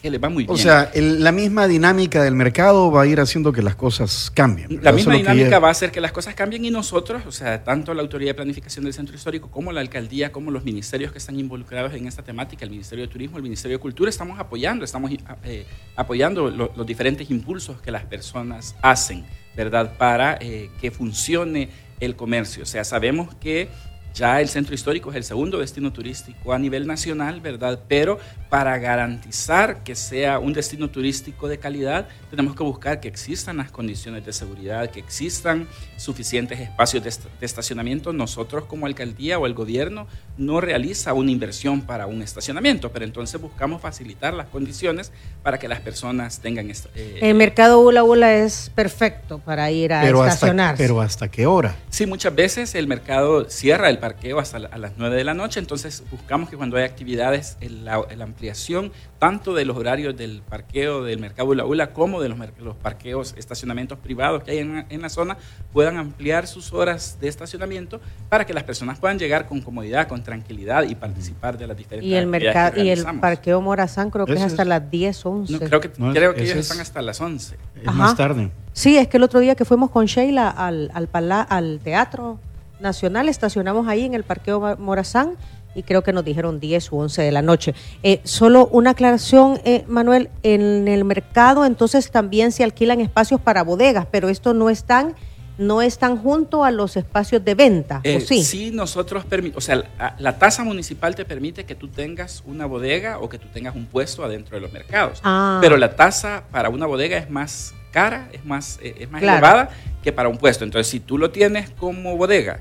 que 0.00 0.10
les 0.10 0.22
va 0.22 0.28
muy 0.28 0.44
bien. 0.44 0.54
O 0.54 0.58
sea, 0.58 0.90
el- 0.94 1.24
la 1.24 1.32
misma 1.32 1.66
dinámica 1.66 2.22
del 2.22 2.34
mercado 2.34 2.90
va 2.92 3.02
a 3.02 3.06
ir 3.06 3.18
haciendo 3.18 3.50
que 3.50 3.62
las 3.62 3.74
cosas 3.76 4.30
cambien. 4.32 4.68
¿verdad? 4.68 4.84
La 4.84 4.90
Eso 4.90 4.96
misma 4.96 5.14
es 5.14 5.18
lo 5.20 5.24
que 5.26 5.32
dinámica 5.34 5.58
va 5.58 5.68
a 5.68 5.70
hacer 5.70 5.90
que 5.90 6.00
las 6.02 6.12
cosas 6.12 6.34
cambien 6.34 6.64
y 6.66 6.70
nosotros, 6.70 7.22
o 7.26 7.32
sea, 7.32 7.64
tanto 7.64 7.92
la 7.94 8.02
Autoridad 8.02 8.30
de 8.30 8.34
Planificación 8.34 8.84
del 8.84 8.92
Centro 8.94 9.16
Histórico 9.16 9.50
como 9.50 9.72
la 9.72 9.80
Alcaldía, 9.80 10.30
como 10.30 10.50
los 10.50 10.64
ministerios 10.64 11.10
que 11.12 11.18
están 11.18 11.40
involucrados 11.40 11.94
en 11.94 12.06
esta 12.06 12.22
temática, 12.22 12.64
el 12.64 12.70
Ministerio 12.70 13.06
de 13.06 13.10
Turismo, 13.12 13.38
el 13.38 13.42
Ministerio 13.42 13.78
de 13.78 13.80
Cultura, 13.80 14.10
estamos 14.10 14.38
apoyando, 14.38 14.84
estamos 14.84 15.10
eh, 15.44 15.64
apoyando 15.96 16.50
lo- 16.50 16.70
los 16.76 16.86
diferentes 16.86 17.28
impulsos 17.30 17.80
que 17.80 17.90
las 17.90 18.04
personas 18.04 18.76
hacen, 18.82 19.24
¿verdad? 19.56 19.96
Para 19.96 20.38
eh, 20.40 20.70
que 20.80 20.90
funcione 20.90 21.70
el 22.00 22.14
comercio. 22.14 22.62
O 22.62 22.66
sea, 22.66 22.84
sabemos 22.84 23.34
que 23.36 23.68
ya 24.16 24.40
el 24.40 24.48
centro 24.48 24.74
histórico 24.74 25.10
es 25.10 25.16
el 25.16 25.24
segundo 25.24 25.58
destino 25.58 25.92
turístico 25.92 26.52
a 26.54 26.58
nivel 26.58 26.86
nacional, 26.86 27.40
¿verdad? 27.42 27.78
Pero 27.86 28.18
para 28.48 28.78
garantizar 28.78 29.82
que 29.84 29.94
sea 29.94 30.38
un 30.38 30.52
destino 30.54 30.88
turístico 30.88 31.48
de 31.48 31.58
calidad, 31.58 32.08
tenemos 32.30 32.56
que 32.56 32.62
buscar 32.62 32.98
que 33.00 33.08
existan 33.08 33.58
las 33.58 33.70
condiciones 33.70 34.24
de 34.24 34.32
seguridad, 34.32 34.90
que 34.90 35.00
existan 35.00 35.68
suficientes 35.98 36.58
espacios 36.60 37.02
de, 37.02 37.10
est- 37.10 37.24
de 37.38 37.44
estacionamiento. 37.46 38.12
Nosotros 38.12 38.64
como 38.64 38.86
alcaldía 38.86 39.38
o 39.38 39.46
el 39.46 39.52
gobierno 39.54 40.06
no 40.38 40.60
realiza 40.60 41.12
una 41.12 41.30
inversión 41.30 41.82
para 41.82 42.06
un 42.06 42.22
estacionamiento, 42.22 42.90
pero 42.92 43.04
entonces 43.04 43.38
buscamos 43.40 43.82
facilitar 43.82 44.32
las 44.32 44.46
condiciones 44.46 45.12
para 45.42 45.58
que 45.58 45.68
las 45.68 45.80
personas 45.80 46.40
tengan... 46.40 46.70
esta- 46.70 46.88
eh, 46.94 47.18
El 47.20 47.34
mercado 47.34 47.80
Ula 47.80 48.02
Ula 48.02 48.34
es 48.34 48.70
perfecto 48.74 49.38
para 49.40 49.70
ir 49.70 49.92
a 49.92 50.00
pero 50.00 50.22
hasta, 50.22 50.34
estacionarse. 50.34 50.82
pero 50.82 51.00
hasta 51.02 51.28
qué 51.28 51.46
hora. 51.46 51.76
Sí, 51.90 52.06
muchas 52.06 52.34
veces 52.34 52.74
el 52.74 52.86
mercado 52.86 53.48
cierra 53.50 53.90
el 53.90 53.98
parqueo 54.06 54.38
hasta 54.38 54.60
la- 54.60 54.68
a 54.68 54.78
las 54.78 54.92
9 54.96 55.16
de 55.16 55.24
la 55.24 55.34
noche, 55.34 55.58
entonces 55.58 56.04
buscamos 56.12 56.48
que 56.48 56.56
cuando 56.56 56.76
hay 56.76 56.84
actividades, 56.84 57.56
el- 57.60 57.84
la, 57.84 58.00
la 58.16 58.24
ampliación 58.24 58.92
tanto 59.18 59.52
de 59.54 59.64
los 59.64 59.76
horarios 59.76 60.16
del 60.16 60.42
parqueo 60.48 61.02
del 61.02 61.18
mercado 61.18 61.48
Ula 61.48 61.64
Ula 61.64 61.92
como 61.92 62.20
de 62.20 62.28
los, 62.28 62.38
los 62.60 62.76
parqueos, 62.76 63.34
estacionamientos 63.36 63.98
privados 63.98 64.44
que 64.44 64.52
hay 64.52 64.58
en, 64.58 64.74
la- 64.76 64.86
en 64.88 65.02
la 65.02 65.08
zona, 65.08 65.36
puedan 65.72 65.96
ampliar 65.96 66.46
sus 66.46 66.72
horas 66.72 67.18
de 67.20 67.26
estacionamiento 67.28 68.00
para 68.28 68.46
que 68.46 68.54
las 68.54 68.62
personas 68.62 68.98
puedan 69.00 69.18
llegar 69.18 69.46
con 69.48 69.60
comodidad, 69.60 70.06
con 70.06 70.22
tranquilidad 70.22 70.84
y 70.84 70.94
participar 70.94 71.58
de 71.58 71.66
las 71.66 71.76
diferentes 71.76 72.08
y 72.08 72.14
el 72.14 72.24
actividades 72.28 72.44
mercado 72.54 72.74
que 72.74 72.84
y 72.84 72.90
el 72.90 73.04
parqueo 73.20 73.60
Morazán 73.60 74.10
creo 74.10 74.24
que 74.26 74.32
es 74.32 74.38
Ese 74.38 74.46
hasta 74.46 74.62
es- 74.62 74.68
las 74.68 74.88
10, 74.90 75.26
11. 75.26 75.52
No, 75.52 75.58
creo 75.58 75.80
que, 75.80 75.90
No, 75.98 76.12
creo 76.12 76.32
que 76.34 76.42
ellos 76.42 76.54
es- 76.56 76.60
están 76.66 76.80
hasta 76.80 77.02
las 77.02 77.20
11. 77.20 77.56
Es 77.74 77.88
Ajá. 77.88 77.92
más 77.98 78.16
tarde. 78.16 78.50
Sí, 78.72 78.96
es 78.98 79.08
que 79.08 79.16
el 79.16 79.22
otro 79.24 79.40
día 79.40 79.54
que 79.56 79.64
fuimos 79.64 79.90
con 79.90 80.06
Sheila 80.06 80.48
al, 80.50 80.90
al, 80.94 81.08
pala- 81.08 81.40
al 81.42 81.80
Teatro 81.82 82.38
Nacional, 82.80 83.28
estacionamos 83.28 83.88
ahí 83.88 84.04
en 84.04 84.14
el 84.14 84.22
Parqueo 84.24 84.76
Morazán 84.78 85.36
y 85.74 85.82
creo 85.82 86.02
que 86.02 86.12
nos 86.12 86.24
dijeron 86.24 86.58
10 86.58 86.90
u 86.92 86.98
11 86.98 87.22
de 87.22 87.32
la 87.32 87.42
noche. 87.42 87.74
Eh, 88.02 88.20
solo 88.24 88.66
una 88.72 88.90
aclaración, 88.90 89.60
eh, 89.64 89.84
Manuel, 89.86 90.30
en 90.42 90.88
el 90.88 91.04
mercado 91.04 91.64
entonces 91.66 92.10
también 92.10 92.50
se 92.52 92.64
alquilan 92.64 93.00
espacios 93.00 93.40
para 93.40 93.62
bodegas, 93.62 94.06
pero 94.10 94.28
estos 94.28 94.54
no 94.54 94.70
están 94.70 95.14
no 95.58 95.80
están 95.80 96.18
junto 96.18 96.64
a 96.64 96.70
los 96.70 96.96
espacios 96.98 97.42
de 97.42 97.54
venta, 97.54 98.00
Eh, 98.04 98.18
¿o 98.18 98.20
sí? 98.20 98.70
nosotros 98.72 99.24
o 99.54 99.60
sea, 99.62 99.76
la, 99.76 100.14
la 100.18 100.38
tasa 100.38 100.64
municipal 100.64 101.14
te 101.14 101.24
permite 101.24 101.64
que 101.64 101.74
tú 101.74 101.88
tengas 101.88 102.42
una 102.46 102.66
bodega 102.66 103.18
o 103.20 103.28
que 103.30 103.38
tú 103.38 103.48
tengas 103.48 103.74
un 103.74 103.86
puesto 103.86 104.22
adentro 104.22 104.56
de 104.56 104.60
los 104.60 104.72
mercados. 104.72 105.20
Ah. 105.24 105.58
Pero 105.62 105.78
la 105.78 105.96
tasa 105.96 106.44
para 106.50 106.68
una 106.68 106.84
bodega 106.84 107.16
es 107.16 107.30
más 107.30 107.72
cara, 107.96 108.28
es 108.30 108.44
más, 108.44 108.78
eh, 108.82 108.94
es 109.00 109.10
más 109.10 109.22
Claro. 109.22 109.38
elevada 109.38 109.70
que 110.02 110.12
para 110.12 110.28
un 110.28 110.36
puesto. 110.36 110.64
Entonces, 110.64 110.86
si 110.90 111.00
tú 111.00 111.16
lo 111.16 111.30
tienes 111.30 111.70
como 111.70 112.14
bodega 112.14 112.60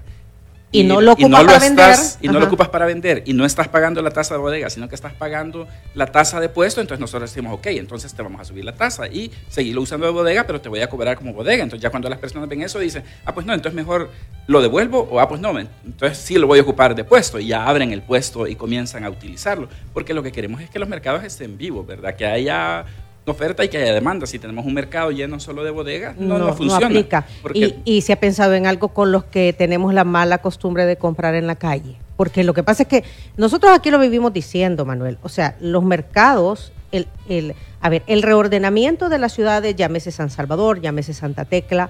Y 0.72 0.84
no 0.84 1.00
lo 1.00 1.12
ocupas 1.14 1.44
para 1.46 1.58
estás- 1.58 1.70
vender, 1.70 1.98
y 2.22 2.28
no 2.34 2.40
lo 2.40 2.46
ocupas 2.48 2.68
para 2.70 2.86
vender 2.86 3.24
y 3.26 3.34
no 3.34 3.46
estás 3.46 3.68
pagando 3.70 4.02
la 4.02 4.12
tasa 4.12 4.34
de 4.36 4.40
bodega, 4.42 4.70
sino 4.70 4.90
que 4.90 4.96
estás 4.96 5.14
pagando 5.14 5.68
la 5.94 6.08
tasa 6.08 6.40
de 6.42 6.50
puesto, 6.50 6.82
entonces 6.82 7.00
nosotros 7.00 7.30
decimos, 7.32 7.54
ok, 7.54 7.68
entonces 7.68 8.14
te 8.14 8.22
vamos 8.22 8.42
a 8.42 8.46
subir 8.46 8.66
la 8.66 8.74
tasa 8.74 9.08
y 9.08 9.32
seguirlo 9.48 9.82
usando 9.82 10.06
de 10.06 10.12
bodega, 10.12 10.44
pero 10.46 10.60
te 10.60 10.68
voy 10.68 10.82
a 10.82 10.88
cobrar 10.90 11.16
como 11.18 11.32
bodega. 11.34 11.64
Entonces 11.64 11.82
ya 11.82 11.92
cuando 11.92 12.10
las 12.10 12.20
personas 12.20 12.50
ven 12.50 12.62
eso 12.62 12.80
dicen, 12.80 13.04
ah, 13.26 13.34
pues 13.34 13.46
no, 13.46 13.54
entonces 13.54 13.76
mejor 13.76 14.10
lo 14.48 14.62
devuelvo 14.62 15.08
o 15.12 15.20
ah, 15.22 15.30
pues 15.30 15.40
no, 15.40 15.58
entonces 15.60 16.18
sí 16.18 16.36
lo 16.36 16.48
voy 16.48 16.60
a 16.60 16.64
ocupar 16.64 16.94
de 16.94 17.04
puesto 17.06 17.40
y 17.40 17.48
ya 17.48 17.66
abren 17.68 17.92
el 17.94 18.02
puesto 18.02 18.46
y 18.48 18.56
comienzan 18.56 19.06
a 19.06 19.10
utilizarlo. 19.10 19.70
Porque 19.94 20.14
lo 20.14 20.24
que 20.24 20.32
queremos 20.34 20.60
es 20.62 20.70
que 20.70 20.80
los 20.80 20.90
mercados 20.90 21.24
estén 21.24 21.58
vivos, 21.58 21.86
¿verdad? 21.88 22.16
Que 22.16 22.26
haya 22.26 22.84
oferta 23.32 23.64
y 23.64 23.70
que 23.70 23.78
haya 23.78 23.94
demanda. 23.94 24.26
Si 24.28 24.40
tenemos 24.40 24.66
un 24.66 24.74
mercado 24.74 25.12
lleno 25.12 25.40
solo 25.40 25.64
de 25.64 25.72
bodegas, 25.72 26.16
no, 26.18 26.38
no, 26.38 26.54
funciona. 26.54 26.86
aplica. 26.88 27.26
Porque- 27.42 27.76
Y, 27.86 27.98
y 27.98 28.02
se 28.02 28.14
ha 28.14 28.20
pensado 28.20 28.54
en 28.54 28.66
algo 28.68 28.90
con 28.90 29.12
los 29.12 29.24
que 29.26 29.54
tenemos 29.54 29.94
la 29.94 30.04
mala 30.04 30.38
costumbre 30.40 30.86
de 30.86 30.98
comprar 30.98 31.36
en 31.36 31.48
la 31.48 31.56
calle. 31.56 31.98
Porque 32.18 32.44
lo 32.44 32.54
que 32.54 32.64
pasa 32.64 32.84
es 32.84 32.90
que 32.90 33.04
nosotros 33.36 33.74
aquí 33.74 33.92
lo 33.92 34.00
vivimos 34.00 34.32
diciendo, 34.32 34.86
Manuel. 34.86 35.18
O 35.22 35.30
sea, 35.30 35.56
los 35.60 35.84
mercados, 35.84 36.72
el, 36.92 37.08
el, 37.28 37.56
a 37.82 37.90
ver, 37.90 38.04
el 38.08 38.22
reordenamiento 38.22 39.10
de 39.10 39.18
las 39.18 39.34
ciudades, 39.34 39.76
llámese 39.76 40.12
San 40.12 40.30
Salvador, 40.30 40.80
llámese 40.80 41.14
Santa 41.14 41.44
Tecla, 41.46 41.90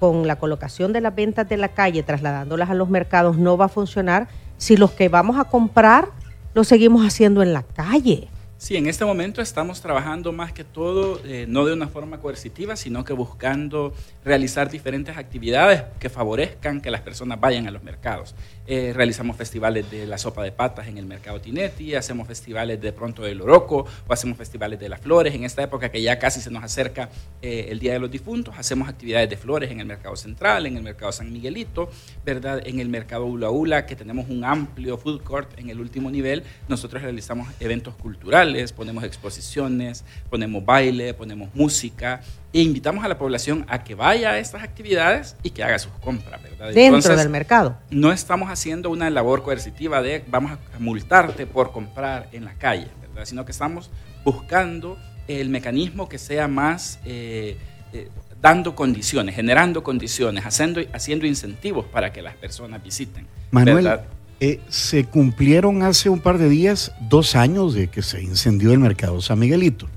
con 0.00 0.26
la 0.26 0.36
colocación 0.36 0.92
de 0.92 1.00
las 1.00 1.14
ventas 1.14 1.48
de 1.48 1.56
la 1.56 1.68
calle, 1.68 2.02
trasladándolas 2.02 2.68
a 2.68 2.74
los 2.74 2.90
mercados, 2.90 3.38
no 3.38 3.56
va 3.56 3.66
a 3.66 3.68
funcionar 3.68 4.28
si 4.58 4.76
los 4.76 4.90
que 4.90 5.08
vamos 5.08 5.38
a 5.38 5.44
comprar 5.44 6.08
lo 6.52 6.62
seguimos 6.64 7.06
haciendo 7.06 7.42
en 7.42 7.52
la 7.54 7.62
calle. 7.62 8.28
Sí, 8.64 8.78
en 8.78 8.86
este 8.86 9.04
momento 9.04 9.42
estamos 9.42 9.82
trabajando 9.82 10.32
más 10.32 10.54
que 10.54 10.64
todo, 10.64 11.20
eh, 11.26 11.44
no 11.46 11.66
de 11.66 11.74
una 11.74 11.86
forma 11.86 12.20
coercitiva, 12.20 12.76
sino 12.76 13.04
que 13.04 13.12
buscando 13.12 13.92
realizar 14.24 14.70
diferentes 14.70 15.18
actividades 15.18 15.82
que 16.00 16.08
favorezcan 16.08 16.80
que 16.80 16.90
las 16.90 17.02
personas 17.02 17.38
vayan 17.38 17.66
a 17.66 17.70
los 17.70 17.82
mercados. 17.82 18.34
Eh, 18.66 18.92
realizamos 18.94 19.36
festivales 19.36 19.90
de 19.90 20.06
la 20.06 20.16
sopa 20.16 20.42
de 20.42 20.50
patas 20.50 20.88
en 20.88 20.96
el 20.96 21.04
mercado 21.04 21.38
Tinetti, 21.38 21.94
hacemos 21.94 22.26
festivales 22.26 22.80
de 22.80 22.94
pronto 22.94 23.22
del 23.22 23.42
Oroco 23.42 23.84
o 24.06 24.12
hacemos 24.12 24.38
festivales 24.38 24.80
de 24.80 24.88
las 24.88 25.02
flores. 25.02 25.34
En 25.34 25.44
esta 25.44 25.62
época 25.62 25.90
que 25.90 26.00
ya 26.00 26.18
casi 26.18 26.40
se 26.40 26.50
nos 26.50 26.64
acerca 26.64 27.10
eh, 27.42 27.66
el 27.68 27.78
Día 27.78 27.92
de 27.92 27.98
los 27.98 28.10
Difuntos, 28.10 28.54
hacemos 28.56 28.88
actividades 28.88 29.28
de 29.28 29.36
flores 29.36 29.70
en 29.70 29.80
el 29.80 29.86
mercado 29.86 30.16
central, 30.16 30.64
en 30.64 30.78
el 30.78 30.82
mercado 30.82 31.12
San 31.12 31.30
Miguelito, 31.30 31.90
¿verdad? 32.24 32.62
En 32.66 32.80
el 32.80 32.88
mercado 32.88 33.26
Ula 33.26 33.50
Ula, 33.50 33.84
que 33.84 33.96
tenemos 33.96 34.30
un 34.30 34.44
amplio 34.44 34.96
food 34.96 35.22
court 35.22 35.58
en 35.58 35.68
el 35.68 35.78
último 35.78 36.10
nivel, 36.10 36.42
nosotros 36.66 37.02
realizamos 37.02 37.48
eventos 37.60 37.94
culturales, 37.96 38.72
ponemos 38.72 39.04
exposiciones, 39.04 40.04
ponemos 40.30 40.64
baile, 40.64 41.12
ponemos 41.12 41.54
música 41.54 42.22
e 42.54 42.62
invitamos 42.62 43.04
a 43.04 43.08
la 43.08 43.18
población 43.18 43.66
a 43.68 43.82
que 43.82 43.96
vaya 43.96 44.30
a 44.30 44.38
estas 44.38 44.62
actividades 44.62 45.36
y 45.42 45.50
que 45.50 45.64
haga 45.64 45.76
sus 45.80 45.92
compras, 45.94 46.40
¿verdad? 46.40 46.66
Dentro 46.66 46.98
Entonces, 46.98 47.18
del 47.18 47.28
mercado. 47.28 47.76
no 47.90 48.12
estamos 48.12 48.48
haciendo 48.48 48.90
una 48.90 49.10
labor 49.10 49.42
coercitiva 49.42 50.00
de 50.00 50.22
vamos 50.28 50.52
a 50.52 50.78
multarte 50.78 51.46
por 51.46 51.72
comprar 51.72 52.28
en 52.30 52.44
la 52.44 52.54
calle, 52.54 52.86
¿verdad? 53.08 53.24
sino 53.26 53.44
que 53.44 53.50
estamos 53.50 53.90
buscando 54.24 54.96
el 55.26 55.48
mecanismo 55.48 56.08
que 56.08 56.16
sea 56.16 56.46
más 56.46 57.00
eh, 57.04 57.58
eh, 57.92 58.08
dando 58.40 58.76
condiciones, 58.76 59.34
generando 59.34 59.82
condiciones, 59.82 60.46
haciendo, 60.46 60.80
haciendo 60.92 61.26
incentivos 61.26 61.86
para 61.86 62.12
que 62.12 62.22
las 62.22 62.36
personas 62.36 62.84
visiten. 62.84 63.26
Manuel, 63.50 63.98
eh, 64.38 64.60
se 64.68 65.04
cumplieron 65.04 65.82
hace 65.82 66.08
un 66.08 66.20
par 66.20 66.38
de 66.38 66.48
días 66.48 66.92
dos 67.00 67.34
años 67.34 67.74
de 67.74 67.88
que 67.88 68.02
se 68.02 68.22
incendió 68.22 68.72
el 68.72 68.78
mercado 68.78 69.20
San 69.20 69.40
Miguelito. 69.40 69.88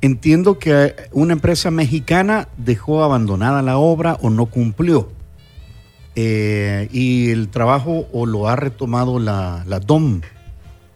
Entiendo 0.00 0.58
que 0.58 0.94
una 1.12 1.32
empresa 1.32 1.70
mexicana 1.70 2.48
dejó 2.56 3.02
abandonada 3.02 3.62
la 3.62 3.78
obra 3.78 4.16
o 4.22 4.30
no 4.30 4.46
cumplió. 4.46 5.08
Eh, 6.14 6.88
y 6.92 7.30
el 7.30 7.48
trabajo 7.48 8.06
o 8.12 8.26
lo 8.26 8.48
ha 8.48 8.56
retomado 8.56 9.18
la, 9.18 9.64
la 9.66 9.80
DOM, 9.80 10.20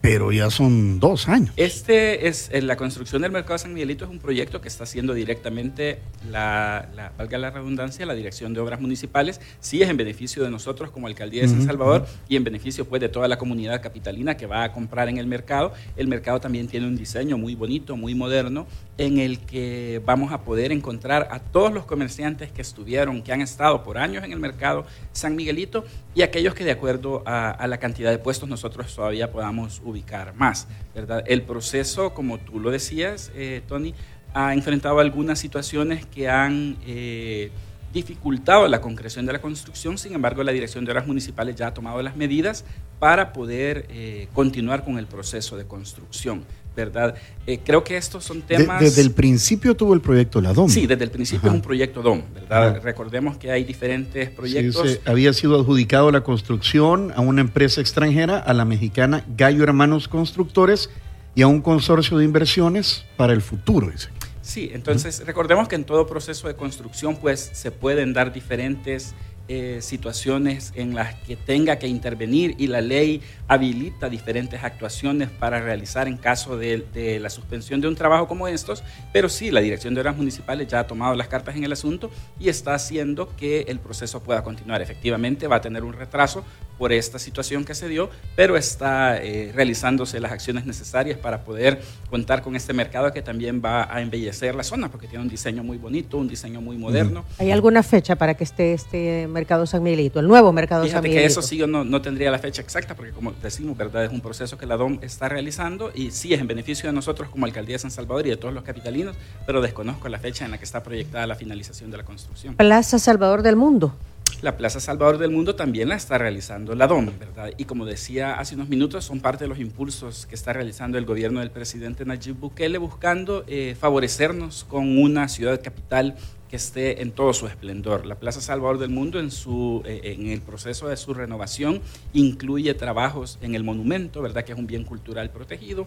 pero 0.02 0.32
ya 0.32 0.50
son 0.50 0.98
dos 1.00 1.28
años. 1.28 1.52
Este 1.56 2.26
es 2.26 2.50
eh, 2.52 2.60
la 2.60 2.76
construcción 2.76 3.22
del 3.22 3.30
mercado 3.30 3.56
San 3.56 3.72
Miguelito 3.72 4.04
es 4.04 4.10
un 4.10 4.18
proyecto 4.18 4.60
que 4.60 4.66
está 4.66 4.82
haciendo 4.84 5.14
directamente 5.14 6.00
la, 6.28 6.88
la- 6.94 7.12
valga 7.16 7.38
la 7.38 7.50
redundancia, 7.50 8.04
la 8.04 8.14
Dirección 8.14 8.52
de 8.52 8.58
Obras 8.60 8.80
Municipales. 8.80 9.40
Sí 9.60 9.80
es 9.80 9.88
en 9.88 9.96
beneficio 9.96 10.42
de 10.42 10.50
nosotros 10.50 10.90
como 10.90 11.06
alcaldía 11.06 11.42
de 11.42 11.48
San 11.48 11.62
Salvador 11.64 12.04
y 12.28 12.34
en 12.34 12.42
beneficio 12.42 12.84
pues 12.84 13.00
de 13.00 13.08
toda 13.08 13.28
la 13.28 13.38
comunidad 13.38 13.80
capitalina 13.80 14.36
que 14.36 14.46
va 14.46 14.64
a 14.64 14.72
comprar 14.72 15.08
en 15.08 15.18
el 15.18 15.26
mercado. 15.28 15.72
El 15.96 16.08
mercado 16.08 16.40
también 16.40 16.66
tiene 16.66 16.88
un 16.88 16.96
diseño 16.96 17.38
muy 17.38 17.54
bonito, 17.54 17.96
muy 17.96 18.16
moderno, 18.16 18.66
en 18.98 19.18
el 19.18 19.38
que 19.38 20.02
vamos 20.04 20.32
a 20.32 20.42
poder 20.42 20.72
encontrar 20.72 21.28
a 21.30 21.38
todos 21.38 21.72
los 21.72 21.84
comerciantes 21.86 22.50
que 22.50 22.60
estuvieron, 22.60 23.22
que 23.22 23.32
han 23.32 23.40
estado 23.40 23.84
por 23.84 23.98
años 23.98 24.24
en 24.24 24.32
el 24.32 24.40
mercado 24.40 24.84
San 25.12 25.36
Miguelito 25.36 25.84
y 26.12 26.22
aquellos 26.22 26.54
que 26.54 26.64
de 26.64 26.72
acuerdo 26.72 27.22
a, 27.24 27.50
a 27.50 27.66
la 27.68 27.78
cantidad 27.78 28.10
de 28.10 28.18
puestos 28.18 28.48
nosotros 28.48 28.92
todavía 28.94 29.30
podamos 29.30 29.78
ubicar 29.84 29.91
más, 30.34 30.66
¿verdad? 30.94 31.22
El 31.26 31.42
proceso, 31.42 32.14
como 32.14 32.38
tú 32.38 32.60
lo 32.60 32.70
decías, 32.70 33.30
eh, 33.34 33.62
Tony, 33.66 33.94
ha 34.34 34.54
enfrentado 34.54 34.98
algunas 35.00 35.38
situaciones 35.38 36.06
que 36.06 36.28
han 36.28 36.76
eh, 36.86 37.50
dificultado 37.92 38.66
la 38.68 38.80
concreción 38.80 39.26
de 39.26 39.34
la 39.34 39.40
construcción, 39.40 39.98
sin 39.98 40.14
embargo 40.14 40.42
la 40.42 40.52
Dirección 40.52 40.84
de 40.84 40.92
Obras 40.92 41.06
Municipales 41.06 41.56
ya 41.56 41.68
ha 41.68 41.74
tomado 41.74 42.00
las 42.02 42.16
medidas 42.16 42.64
para 42.98 43.32
poder 43.32 43.86
eh, 43.90 44.28
continuar 44.32 44.84
con 44.84 44.98
el 44.98 45.06
proceso 45.06 45.56
de 45.56 45.66
construcción, 45.66 46.44
¿verdad? 46.76 47.14
Eh, 47.46 47.60
creo 47.64 47.82
que 47.84 47.96
estos 47.96 48.24
son 48.24 48.40
De- 48.46 48.56
temas... 48.56 48.80
desde 48.80 49.02
el 49.02 49.10
principio 49.12 49.74
tuvo 49.76 49.94
el 49.94 50.00
proyecto 50.00 50.40
La 50.40 50.52
DOM. 50.52 50.68
Sí, 50.68 50.86
desde 50.86 51.04
el 51.04 51.10
principio 51.10 51.48
Ajá. 51.48 51.48
es 51.48 51.54
un 51.54 51.62
proyecto 51.62 52.02
DOM, 52.02 52.22
¿verdad? 52.34 52.68
Ajá. 52.68 52.78
Recordemos 52.80 53.36
que 53.36 53.50
hay 53.50 53.64
diferentes 53.64 54.30
proyectos. 54.30 55.00
había 55.04 55.32
sido 55.32 55.58
adjudicado 55.60 56.10
la 56.10 56.22
construcción 56.22 57.12
a 57.16 57.20
una 57.20 57.40
empresa 57.40 57.80
extranjera, 57.80 58.38
a 58.38 58.52
la 58.54 58.64
mexicana 58.64 59.24
Gallo 59.36 59.64
Hermanos 59.64 60.08
Constructores 60.08 60.90
y 61.34 61.42
a 61.42 61.46
un 61.46 61.60
consorcio 61.62 62.18
de 62.18 62.24
inversiones 62.24 63.04
para 63.16 63.32
el 63.32 63.42
futuro. 63.42 63.90
dice. 63.90 64.08
Sí, 64.42 64.70
entonces 64.74 65.24
recordemos 65.24 65.68
que 65.68 65.76
en 65.76 65.84
todo 65.84 66.06
proceso 66.06 66.48
de 66.48 66.54
construcción 66.56 67.16
pues 67.16 67.50
se 67.52 67.70
pueden 67.70 68.12
dar 68.12 68.32
diferentes 68.32 69.14
eh, 69.54 69.82
situaciones 69.82 70.72
en 70.76 70.94
las 70.94 71.14
que 71.14 71.36
tenga 71.36 71.78
que 71.78 71.86
intervenir 71.86 72.54
y 72.56 72.68
la 72.68 72.80
ley 72.80 73.20
habilita 73.48 74.08
diferentes 74.08 74.64
actuaciones 74.64 75.28
para 75.28 75.60
realizar 75.60 76.08
en 76.08 76.16
caso 76.16 76.56
de, 76.56 76.86
de 76.94 77.20
la 77.20 77.28
suspensión 77.28 77.82
de 77.82 77.86
un 77.86 77.94
trabajo 77.94 78.26
como 78.26 78.48
estos, 78.48 78.82
pero 79.12 79.28
sí, 79.28 79.50
la 79.50 79.60
Dirección 79.60 79.92
de 79.92 80.00
Obras 80.00 80.16
Municipales 80.16 80.68
ya 80.68 80.80
ha 80.80 80.86
tomado 80.86 81.14
las 81.16 81.28
cartas 81.28 81.54
en 81.54 81.64
el 81.64 81.72
asunto 81.72 82.10
y 82.40 82.48
está 82.48 82.72
haciendo 82.72 83.36
que 83.36 83.66
el 83.68 83.78
proceso 83.78 84.22
pueda 84.22 84.42
continuar. 84.42 84.80
Efectivamente 84.80 85.46
va 85.46 85.56
a 85.56 85.60
tener 85.60 85.84
un 85.84 85.92
retraso 85.92 86.44
por 86.82 86.92
esta 86.92 87.20
situación 87.20 87.64
que 87.64 87.76
se 87.76 87.86
dio, 87.86 88.10
pero 88.34 88.56
está 88.56 89.16
eh, 89.22 89.52
realizándose 89.54 90.18
las 90.18 90.32
acciones 90.32 90.66
necesarias 90.66 91.16
para 91.16 91.44
poder 91.44 91.80
contar 92.10 92.42
con 92.42 92.56
este 92.56 92.72
mercado 92.72 93.12
que 93.12 93.22
también 93.22 93.62
va 93.64 93.86
a 93.88 94.02
embellecer 94.02 94.56
la 94.56 94.64
zona, 94.64 94.90
porque 94.90 95.06
tiene 95.06 95.22
un 95.22 95.28
diseño 95.28 95.62
muy 95.62 95.78
bonito, 95.78 96.18
un 96.18 96.26
diseño 96.26 96.60
muy 96.60 96.76
moderno. 96.76 97.24
¿Hay 97.38 97.52
alguna 97.52 97.84
fecha 97.84 98.16
para 98.16 98.34
que 98.34 98.42
esté 98.42 98.72
este 98.72 99.28
mercado 99.28 99.64
San 99.64 99.84
Miguelito, 99.84 100.18
el 100.18 100.26
nuevo 100.26 100.52
mercado 100.52 100.82
San 100.82 100.88
Fíjate 100.88 101.02
que 101.02 101.08
Miguelito? 101.10 101.38
eso 101.38 101.48
sí 101.48 101.56
yo 101.56 101.68
no, 101.68 101.84
no 101.84 102.02
tendría 102.02 102.32
la 102.32 102.40
fecha 102.40 102.62
exacta, 102.62 102.96
porque 102.96 103.12
como 103.12 103.30
decimos, 103.40 103.76
¿verdad? 103.76 104.06
Es 104.06 104.10
un 104.10 104.20
proceso 104.20 104.58
que 104.58 104.66
la 104.66 104.76
DOM 104.76 104.98
está 105.02 105.28
realizando 105.28 105.92
y 105.94 106.10
sí 106.10 106.34
es 106.34 106.40
en 106.40 106.48
beneficio 106.48 106.88
de 106.88 106.94
nosotros 106.94 107.28
como 107.28 107.46
Alcaldía 107.46 107.76
de 107.76 107.78
San 107.78 107.92
Salvador 107.92 108.26
y 108.26 108.30
de 108.30 108.36
todos 108.38 108.52
los 108.52 108.64
capitalinos, 108.64 109.14
pero 109.46 109.60
desconozco 109.60 110.08
la 110.08 110.18
fecha 110.18 110.46
en 110.46 110.50
la 110.50 110.58
que 110.58 110.64
está 110.64 110.82
proyectada 110.82 111.28
la 111.28 111.36
finalización 111.36 111.92
de 111.92 111.98
la 111.98 112.04
construcción. 112.04 112.56
Plaza 112.56 112.98
Salvador 112.98 113.44
del 113.44 113.54
Mundo. 113.54 113.94
La 114.40 114.56
Plaza 114.56 114.80
Salvador 114.80 115.18
del 115.18 115.30
Mundo 115.30 115.54
también 115.54 115.88
la 115.88 115.96
está 115.96 116.16
realizando 116.18 116.74
la 116.74 116.86
DOM, 116.86 117.10
¿verdad? 117.18 117.52
Y 117.56 117.64
como 117.64 117.84
decía 117.84 118.34
hace 118.34 118.54
unos 118.54 118.68
minutos, 118.68 119.04
son 119.04 119.20
parte 119.20 119.44
de 119.44 119.48
los 119.48 119.58
impulsos 119.58 120.26
que 120.26 120.34
está 120.34 120.52
realizando 120.52 120.98
el 120.98 121.04
gobierno 121.04 121.40
del 121.40 121.50
presidente 121.50 122.04
Nayib 122.04 122.36
Bukele 122.36 122.78
buscando 122.78 123.44
eh, 123.46 123.76
favorecernos 123.78 124.64
con 124.64 124.98
una 124.98 125.28
ciudad 125.28 125.62
capital 125.62 126.16
que 126.48 126.56
esté 126.56 127.00
en 127.00 127.12
todo 127.12 127.32
su 127.32 127.46
esplendor. 127.46 128.04
La 128.04 128.16
Plaza 128.16 128.42
Salvador 128.42 128.78
del 128.78 128.90
Mundo 128.90 129.18
en, 129.18 129.30
su, 129.30 129.82
eh, 129.86 130.16
en 130.18 130.26
el 130.26 130.42
proceso 130.42 130.86
de 130.86 130.98
su 130.98 131.14
renovación 131.14 131.80
incluye 132.12 132.74
trabajos 132.74 133.38
en 133.40 133.54
el 133.54 133.64
monumento, 133.64 134.20
¿verdad? 134.20 134.44
Que 134.44 134.52
es 134.52 134.58
un 134.58 134.66
bien 134.66 134.84
cultural 134.84 135.30
protegido, 135.30 135.86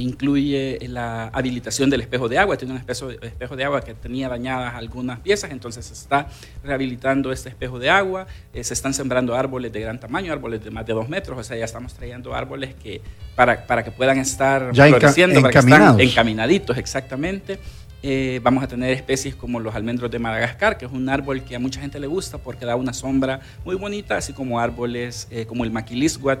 incluye 0.00 0.78
la 0.88 1.28
habilitación 1.28 1.90
del 1.90 2.00
espejo 2.00 2.28
de 2.28 2.38
agua. 2.38 2.56
Tiene 2.56 2.74
un 2.74 2.78
espejo, 2.78 3.10
espejo 3.10 3.56
de 3.56 3.64
agua 3.64 3.80
que 3.82 3.94
tenía 3.94 4.28
dañadas 4.28 4.74
algunas 4.74 5.20
piezas, 5.20 5.50
entonces 5.50 5.86
se 5.86 5.94
está 5.94 6.28
rehabilitando 6.62 7.32
este 7.32 7.48
espejo 7.48 7.78
de 7.78 7.90
agua. 7.90 8.26
Eh, 8.52 8.64
se 8.64 8.74
están 8.74 8.94
sembrando 8.94 9.34
árboles 9.34 9.72
de 9.72 9.80
gran 9.80 9.98
tamaño, 10.00 10.32
árboles 10.32 10.62
de 10.64 10.70
más 10.70 10.86
de 10.86 10.92
dos 10.92 11.08
metros, 11.08 11.38
o 11.38 11.42
sea, 11.44 11.56
ya 11.56 11.64
estamos 11.64 11.94
trayendo 11.94 12.34
árboles 12.34 12.74
que 12.74 13.00
para, 13.34 13.66
para 13.66 13.84
que 13.84 13.90
puedan 13.90 14.18
estar 14.18 14.72
Ya 14.72 14.86
floreciendo, 14.88 15.40
para 15.40 15.52
que 15.52 15.58
encaminados. 15.58 16.00
encaminaditos, 16.00 16.76
exactamente. 16.78 17.58
Eh, 18.00 18.38
vamos 18.44 18.62
a 18.62 18.68
tener 18.68 18.92
especies 18.92 19.34
como 19.34 19.58
los 19.58 19.74
almendros 19.74 20.08
de 20.08 20.20
Madagascar, 20.20 20.78
que 20.78 20.84
es 20.84 20.92
un 20.92 21.08
árbol 21.08 21.42
que 21.42 21.56
a 21.56 21.58
mucha 21.58 21.80
gente 21.80 21.98
le 21.98 22.06
gusta 22.06 22.38
porque 22.38 22.64
da 22.64 22.76
una 22.76 22.92
sombra 22.92 23.40
muy 23.64 23.74
bonita, 23.74 24.16
así 24.16 24.32
como 24.32 24.60
árboles 24.60 25.26
eh, 25.32 25.46
como 25.46 25.64
el 25.64 25.72
maquilisguat, 25.72 26.38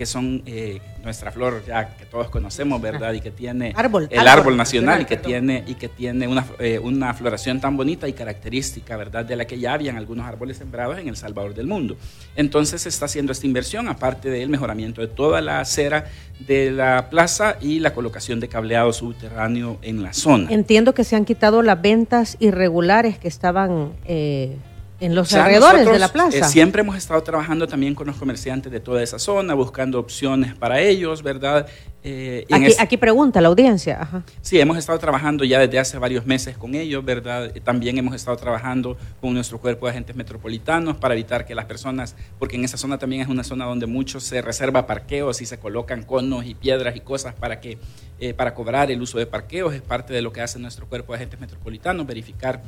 que 0.00 0.06
son 0.06 0.42
eh, 0.46 0.80
nuestra 1.04 1.30
flor 1.30 1.62
ya 1.66 1.94
que 1.94 2.06
todos 2.06 2.30
conocemos, 2.30 2.80
¿verdad? 2.80 3.12
Y 3.12 3.20
que 3.20 3.30
tiene 3.30 3.74
Árbol, 3.76 4.08
el 4.10 4.20
árbol 4.20 4.30
árbol, 4.30 4.56
nacional 4.56 5.02
y 5.02 5.04
que 5.04 5.16
perdón. 5.16 5.28
tiene 5.30 5.64
y 5.66 5.74
que 5.74 5.88
tiene 5.88 6.26
una, 6.26 6.46
eh, 6.58 6.78
una 6.78 7.12
floración 7.12 7.60
tan 7.60 7.76
bonita 7.76 8.08
y 8.08 8.14
característica, 8.14 8.96
¿verdad? 8.96 9.26
De 9.26 9.36
la 9.36 9.44
que 9.44 9.58
ya 9.58 9.74
habían 9.74 9.98
algunos 9.98 10.24
árboles 10.24 10.56
sembrados 10.56 10.98
en 10.98 11.08
El 11.08 11.18
Salvador 11.18 11.52
del 11.52 11.66
mundo. 11.66 11.98
Entonces 12.34 12.80
se 12.80 12.88
está 12.88 13.04
haciendo 13.04 13.30
esta 13.32 13.46
inversión, 13.46 13.88
aparte 13.88 14.30
del 14.30 14.48
mejoramiento 14.48 15.02
de 15.02 15.08
toda 15.08 15.42
la 15.42 15.60
acera 15.60 16.06
de 16.46 16.70
la 16.70 17.10
plaza 17.10 17.58
y 17.60 17.80
la 17.80 17.92
colocación 17.92 18.40
de 18.40 18.48
cableado 18.48 18.94
subterráneo 18.94 19.76
en 19.82 20.02
la 20.02 20.14
zona. 20.14 20.50
Entiendo 20.50 20.94
que 20.94 21.04
se 21.04 21.14
han 21.14 21.26
quitado 21.26 21.60
las 21.60 21.82
ventas 21.82 22.38
irregulares 22.40 23.18
que 23.18 23.28
estaban 23.28 23.92
eh, 24.06 24.56
en 25.00 25.14
los 25.14 25.28
O 25.28 25.30
sea, 25.30 25.44
alrededores 25.44 25.86
de 25.86 25.98
la 25.98 26.08
plaza. 26.08 26.36
eh, 26.38 26.44
siempre 26.44 26.82
hemos 26.82 26.96
estado 26.96 27.22
trabajando 27.22 27.66
también 27.66 27.94
con 27.94 28.06
los 28.06 28.16
comerciantes 28.16 28.70
de 28.70 28.80
toda 28.80 29.02
esa 29.02 29.18
zona, 29.18 29.54
buscando 29.54 29.98
opciones 29.98 30.54
para 30.54 30.80
ellos, 30.80 31.22
¿verdad? 31.22 31.66
Eh, 32.02 32.46
aquí, 32.50 32.64
es- 32.66 32.80
aquí 32.80 32.96
pregunta 32.96 33.40
la 33.40 33.48
audiencia. 33.48 33.98
Ajá. 34.00 34.22
Sí, 34.40 34.58
hemos 34.60 34.76
estado 34.78 34.98
trabajando 34.98 35.44
ya 35.44 35.58
desde 35.58 35.78
hace 35.78 35.98
varios 35.98 36.24
meses 36.26 36.56
con 36.56 36.74
ellos, 36.74 37.04
¿verdad? 37.04 37.50
Eh, 37.54 37.60
También 37.60 37.98
hemos 37.98 38.14
estado 38.14 38.36
trabajando 38.36 38.96
con 39.20 39.34
nuestro 39.34 39.58
cuerpo 39.58 39.86
de 39.86 39.90
agentes 39.92 40.16
metropolitanos 40.16 40.96
para 40.96 41.14
evitar 41.14 41.44
que 41.46 41.54
las 41.54 41.64
personas, 41.66 42.14
porque 42.38 42.56
en 42.56 42.64
esa 42.64 42.76
zona 42.76 42.98
también 42.98 43.22
es 43.22 43.28
una 43.28 43.44
zona 43.44 43.64
donde 43.66 43.86
mucho 43.86 44.20
se 44.20 44.40
reserva 44.42 44.86
parqueos 44.86 45.40
y 45.42 45.46
se 45.46 45.58
colocan 45.58 46.02
conos 46.04 46.44
y 46.46 46.54
piedras 46.54 46.96
y 46.96 47.00
cosas 47.00 47.34
para 47.34 47.60
que 47.60 47.78
eh, 48.22 48.34
para 48.34 48.54
cobrar 48.54 48.90
el 48.90 49.00
uso 49.00 49.16
de 49.18 49.24
parqueos, 49.24 49.72
es 49.74 49.80
parte 49.80 50.12
de 50.12 50.20
lo 50.20 50.30
que 50.30 50.42
hace 50.42 50.58
nuestro 50.58 50.86
cuerpo 50.86 51.12
de 51.14 51.16
agentes 51.16 51.40
metropolitanos, 51.40 52.06
verificar 52.06 52.60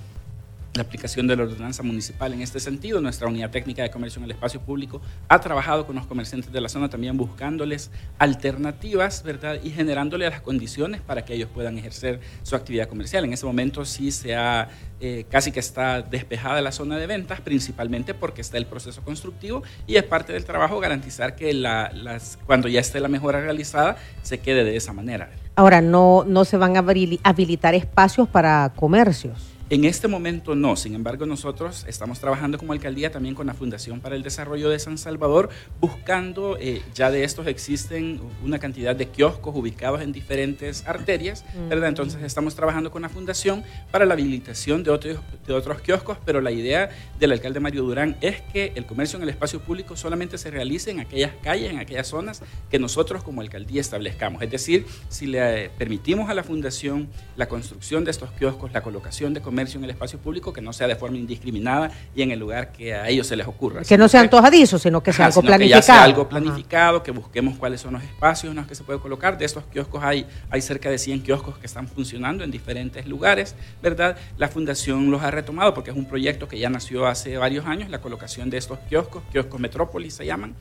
la 0.75 0.83
aplicación 0.83 1.27
de 1.27 1.37
la 1.37 1.43
ordenanza 1.43 1.83
municipal 1.83 2.33
en 2.33 2.41
este 2.41 2.59
sentido. 2.59 3.01
Nuestra 3.01 3.29
unidad 3.29 3.51
técnica 3.51 3.83
de 3.83 3.91
comercio 3.91 4.20
en 4.20 4.25
el 4.25 4.31
espacio 4.31 4.61
público 4.61 5.03
ha 5.29 5.39
trabajado 5.41 5.87
con 5.87 5.97
los 5.97 6.07
comerciantes 6.07 6.51
de 6.51 6.61
la 6.62 6.68
zona 6.70 6.89
también 6.89 7.16
buscándoles 7.16 7.91
alternativas, 8.18 9.23
¿verdad? 9.23 9.59
Y 9.62 9.70
generándoles 9.70 10.31
las 10.31 10.41
condiciones 10.41 11.01
para 11.01 11.25
que 11.25 11.35
ellos 11.35 11.49
puedan 11.53 11.77
ejercer 11.77 12.20
su 12.43 12.57
actividad 12.57 12.89
comercial. 12.89 13.25
En 13.25 13.33
ese 13.35 13.45
momento 13.45 13.85
sí 13.85 14.11
se 14.11 14.35
ha, 14.35 14.68
eh, 15.01 15.27
casi 15.31 15.53
que 15.53 15.61
está 15.61 16.01
despejada 16.01 16.61
la 16.62 16.73
zona 16.73 16.97
de 16.97 17.07
ventas, 17.07 17.41
principalmente 17.43 18.14
porque 18.14 18.41
está 18.41 18.57
el 18.57 18.66
proceso 18.66 19.03
constructivo 19.03 19.62
y 19.87 19.97
es 19.97 20.05
parte 20.05 20.33
del 20.33 20.45
trabajo 20.45 20.81
garantizar 20.81 21.37
que 21.37 21.53
la- 21.53 21.93
las, 21.93 22.39
cuando 22.47 22.68
ya 22.68 22.81
esté 22.81 22.99
la 23.01 23.09
mejora 23.09 23.41
realizada 23.41 23.97
se 24.23 24.41
quede 24.41 24.64
de 24.64 24.77
esa 24.77 24.93
manera. 24.95 25.31
Ahora, 25.55 25.83
no, 25.83 26.25
no 26.27 26.47
se 26.47 26.57
van 26.57 26.79
a 26.79 26.83
habili- 26.83 27.20
habilitar 27.23 27.75
espacios 27.75 28.27
para 28.27 28.73
comercios. 28.75 29.52
En 29.73 29.87
este 29.87 30.07
momento 30.07 30.55
no, 30.55 30.77
sin 30.77 30.95
embargo 30.95 31.25
nosotros 31.25 31.87
estamos 31.89 32.20
trabajando 32.20 32.59
como 32.59 32.75
alcaldía 32.75 33.11
también 33.11 33.35
con 33.35 33.47
la 33.47 33.55
Fundación 33.55 34.01
para 34.01 34.14
el 34.16 34.23
Desarrollo 34.23 34.68
de 34.68 34.79
San 34.79 34.99
Salvador, 34.99 35.49
buscando, 35.81 36.59
eh, 36.61 36.83
ya 36.95 37.11
de 37.11 37.25
estos 37.25 37.47
existen 37.47 38.20
una 38.45 38.59
cantidad 38.59 38.95
de 38.95 39.09
kioscos 39.09 39.57
ubicados 39.57 40.03
en 40.03 40.12
diferentes 40.12 40.87
arterias, 40.87 41.47
¿verdad? 41.70 41.89
Entonces 41.89 42.23
estamos 42.23 42.55
trabajando 42.55 42.91
con 42.91 43.01
la 43.01 43.09
Fundación 43.09 43.64
para 43.91 44.05
la 44.05 44.12
habilitación 44.12 44.85
de 44.85 44.91
otros, 44.91 45.20
de 45.47 45.55
otros 45.55 45.81
kioscos, 45.81 46.18
pero 46.27 46.43
la 46.43 46.51
idea 46.51 46.91
del 47.18 47.33
alcalde 47.33 47.59
Mario 47.59 47.85
Durán 47.85 48.18
es 48.20 48.43
que 48.43 48.73
el 48.75 48.85
comercio 48.85 49.16
en 49.16 49.23
el 49.23 49.31
espacio 49.31 49.61
público 49.61 49.97
solamente 49.97 50.37
se 50.37 50.51
realice 50.51 50.91
en 50.91 51.01
aquellas 51.01 51.33
calles, 51.43 51.70
en 51.70 51.79
aquellas 51.79 52.09
zonas 52.09 52.43
que 52.70 52.79
nosotros 52.79 53.23
como 53.23 53.41
alcaldía 53.41 53.81
establezcamos. 53.81 54.43
Es 54.43 54.51
decir, 54.51 54.85
si 55.09 55.25
le 55.29 55.70
permitimos 55.79 56.29
a 56.29 56.35
la 56.35 56.45
Fundación 56.45 57.09
la 57.37 57.49
construcción 57.49 58.05
de 58.05 58.11
estos 58.11 58.33
kioscos, 58.33 58.70
la 58.75 58.83
colocación 58.83 59.33
de 59.33 59.41
comercio 59.41 59.62
en 59.75 59.85
el 59.85 59.91
espacio 59.91 60.19
público, 60.19 60.53
que 60.53 60.61
no 60.61 60.73
sea 60.73 60.87
de 60.87 60.97
forma 60.97 61.17
indiscriminada 61.19 61.91
y 62.15 62.23
en 62.23 62.31
el 62.31 62.39
lugar 62.39 62.73
que 62.73 62.95
a 62.95 63.09
ellos 63.09 63.27
se 63.27 63.37
les 63.37 63.47
ocurra. 63.47 63.83
Que 63.83 63.97
no 63.99 64.09
sea 64.09 64.21
antojadizo, 64.21 64.79
sino 64.79 65.03
que 65.03 65.13
sea 65.13 65.27
Ajá, 65.27 65.39
algo 65.39 65.41
sino 65.43 65.43
que 65.43 65.51
ya 65.53 65.57
planificado. 65.57 65.83
sea 65.83 66.03
algo 66.05 66.21
Ajá. 66.23 66.31
planificado, 66.31 67.03
que 67.03 67.11
busquemos 67.13 67.57
cuáles 67.59 67.81
son 67.81 67.95
los 67.95 68.03
espacios 68.03 68.51
en 68.51 68.57
los 68.57 68.67
que 68.67 68.75
se 68.75 68.85
puede 68.85 68.99
colocar. 68.99 69.39
De 69.39 69.45
estos 69.45 69.65
kioscos 69.67 70.03
hay, 70.03 70.27
hay 70.51 70.61
cerca 70.61 70.91
de 70.91 70.99
100 70.99 71.23
kioscos 71.23 71.59
que 71.59 71.67
están 71.67 71.89
funcionando 71.89 72.45
en 72.45 72.51
diferentes 72.51 73.07
lugares, 73.07 73.55
¿verdad? 73.83 74.17
La 74.39 74.49
fundación 74.49 75.11
los 75.11 75.23
ha 75.23 75.31
retomado 75.31 75.75
porque 75.75 75.91
es 75.91 75.97
un 75.97 76.07
proyecto 76.07 76.49
que 76.49 76.59
ya 76.59 76.71
nació 76.71 77.07
hace 77.07 77.37
varios 77.37 77.67
años, 77.67 77.89
la 77.91 78.01
colocación 78.01 78.51
de 78.51 78.59
estos 78.59 78.79
kioscos, 78.89 79.23
kioscos 79.33 79.61
Metrópolis 79.61 80.15
se 80.15 80.27
llaman. 80.27 80.55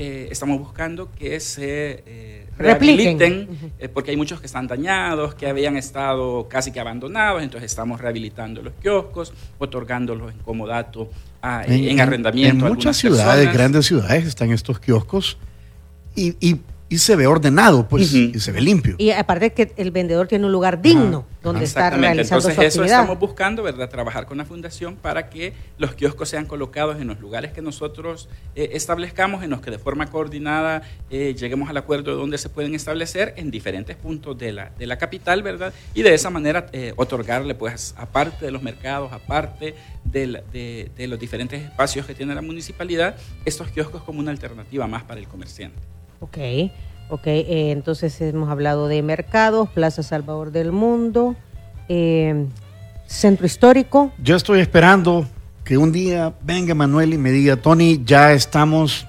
Eh, 0.00 0.28
estamos 0.30 0.60
buscando 0.60 1.10
que 1.12 1.40
se 1.40 2.04
eh, 2.06 2.46
Repliquen. 2.56 3.18
rehabiliten, 3.18 3.72
eh, 3.80 3.88
porque 3.88 4.12
hay 4.12 4.16
muchos 4.16 4.38
que 4.40 4.46
están 4.46 4.68
dañados, 4.68 5.34
que 5.34 5.48
habían 5.48 5.76
estado 5.76 6.46
casi 6.48 6.70
que 6.70 6.78
abandonados, 6.78 7.42
entonces 7.42 7.68
estamos 7.72 8.00
rehabilitando 8.00 8.62
los 8.62 8.74
kioscos, 8.74 9.32
otorgándolos 9.58 10.32
en 10.32 10.38
comodato 10.38 11.10
a- 11.42 11.64
en, 11.66 12.00
arrendamiento. 12.00 12.64
En 12.66 12.70
a 12.72 12.74
muchas 12.74 12.96
ciudades, 12.96 13.26
personas. 13.46 13.54
grandes 13.54 13.86
ciudades, 13.86 14.24
están 14.26 14.52
estos 14.52 14.78
kioscos 14.78 15.36
y, 16.14 16.36
y- 16.40 16.60
y 16.90 16.98
se 16.98 17.16
ve 17.16 17.26
ordenado, 17.26 17.86
pues, 17.86 18.12
y 18.14 18.38
se 18.40 18.50
ve 18.50 18.60
limpio. 18.62 18.94
Y 18.98 19.10
aparte 19.10 19.52
que 19.52 19.72
el 19.76 19.90
vendedor 19.90 20.26
tiene 20.26 20.46
un 20.46 20.52
lugar 20.52 20.80
digno 20.80 21.26
donde 21.42 21.64
estar 21.64 21.82
Exactamente, 21.84 22.14
realizando 22.14 22.48
entonces 22.48 22.54
su 22.56 22.60
eso 22.62 22.80
actividad. 22.80 23.00
estamos 23.02 23.18
buscando, 23.20 23.62
¿verdad? 23.62 23.88
Trabajar 23.90 24.24
con 24.26 24.38
la 24.38 24.44
fundación 24.46 24.96
para 24.96 25.28
que 25.28 25.52
los 25.76 25.94
kioscos 25.94 26.28
sean 26.30 26.46
colocados 26.46 26.98
en 27.00 27.08
los 27.08 27.20
lugares 27.20 27.52
que 27.52 27.60
nosotros 27.62 28.28
eh, 28.56 28.70
establezcamos, 28.72 29.44
en 29.44 29.50
los 29.50 29.60
que 29.60 29.70
de 29.70 29.78
forma 29.78 30.06
coordinada 30.10 30.82
eh, 31.10 31.34
lleguemos 31.38 31.68
al 31.68 31.76
acuerdo 31.76 32.10
de 32.12 32.16
dónde 32.16 32.38
se 32.38 32.48
pueden 32.48 32.74
establecer 32.74 33.34
en 33.36 33.50
diferentes 33.50 33.94
puntos 33.96 34.38
de 34.38 34.52
la, 34.52 34.70
de 34.78 34.86
la 34.86 34.96
capital, 34.98 35.42
¿verdad? 35.42 35.72
Y 35.94 36.02
de 36.02 36.14
esa 36.14 36.30
manera 36.30 36.66
eh, 36.72 36.94
otorgarle, 36.96 37.54
pues, 37.54 37.94
aparte 37.98 38.46
de 38.46 38.50
los 38.50 38.62
mercados, 38.62 39.12
aparte 39.12 39.74
de, 40.04 40.26
la- 40.26 40.42
de- 40.52 40.90
de 40.96 41.06
los 41.06 41.18
diferentes 41.20 41.62
espacios 41.62 42.06
que 42.06 42.14
tiene 42.14 42.34
la 42.34 42.42
municipalidad, 42.42 43.14
estos 43.44 43.68
kioscos 43.68 44.02
como 44.02 44.20
una 44.20 44.30
alternativa 44.30 44.86
más 44.86 45.02
para 45.04 45.20
el 45.20 45.28
comerciante. 45.28 45.78
Ok, 46.20 46.38
ok. 47.10 47.26
eh, 47.26 47.70
entonces 47.70 48.20
hemos 48.20 48.50
hablado 48.50 48.88
de 48.88 49.02
mercados, 49.02 49.68
Plaza 49.70 50.02
Salvador 50.02 50.52
del 50.52 50.72
Mundo, 50.72 51.36
eh, 51.88 52.46
Centro 53.06 53.46
Histórico. 53.46 54.12
Yo 54.22 54.36
estoy 54.36 54.60
esperando 54.60 55.26
que 55.64 55.78
un 55.78 55.92
día 55.92 56.34
venga 56.42 56.74
Manuel 56.74 57.12
y 57.14 57.18
me 57.18 57.30
diga, 57.30 57.56
Tony, 57.56 58.02
ya 58.04 58.32
estamos 58.32 59.06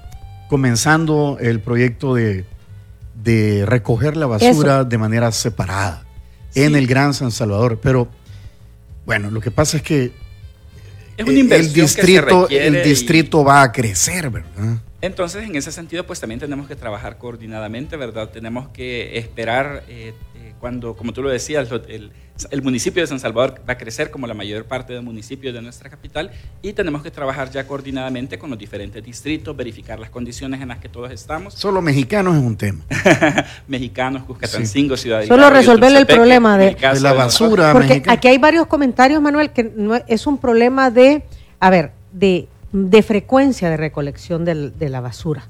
comenzando 0.49 1.38
el 1.39 1.60
proyecto 1.62 2.16
de, 2.16 2.45
de 3.24 3.66
recoger 3.66 4.18
la 4.18 4.26
basura 4.26 4.84
de 4.84 4.97
manera 4.97 5.32
separada 5.32 6.05
en 6.55 6.76
el 6.76 6.88
Gran 6.88 7.14
San 7.14 7.32
Salvador. 7.32 7.80
Pero, 7.82 8.07
bueno, 9.05 9.32
lo 9.32 9.41
que 9.41 9.51
pasa 9.51 9.78
es 9.78 9.84
que 9.84 10.12
Es 11.20 11.26
una 11.26 11.34
eh, 11.38 11.39
inversión 11.39 11.70
el 11.70 11.74
que 11.74 11.88
se 11.91 12.01
distrito, 12.01 12.49
el 12.49 12.76
y- 12.78 12.82
distrito 12.89 13.43
va 13.43 13.61
a 13.61 13.72
crecer, 13.72 14.30
¿verdad? 14.30 14.78
Entonces, 15.01 15.45
en 15.45 15.55
ese 15.55 15.72
sentido, 15.72 16.05
pues 16.05 16.20
también 16.20 16.39
tenemos 16.39 16.67
que 16.67 16.76
trabajar 16.76 17.17
coordinadamente, 17.17 17.95
¿verdad? 17.95 18.30
Tenemos 18.30 18.70
que 18.70 19.17
esperar 19.17 19.84
eh, 19.88 20.13
cuando, 20.60 20.95
como 20.95 21.14
tú 21.14 21.24
lo 21.24 21.30
decías, 21.30 21.70
el, 21.88 22.12
el 22.51 22.62
municipio 22.62 23.01
de 23.01 23.07
San 23.07 23.20
Salvador 23.20 23.62
va 23.68 23.74
a 23.74 23.78
crecer 23.78 24.12
como 24.12 24.28
la 24.28 24.34
mayor 24.34 24.66
parte 24.66 24.93
de 24.93 25.01
municipios 25.01 25.53
de 25.53 25.62
nuestra 25.62 25.89
capital 25.89 26.32
y 26.62 26.74
tenemos 26.74 27.01
que 27.01 27.12
trabajar 27.12 27.49
ya 27.51 27.66
coordinadamente 27.66 28.38
con 28.38 28.49
los 28.49 28.60
diferentes 28.60 29.03
distritos, 29.03 29.55
verificar 29.55 29.99
las 29.99 30.10
condiciones 30.10 30.62
en 30.62 30.68
las 30.68 30.80
que 30.80 30.89
todos 30.89 31.12
estamos, 31.12 31.53
Solo 31.53 31.82
mexicanos 31.82 32.36
es 32.38 32.43
un 32.43 32.55
tema. 32.57 32.80
mexicanos, 33.68 34.24
Cuscatancingo, 34.24 34.97
Ciudad 34.97 35.20
del 35.20 35.28
Solo 35.28 35.43
Carmen, 35.43 35.60
resolverle 35.62 35.99
el 35.99 36.07
problema 36.07 36.57
de- 36.57 36.76
la 37.01 37.14
basura. 37.14 37.74
Porque 37.74 37.88
mexicana. 37.89 38.14
aquí 38.14 38.28
hay 38.28 38.38
varios 38.38 38.68
comentarios, 38.68 39.22
Manuel, 39.22 39.51
que 39.51 39.64
no 39.76 39.95
es- 39.95 40.28
un 40.28 40.38
problema 40.38 40.91
de, 40.91 41.24
a 41.60 41.70
ver, 41.70 41.91
de, 42.14 42.47
de 42.72 43.01
frecuencia 43.03 43.70
de 43.70 43.78
recolección 43.78 44.45
de 44.45 44.89
la 44.89 44.99
basura, 45.01 45.47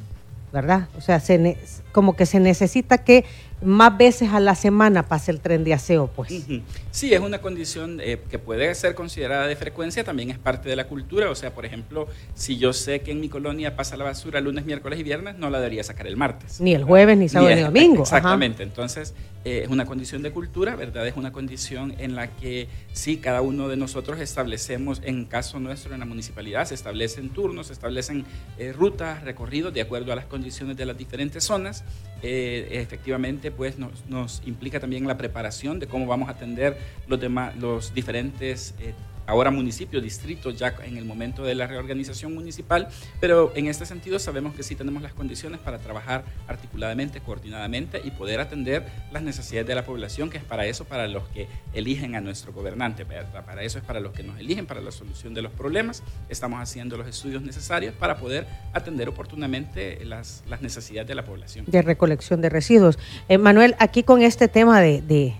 ¿verdad? 0.54 0.88
O 0.98 1.02
sea, 1.02 1.20
se 1.20 1.38
ne- 1.38 1.58
como 1.92 2.16
que 2.16 2.26
se 2.26 2.40
necesita 2.40 3.00
que 3.00 3.26
más 3.62 3.98
veces 3.98 4.30
a 4.32 4.40
la 4.40 4.56
semana 4.56 5.08
pase 5.08 5.32
el 5.32 5.42
tren 5.42 5.64
de 5.64 5.74
aseo, 5.74 6.08
pues. 6.08 6.46
Sí, 6.92 7.14
es 7.14 7.20
una 7.20 7.40
condición 7.40 8.00
eh, 8.02 8.20
que 8.30 8.40
puede 8.40 8.74
ser 8.74 8.96
considerada 8.96 9.48
de 9.48 9.56
frecuencia, 9.56 10.04
también 10.04 10.32
es 10.32 10.38
parte 10.38 10.70
de 10.70 10.76
la 10.76 10.88
cultura. 10.88 11.30
O 11.30 11.36
sea, 11.36 11.54
por 11.54 11.66
ejemplo, 11.66 12.08
si 12.36 12.58
yo 12.58 12.74
sé 12.74 13.02
que 13.02 13.12
en 13.12 13.20
mi 13.20 13.30
colonia 13.30 13.76
pasa 13.76 13.98
la 13.98 14.06
basura 14.06 14.40
lunes, 14.40 14.66
miércoles 14.66 15.00
y 15.00 15.04
viernes, 15.04 15.36
no 15.38 15.50
la 15.50 15.60
debería 15.60 15.84
sacar 15.84 16.08
el 16.08 16.16
martes. 16.16 16.62
Ni 16.62 16.74
el 16.74 16.84
jueves, 16.84 17.18
ni 17.18 17.30
sábado, 17.30 17.54
ni 17.54 17.62
domingo. 17.62 18.04
ajá. 18.04 18.18
Exactamente. 18.18 18.64
Entonces, 18.64 19.14
eh, 19.46 19.62
es 19.64 19.70
una 19.70 19.86
condición 19.86 20.22
de 20.22 20.32
cultura, 20.32 20.76
¿verdad? 20.76 21.08
Es 21.08 21.16
una 21.16 21.32
condición 21.32 21.96
en 21.98 22.16
la 22.16 22.28
que 22.28 22.68
sí, 22.94 23.18
cada 23.18 23.42
uno 23.42 23.68
de 23.68 23.78
nosotros 23.78 24.20
establecemos, 24.20 25.02
en 25.04 25.26
caso 25.26 25.60
nuestro, 25.60 25.94
en 25.94 26.00
la 26.00 26.06
municipalidad, 26.06 26.66
se 26.66 26.76
establecen 26.76 27.30
turnos, 27.30 27.68
se 27.68 27.74
establecen 27.74 28.26
eh, 28.58 28.74
rutas, 28.74 29.24
recorridos 29.24 29.74
de 29.74 29.82
acuerdo 29.82 30.12
a 30.12 30.16
las 30.16 30.26
condiciones 30.26 30.76
de 30.78 30.86
las 30.86 30.98
diferentes 30.98 31.44
zonas. 31.44 31.84
Eh, 32.22 32.68
efectivamente, 32.72 33.50
pues 33.50 33.78
nos, 33.78 34.06
nos 34.08 34.42
implica 34.46 34.80
también 34.80 35.08
la 35.08 35.18
preparación 35.18 35.80
de 35.80 35.88
cómo 35.88 36.06
vamos 36.06 36.28
a 36.28 36.34
atender 36.34 36.78
los, 37.08 37.20
demás, 37.20 37.56
los 37.56 37.94
diferentes 37.94 38.76
eh, 38.80 38.94
ahora 39.30 39.52
municipio, 39.52 40.02
distrito, 40.02 40.50
ya 40.50 40.76
en 40.84 40.98
el 40.98 41.06
momento 41.06 41.44
de 41.44 41.54
la 41.54 41.68
reorganización 41.68 42.34
municipal, 42.34 42.88
pero 43.20 43.52
en 43.56 43.68
este 43.68 43.86
sentido 43.86 44.18
sabemos 44.18 44.56
que 44.56 44.64
sí 44.64 44.76
tenemos 44.76 45.04
las 45.04 45.14
condiciones 45.14 45.60
para 45.60 45.78
trabajar 45.78 46.24
articuladamente, 46.48 47.22
coordinadamente 47.22 48.02
y 48.04 48.12
poder 48.12 48.40
atender 48.40 48.88
las 49.12 49.22
necesidades 49.22 49.68
de 49.68 49.76
la 49.76 49.86
población, 49.86 50.32
que 50.32 50.40
es 50.40 50.44
para 50.44 50.66
eso, 50.66 50.86
para 50.86 51.08
los 51.08 51.28
que 51.30 51.48
eligen 51.74 52.16
a 52.16 52.22
nuestro 52.22 52.52
gobernante. 52.54 53.06
Para 53.06 53.64
eso 53.64 53.78
es 53.78 53.84
para 53.84 54.00
los 54.00 54.14
que 54.14 54.24
nos 54.24 54.40
eligen, 54.40 54.66
para 54.66 54.82
la 54.82 54.92
solución 54.92 55.36
de 55.36 55.44
los 55.44 55.52
problemas. 55.52 56.02
Estamos 56.28 56.60
haciendo 56.60 56.98
los 56.98 57.08
estudios 57.08 57.44
necesarios 57.44 57.94
para 57.94 58.18
poder 58.18 58.48
atender 58.74 59.10
oportunamente 59.10 60.04
las, 60.06 60.44
necesidades 60.60 61.08
de 61.08 61.16
la 61.16 61.24
población. 61.24 61.66
De 61.68 61.82
recolección 61.84 62.42
de 62.42 62.50
residuos. 62.50 62.98
Eh, 63.30 63.38
Manuel, 63.38 63.76
aquí 63.78 64.02
con 64.02 64.24
este 64.24 64.48
tema 64.48 64.82
de, 64.82 65.36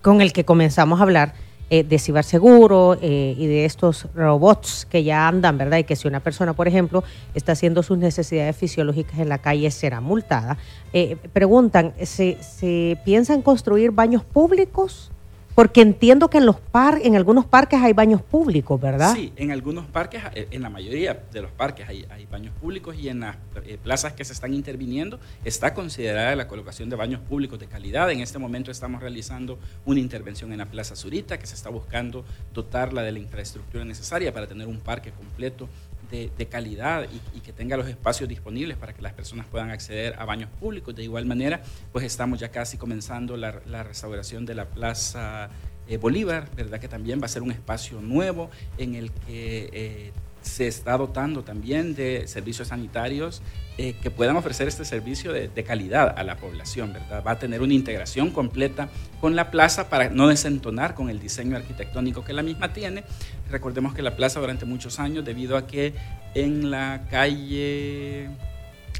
con 0.00 0.22
el 0.22 0.32
que 0.32 0.44
comenzamos 0.44 1.00
a 1.00 1.02
hablar, 1.02 1.34
eh, 1.70 1.82
de 1.82 1.98
ciberseguro 1.98 2.98
eh, 3.00 3.34
y 3.38 3.46
de 3.46 3.64
estos 3.64 4.06
robots 4.14 4.86
que 4.90 5.02
ya 5.02 5.26
andan, 5.26 5.56
¿verdad? 5.56 5.78
Y 5.78 5.84
que 5.84 5.96
si 5.96 6.06
una 6.06 6.20
persona, 6.20 6.52
por 6.52 6.68
ejemplo, 6.68 7.02
está 7.34 7.52
haciendo 7.52 7.82
sus 7.82 7.96
necesidades 7.96 8.54
fisiológicas 8.54 9.18
en 9.18 9.30
la 9.30 9.38
calle, 9.38 9.70
será 9.70 10.00
multada. 10.00 10.58
Eh, 10.92 11.16
preguntan, 11.32 11.94
¿se, 12.02 12.36
¿se 12.42 12.98
piensan 13.04 13.40
construir 13.40 13.92
baños 13.92 14.24
públicos? 14.24 15.10
Porque 15.54 15.82
entiendo 15.82 16.28
que 16.28 16.38
en 16.38 16.46
los 16.46 16.58
par 16.58 17.00
en 17.02 17.14
algunos 17.14 17.44
parques 17.44 17.80
hay 17.80 17.92
baños 17.92 18.22
públicos, 18.22 18.80
¿verdad? 18.80 19.14
Sí, 19.14 19.32
en 19.36 19.52
algunos 19.52 19.86
parques, 19.86 20.22
eh, 20.34 20.48
en 20.50 20.62
la 20.62 20.70
mayoría 20.70 21.22
de 21.32 21.42
los 21.42 21.52
parques 21.52 21.88
hay, 21.88 22.04
hay 22.10 22.26
baños 22.26 22.52
públicos 22.60 22.96
y 22.96 23.08
en 23.08 23.20
las 23.20 23.36
eh, 23.64 23.78
plazas 23.82 24.14
que 24.14 24.24
se 24.24 24.32
están 24.32 24.52
interviniendo 24.52 25.20
está 25.44 25.72
considerada 25.72 26.34
la 26.34 26.48
colocación 26.48 26.90
de 26.90 26.96
baños 26.96 27.20
públicos 27.20 27.58
de 27.60 27.66
calidad. 27.66 28.10
En 28.10 28.20
este 28.20 28.38
momento 28.38 28.70
estamos 28.70 29.00
realizando 29.00 29.58
una 29.84 30.00
intervención 30.00 30.52
en 30.52 30.58
la 30.58 30.66
Plaza 30.66 30.96
Zurita 30.96 31.38
que 31.38 31.46
se 31.46 31.54
está 31.54 31.70
buscando 31.70 32.24
dotarla 32.52 33.02
de 33.02 33.12
la 33.12 33.20
infraestructura 33.20 33.84
necesaria 33.84 34.34
para 34.34 34.48
tener 34.48 34.66
un 34.66 34.80
parque 34.80 35.12
completo 35.12 35.68
de, 36.10 36.46
calidad 36.46 37.06
y, 37.34 37.40
que 37.40 37.52
tenga 37.52 37.76
los 37.76 37.88
espacios 37.88 38.28
disponibles 38.28 38.76
para 38.76 38.92
que 38.92 39.02
las 39.02 39.12
personas 39.12 39.46
puedan 39.46 39.70
acceder 39.70 40.14
a 40.18 40.24
baños 40.24 40.50
públicos. 40.60 40.94
De 40.94 41.02
igual 41.02 41.26
manera, 41.26 41.62
pues 41.92 42.04
estamos 42.04 42.40
ya 42.40 42.50
casi 42.50 42.76
comenzando 42.76 43.36
la, 43.36 43.60
la 43.66 43.82
restauración 43.82 44.46
de 44.46 44.54
la 44.54 44.66
Plaza 44.66 45.50
eh, 45.86 45.98
Bolívar, 45.98 46.48
¿verdad? 46.56 46.80
Que 46.80 46.88
también 46.88 47.20
va 47.20 47.26
a 47.26 47.28
ser 47.28 47.42
un 47.42 47.50
espacio 47.50 48.00
nuevo 48.00 48.50
en 48.78 48.94
el 48.94 49.10
que 49.10 49.68
eh, 49.72 50.12
se 50.44 50.68
está 50.68 50.96
dotando 50.96 51.42
también 51.42 51.94
de 51.94 52.28
servicios 52.28 52.68
sanitarios 52.68 53.42
eh, 53.76 53.94
que 54.00 54.10
puedan 54.10 54.36
ofrecer 54.36 54.68
este 54.68 54.84
servicio 54.84 55.32
de, 55.32 55.64
calidad 55.64 56.14
a 56.16 56.22
la 56.22 56.36
población, 56.36 56.92
¿verdad? 56.92 57.24
Va 57.26 57.32
a 57.32 57.38
tener 57.38 57.62
una 57.62 57.74
integración 57.74 58.30
completa 58.30 58.88
con 59.20 59.34
la 59.34 59.50
plaza 59.50 59.88
para 59.88 60.10
no 60.10 60.28
desentonar 60.28 60.94
con 60.94 61.10
el 61.10 61.18
diseño 61.18 61.56
arquitectónico 61.56 62.22
que 62.22 62.32
la 62.32 62.42
misma 62.42 62.72
tiene. 62.72 63.04
Recordemos 63.50 63.94
que 63.94 64.02
la 64.02 64.14
plaza 64.14 64.38
durante 64.38 64.64
muchos 64.64 65.00
años, 65.00 65.24
debido 65.24 65.56
a 65.56 65.66
que 65.66 65.94
en 66.34 66.70
la 66.70 67.06
calle 67.10 68.28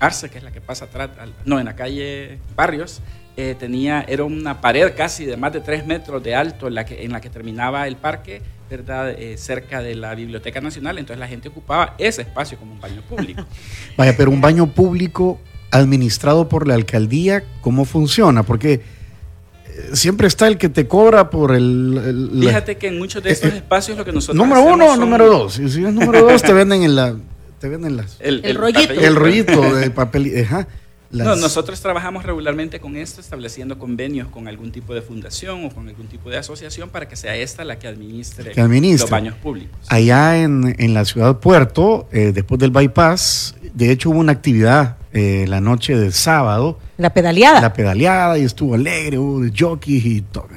Arce, 0.01 0.29
que 0.31 0.39
es 0.39 0.45
la 0.45 0.51
que 0.51 0.61
pasa 0.61 0.87
atrás, 0.87 1.11
no, 1.45 1.61
en 1.61 1.67
la 1.67 1.77
calle 1.77 2.39
Barrios, 2.57 3.01
eh, 3.37 3.55
tenía, 3.59 4.05
era 4.09 4.25
una 4.25 4.61
pared 4.61 4.93
casi 4.97 5.25
de 5.25 5.37
más 5.37 5.53
de 5.53 5.61
tres 5.61 5.87
metros 5.87 6.23
de 6.23 6.35
alto 6.35 6.69
en 6.69 6.75
la 6.75 6.85
que, 6.85 7.05
en 7.05 7.13
la 7.13 7.21
que 7.21 7.31
terminaba 7.31 7.87
el 7.87 7.97
parque, 7.97 8.43
¿verdad? 8.71 9.11
Eh, 9.11 9.37
cerca 9.37 9.83
de 9.83 9.95
la 9.95 10.15
Biblioteca 10.15 10.61
Nacional, 10.61 10.99
entonces 10.99 11.21
la 11.21 11.29
gente 11.29 11.49
ocupaba 11.49 11.95
ese 11.99 12.23
espacio 12.23 12.59
como 12.59 12.73
un 12.73 12.81
baño 12.81 13.03
público. 13.03 13.45
Vaya, 13.97 14.17
pero 14.17 14.31
un 14.31 14.41
baño 14.41 14.67
público 14.73 15.41
administrado 15.71 16.49
por 16.49 16.67
la 16.69 16.75
alcaldía, 16.75 17.45
¿cómo 17.61 17.85
funciona? 17.85 18.43
Porque 18.45 18.75
eh, 18.75 19.91
siempre 19.93 20.29
está 20.29 20.47
el 20.47 20.59
que 20.59 20.69
te 20.69 20.87
cobra 20.87 21.31
por 21.31 21.55
el... 21.55 22.31
el 22.33 22.41
Fíjate 22.41 22.77
que 22.77 22.89
en 22.89 22.99
muchos 22.99 23.23
de 23.23 23.31
estos 23.31 23.53
espacios 23.53 23.99
lo 23.99 24.05
que 24.05 24.13
nosotros... 24.13 24.37
Número 24.37 24.63
uno 24.63 24.87
o 24.93 24.97
número 24.97 25.27
dos. 25.27 25.55
Si 25.55 25.65
es 25.65 25.77
número 25.77 26.23
dos, 26.23 26.43
te 26.43 26.53
venden 26.53 26.83
en 26.85 26.95
la... 26.95 27.17
Te 27.59 27.69
venden 27.69 27.97
las... 27.97 28.17
El, 28.21 28.37
el, 28.37 28.45
el 28.45 28.57
rollito. 28.57 28.93
El 28.93 29.17
rollito 29.17 29.75
de 29.77 29.91
papel. 29.91 30.45
Ajá. 30.45 30.69
Las... 31.11 31.27
No, 31.27 31.37
nosotros 31.37 31.81
trabajamos 31.81 32.25
regularmente 32.25 32.81
con 32.81 32.97
esto, 32.97 33.21
estableciendo 33.21 33.79
convenios 33.79 34.29
con 34.29 34.49
algún 34.49 34.73
tipo 34.73 34.95
de 34.95 35.03
fundación 35.03 35.65
o 35.65 35.71
con 35.71 35.89
algún 35.89 36.07
tipo 36.07 36.31
de 36.31 36.39
asociación 36.39 36.89
para 36.89 37.07
que 37.09 37.15
sea 37.15 37.37
esta 37.37 37.65
la 37.65 37.79
que 37.79 37.87
administre, 37.87 38.51
que 38.51 38.61
administre. 38.61 39.03
los 39.03 39.11
baños 39.11 39.35
públicos. 39.37 39.79
Allá 39.89 40.43
en, 40.43 40.75
en 40.79 40.95
la 40.95 41.05
ciudad 41.05 41.29
de 41.29 41.35
Puerto, 41.35 42.09
eh, 42.11 42.33
después 42.35 42.59
del 42.59 42.71
bypass, 42.71 43.55
de 43.73 43.93
hecho 43.93 44.11
hubo 44.11 44.19
una 44.19 44.33
actividad 44.33 44.97
eh, 45.13 45.45
la 45.47 45.61
noche 45.61 45.97
del 45.97 46.13
sábado. 46.13 46.81
La 46.97 47.15
pedaleada. 47.15 47.61
La 47.61 47.73
pedaleada 47.73 48.37
y 48.37 48.43
estuvo 48.43 48.75
alegre, 48.75 49.19
hubo 49.19 49.41
de 49.41 49.53
jockeys 49.57 50.05
y 50.05 50.21
todo. 50.23 50.49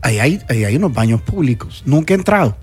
Ahí 0.00 0.20
hay, 0.20 0.40
ahí 0.48 0.64
hay 0.64 0.76
unos 0.76 0.92
baños 0.92 1.20
públicos. 1.22 1.82
Nunca 1.84 2.14
he 2.14 2.16
entrado. 2.16 2.56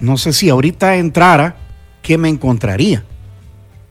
No 0.00 0.16
sé 0.16 0.32
si 0.32 0.48
ahorita 0.48 0.96
entrara, 0.96 1.56
¿qué 2.02 2.16
me 2.16 2.30
encontraría? 2.30 3.04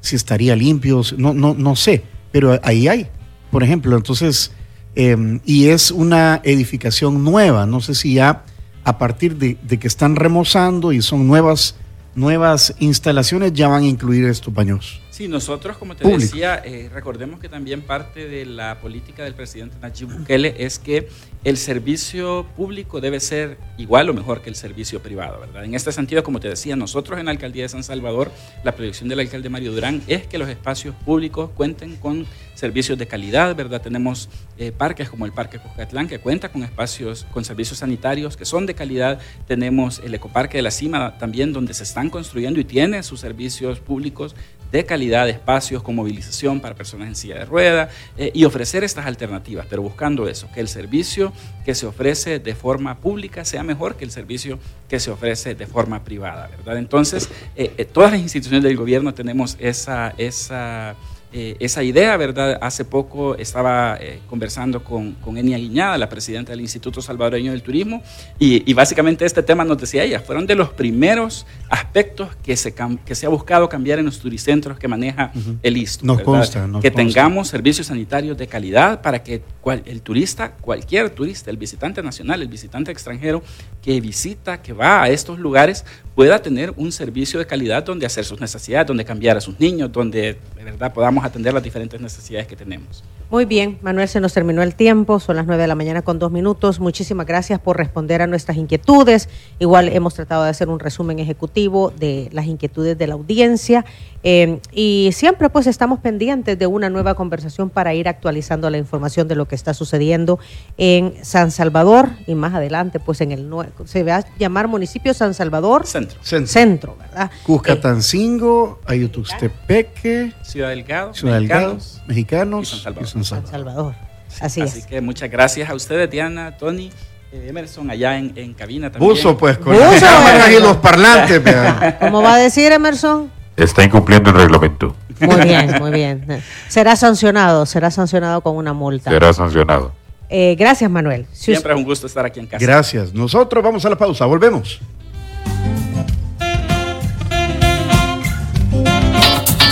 Si 0.02 0.16
estaría 0.16 0.56
limpio, 0.56 1.02
no, 1.18 1.34
no, 1.34 1.54
no 1.54 1.76
sé 1.76 2.13
pero 2.34 2.60
ahí 2.64 2.90
hay, 2.90 3.08
por 3.52 3.64
ejemplo. 3.64 3.96
Entonces, 3.96 4.52
eh, 4.96 5.40
y 5.46 5.70
es 5.70 5.92
una 5.92 6.42
edificación 6.44 7.24
nueva, 7.24 7.66
no 7.66 7.80
sé 7.80 7.96
si 7.96 8.16
ya 8.16 8.44
a 8.84 8.98
partir 8.98 9.38
de, 9.38 9.58
de, 9.64 9.80
que 9.80 9.88
están 9.88 10.18
remozando 10.18 10.92
y 10.92 11.02
son 11.02 11.26
nuevas, 11.26 11.76
nuevas 12.16 12.76
instalaciones, 12.80 13.54
ya 13.54 13.70
van 13.70 13.84
a 13.84 13.88
incluir 13.88 14.26
estos 14.26 14.54
baños. 14.54 15.00
Sí, 15.14 15.28
nosotros, 15.28 15.78
como 15.78 15.96
te 15.96 16.04
Público. 16.04 16.22
decía, 16.22 16.62
eh, 16.66 16.90
recordemos 16.92 17.40
que 17.40 17.48
también 17.48 17.84
parte 17.84 18.28
de 18.28 18.48
la 18.48 18.82
política 18.82 19.24
del 19.24 19.36
presidente 19.36 19.78
Nayib 19.80 20.12
Bukele 20.12 20.56
es 20.58 20.80
que 20.80 21.08
el 21.44 21.58
servicio 21.58 22.46
público 22.56 23.02
debe 23.02 23.20
ser 23.20 23.58
igual 23.78 24.10
o 24.10 24.14
mejor 24.14 24.42
que 24.42 24.50
el 24.50 24.56
servicio 24.56 25.02
privado, 25.02 25.42
¿verdad? 25.42 25.66
En 25.66 25.76
este 25.76 25.92
sentido, 25.92 26.24
como 26.24 26.40
te 26.40 26.48
decía, 26.48 26.78
nosotros 26.78 27.20
en 27.20 27.26
la 27.26 27.32
alcaldía 27.32 27.64
de 27.64 27.70
San 27.70 27.84
Salvador, 27.84 28.32
la 28.64 28.74
proyección 28.76 29.10
del 29.10 29.20
alcalde 29.20 29.50
Mario 29.50 29.74
Durán 29.74 30.02
es 30.08 30.26
que 30.26 30.38
los 30.38 30.48
espacios 30.48 30.96
públicos 30.96 31.50
cuenten 31.54 31.98
con 31.98 32.26
servicios 32.54 32.98
de 32.98 33.08
calidad, 33.08 33.56
¿verdad? 33.56 33.82
Tenemos 33.82 34.30
eh, 34.58 34.72
parques 34.72 35.10
como 35.10 35.26
el 35.26 35.34
Parque 35.34 35.60
Cuscatlán 35.60 36.08
que 36.08 36.20
cuenta 36.20 36.50
con 36.50 36.64
espacios, 36.64 37.26
con 37.34 37.44
servicios 37.44 37.80
sanitarios 37.80 38.38
que 38.38 38.46
son 38.46 38.66
de 38.66 38.74
calidad. 38.74 39.20
Tenemos 39.46 40.00
el 40.00 40.14
Ecoparque 40.14 40.58
de 40.58 40.64
la 40.64 40.72
Cima 40.72 41.18
también 41.18 41.52
donde 41.52 41.74
se 41.74 41.84
están 41.84 42.10
construyendo 42.10 42.62
y 42.62 42.64
tiene 42.64 43.04
sus 43.04 43.20
servicios 43.20 43.80
públicos 43.80 44.34
de 44.74 44.86
calidad, 44.86 45.30
espacios 45.30 45.84
con 45.84 45.94
movilización 45.94 46.60
para 46.60 46.74
personas 46.74 47.08
en 47.08 47.16
silla 47.16 47.36
de 47.36 47.46
rueda 47.46 47.90
eh, 48.18 48.32
y 48.34 48.44
ofrecer 48.44 48.84
estas 48.84 49.06
alternativas, 49.06 49.68
pero 49.70 49.84
buscando 49.84 50.28
eso, 50.28 50.50
que 50.52 50.62
el 50.62 50.68
servicio 50.68 51.32
que 51.64 51.76
se 51.76 51.86
ofrece 51.86 52.40
de 52.40 52.56
forma 52.56 52.98
pública 52.98 53.46
sea 53.46 53.62
mejor 53.62 53.96
que 53.96 54.04
el 54.04 54.10
servicio 54.10 54.58
que 54.90 55.00
se 55.00 55.12
ofrece 55.12 55.54
de 55.54 55.68
forma 55.68 56.04
privada, 56.04 56.48
¿verdad? 56.48 56.80
Entonces, 56.80 57.30
eh, 57.56 57.72
eh, 57.78 57.86
todas 57.86 58.14
las 58.14 58.22
instituciones 58.22 58.64
del 58.64 58.76
gobierno 58.76 59.14
tenemos 59.14 59.58
esa, 59.60 60.16
esa 60.18 60.96
eh, 61.36 61.56
esa 61.60 61.82
idea, 61.82 62.16
¿verdad? 62.16 62.60
Hace 62.62 62.86
poco 62.86 63.36
estaba 63.36 63.98
eh, 64.00 64.20
conversando 64.28 64.84
con, 64.84 65.14
con 65.14 65.36
Enia 65.36 65.58
Guiñada, 65.58 65.98
la 65.98 66.08
presidenta 66.08 66.52
del 66.52 66.62
Instituto 66.62 67.02
Salvadoreño 67.02 67.52
del 67.52 67.64
Turismo, 67.64 68.04
y, 68.38 68.70
y, 68.70 68.74
básicamente 68.76 69.26
este 69.26 69.42
tema 69.42 69.66
nos 69.66 69.80
decía 69.80 70.04
ella, 70.04 70.20
fueron 70.20 70.46
de 70.46 70.54
los 70.54 70.70
primeros 70.70 71.48
aspectos 71.70 72.30
que 72.44 72.56
se, 72.56 72.76
que 73.04 73.16
se 73.16 73.26
ha 73.26 73.30
buscado 73.30 73.68
cambiar 73.68 73.98
en 73.98 74.06
los 74.06 74.20
turicentros 74.20 74.78
que 74.78 74.88
maneja 74.88 75.32
uh 75.34 75.40
-huh. 75.40 75.58
el 75.64 75.78
ISTU. 75.78 76.06
Nos 76.06 76.22
consta, 76.22 76.68
nos 76.68 76.82
que 76.84 76.92
consta. 76.92 77.14
tengamos 77.14 77.48
servicios 77.48 77.88
sanitarios 77.88 78.38
de 78.38 78.46
calidad 78.46 79.02
para 79.02 79.24
que 79.24 79.42
cual, 79.60 79.82
el 79.86 80.04
turista, 80.04 80.52
cualquier 80.52 81.10
turista, 81.10 81.50
el 81.50 81.58
visitante 81.58 82.04
nacional, 82.04 82.44
el 82.44 82.48
visitante 82.48 82.92
extranjero 82.92 83.42
que 83.82 84.00
visita, 84.00 84.62
que 84.62 84.74
va 84.74 85.02
a 85.02 85.10
estos 85.10 85.40
lugares, 85.40 85.84
pueda 86.16 86.42
tener 86.42 86.74
un 86.78 86.92
servicio 86.92 87.40
de 87.40 87.46
calidad 87.46 87.84
donde 87.84 88.06
hacer 88.06 88.24
sus 88.24 88.40
necesidades, 88.40 88.88
donde 88.88 89.04
cambiar 89.04 89.38
a 89.38 89.42
sus 89.42 89.60
niños, 89.60 89.92
donde 89.92 90.38
de 90.56 90.64
verdad 90.64 90.94
podamos 90.94 91.23
atender 91.26 91.54
las 91.54 91.64
diferentes 91.64 92.00
necesidades 92.00 92.48
que 92.48 92.56
tenemos. 92.56 93.04
Muy 93.30 93.46
bien, 93.46 93.80
Manuel, 93.82 94.08
se 94.08 94.20
nos 94.20 94.34
terminó 94.34 94.62
el 94.62 94.76
tiempo, 94.76 95.20
son 95.20 95.38
las 95.38 95.48
9 95.48 95.62
de 95.62 95.68
la 95.68 95.76
mañana 95.76 96.04
con 96.04 96.20
dos 96.20 96.32
minutos. 96.32 96.80
Muchísimas 96.80 97.26
gracias 97.26 97.60
por 97.60 97.78
responder 97.78 98.22
a 98.22 98.28
nuestras 98.28 98.58
inquietudes. 98.58 99.28
Igual 99.58 99.90
hemos 99.90 100.14
tratado 100.14 100.44
de 100.44 100.52
hacer 100.52 100.70
un 100.70 100.80
resumen 100.80 101.18
ejecutivo 101.20 101.92
de 101.98 102.30
las 102.32 102.46
inquietudes 102.46 102.98
de 102.98 103.08
la 103.08 103.16
audiencia 103.16 103.86
eh, 104.24 104.60
y 104.72 105.10
siempre 105.14 105.50
pues 105.50 105.68
estamos 105.68 106.00
pendientes 106.00 106.58
de 106.58 106.66
una 106.66 106.90
nueva 106.90 107.14
conversación 107.14 107.70
para 107.70 107.94
ir 107.94 108.08
actualizando 108.08 108.70
la 108.70 108.78
información 108.78 109.28
de 109.28 109.36
lo 109.36 109.48
que 109.48 109.56
está 109.56 109.74
sucediendo 109.74 110.40
en 110.78 111.14
San 111.24 111.52
Salvador 111.52 112.10
y 112.26 112.34
más 112.34 112.54
adelante 112.54 113.02
pues 113.02 113.20
en 113.20 113.34
el 113.34 113.54
se 113.86 114.04
va 114.04 114.18
a 114.18 114.26
llamar 114.40 114.70
municipio 114.70 115.14
San 115.14 115.34
Salvador 115.34 115.86
Centro, 115.86 116.18
Centro, 116.22 116.48
Centro 116.48 116.98
¿verdad? 116.98 117.32
Cuscatancingo, 117.44 118.80
eh, 118.84 118.94
Ayutuxtepeque, 118.94 120.34
Ciudad 120.42 120.70
Delgado, 120.70 121.13
Ciudad 121.14 121.40
Mexicanos, 121.40 122.02
Mexicanos 122.08 122.68
y 122.68 122.72
San 122.72 122.82
Salvador. 122.82 123.04
Y 123.04 123.08
San 123.08 123.24
Salvador. 123.24 123.52
San 123.52 123.52
Salvador. 123.52 123.96
Así, 124.42 124.62
Así 124.62 124.80
es. 124.80 124.86
que 124.86 125.02
muchas 125.02 125.30
gracias 125.30 125.70
a 125.70 125.76
ustedes, 125.76 126.10
Diana, 126.10 126.58
Tony. 126.58 126.90
Eh, 127.32 127.48
Emerson 127.50 127.90
allá 127.90 128.18
en, 128.18 128.34
en, 128.36 128.54
cabina 128.54 128.92
también. 128.92 129.10
Buzo, 129.10 129.36
pues, 129.38 129.58
con 129.58 129.74
Buzo, 129.74 130.06
ahí 130.06 130.60
los 130.60 130.78
parlantes. 130.78 131.42
¿Cómo 132.00 132.22
va 132.22 132.36
a 132.36 132.38
decir 132.38 132.72
Emerson? 132.72 133.32
Está 133.56 133.84
incumpliendo 133.84 134.30
el 134.30 134.36
reglamento. 134.36 134.96
Muy 135.20 135.42
bien, 135.42 135.76
muy 135.80 135.92
bien. 135.92 136.44
Será 136.68 136.96
sancionado, 136.96 137.66
será 137.66 137.92
sancionado 137.92 138.42
con 138.42 138.56
una 138.56 138.74
multa. 138.74 139.10
Será 139.10 139.34
sancionado. 139.34 139.94
Eh, 140.30 140.56
gracias, 140.58 140.90
Manuel. 140.90 141.28
Si 141.32 141.52
Siempre 141.52 141.74
es 141.74 141.78
un 141.78 141.84
gusto 141.84 142.08
estar 142.08 142.26
aquí 142.26 142.40
en 142.40 142.48
casa. 142.48 142.66
Gracias. 142.66 143.14
Nosotros 143.14 143.64
vamos 143.64 143.86
a 143.86 143.90
la 143.90 143.98
pausa, 143.98 144.26
volvemos. 144.26 144.80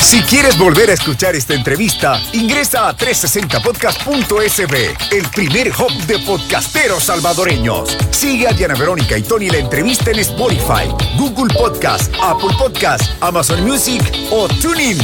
Si 0.02 0.22
quieres 0.24 0.58
volver 0.58 0.90
a 0.90 0.94
escuchar 0.94 1.36
esta 1.36 1.54
entrevista, 1.54 2.20
ingresa 2.34 2.90
a 2.90 2.98
360podcast.sb, 2.98 4.74
el 5.12 5.30
primer 5.30 5.70
hub 5.70 5.94
de 6.06 6.18
podcasteros 6.20 7.04
salvadoreños. 7.04 7.96
Sigue 8.10 8.48
a 8.48 8.52
Diana 8.52 8.74
Verónica 8.74 9.18
y 9.18 9.22
Tony 9.22 9.50
la 9.50 9.60
entrevista 9.60 10.12
en 10.12 10.20
Spotify, 10.20 10.90
Google 11.18 11.54
Podcast, 11.54 12.14
Apple 12.22 12.54
Podcast, 12.58 13.04
Amazon 13.22 13.64
Music 13.64 14.02
o 14.32 14.50
TuneIn. 14.50 14.98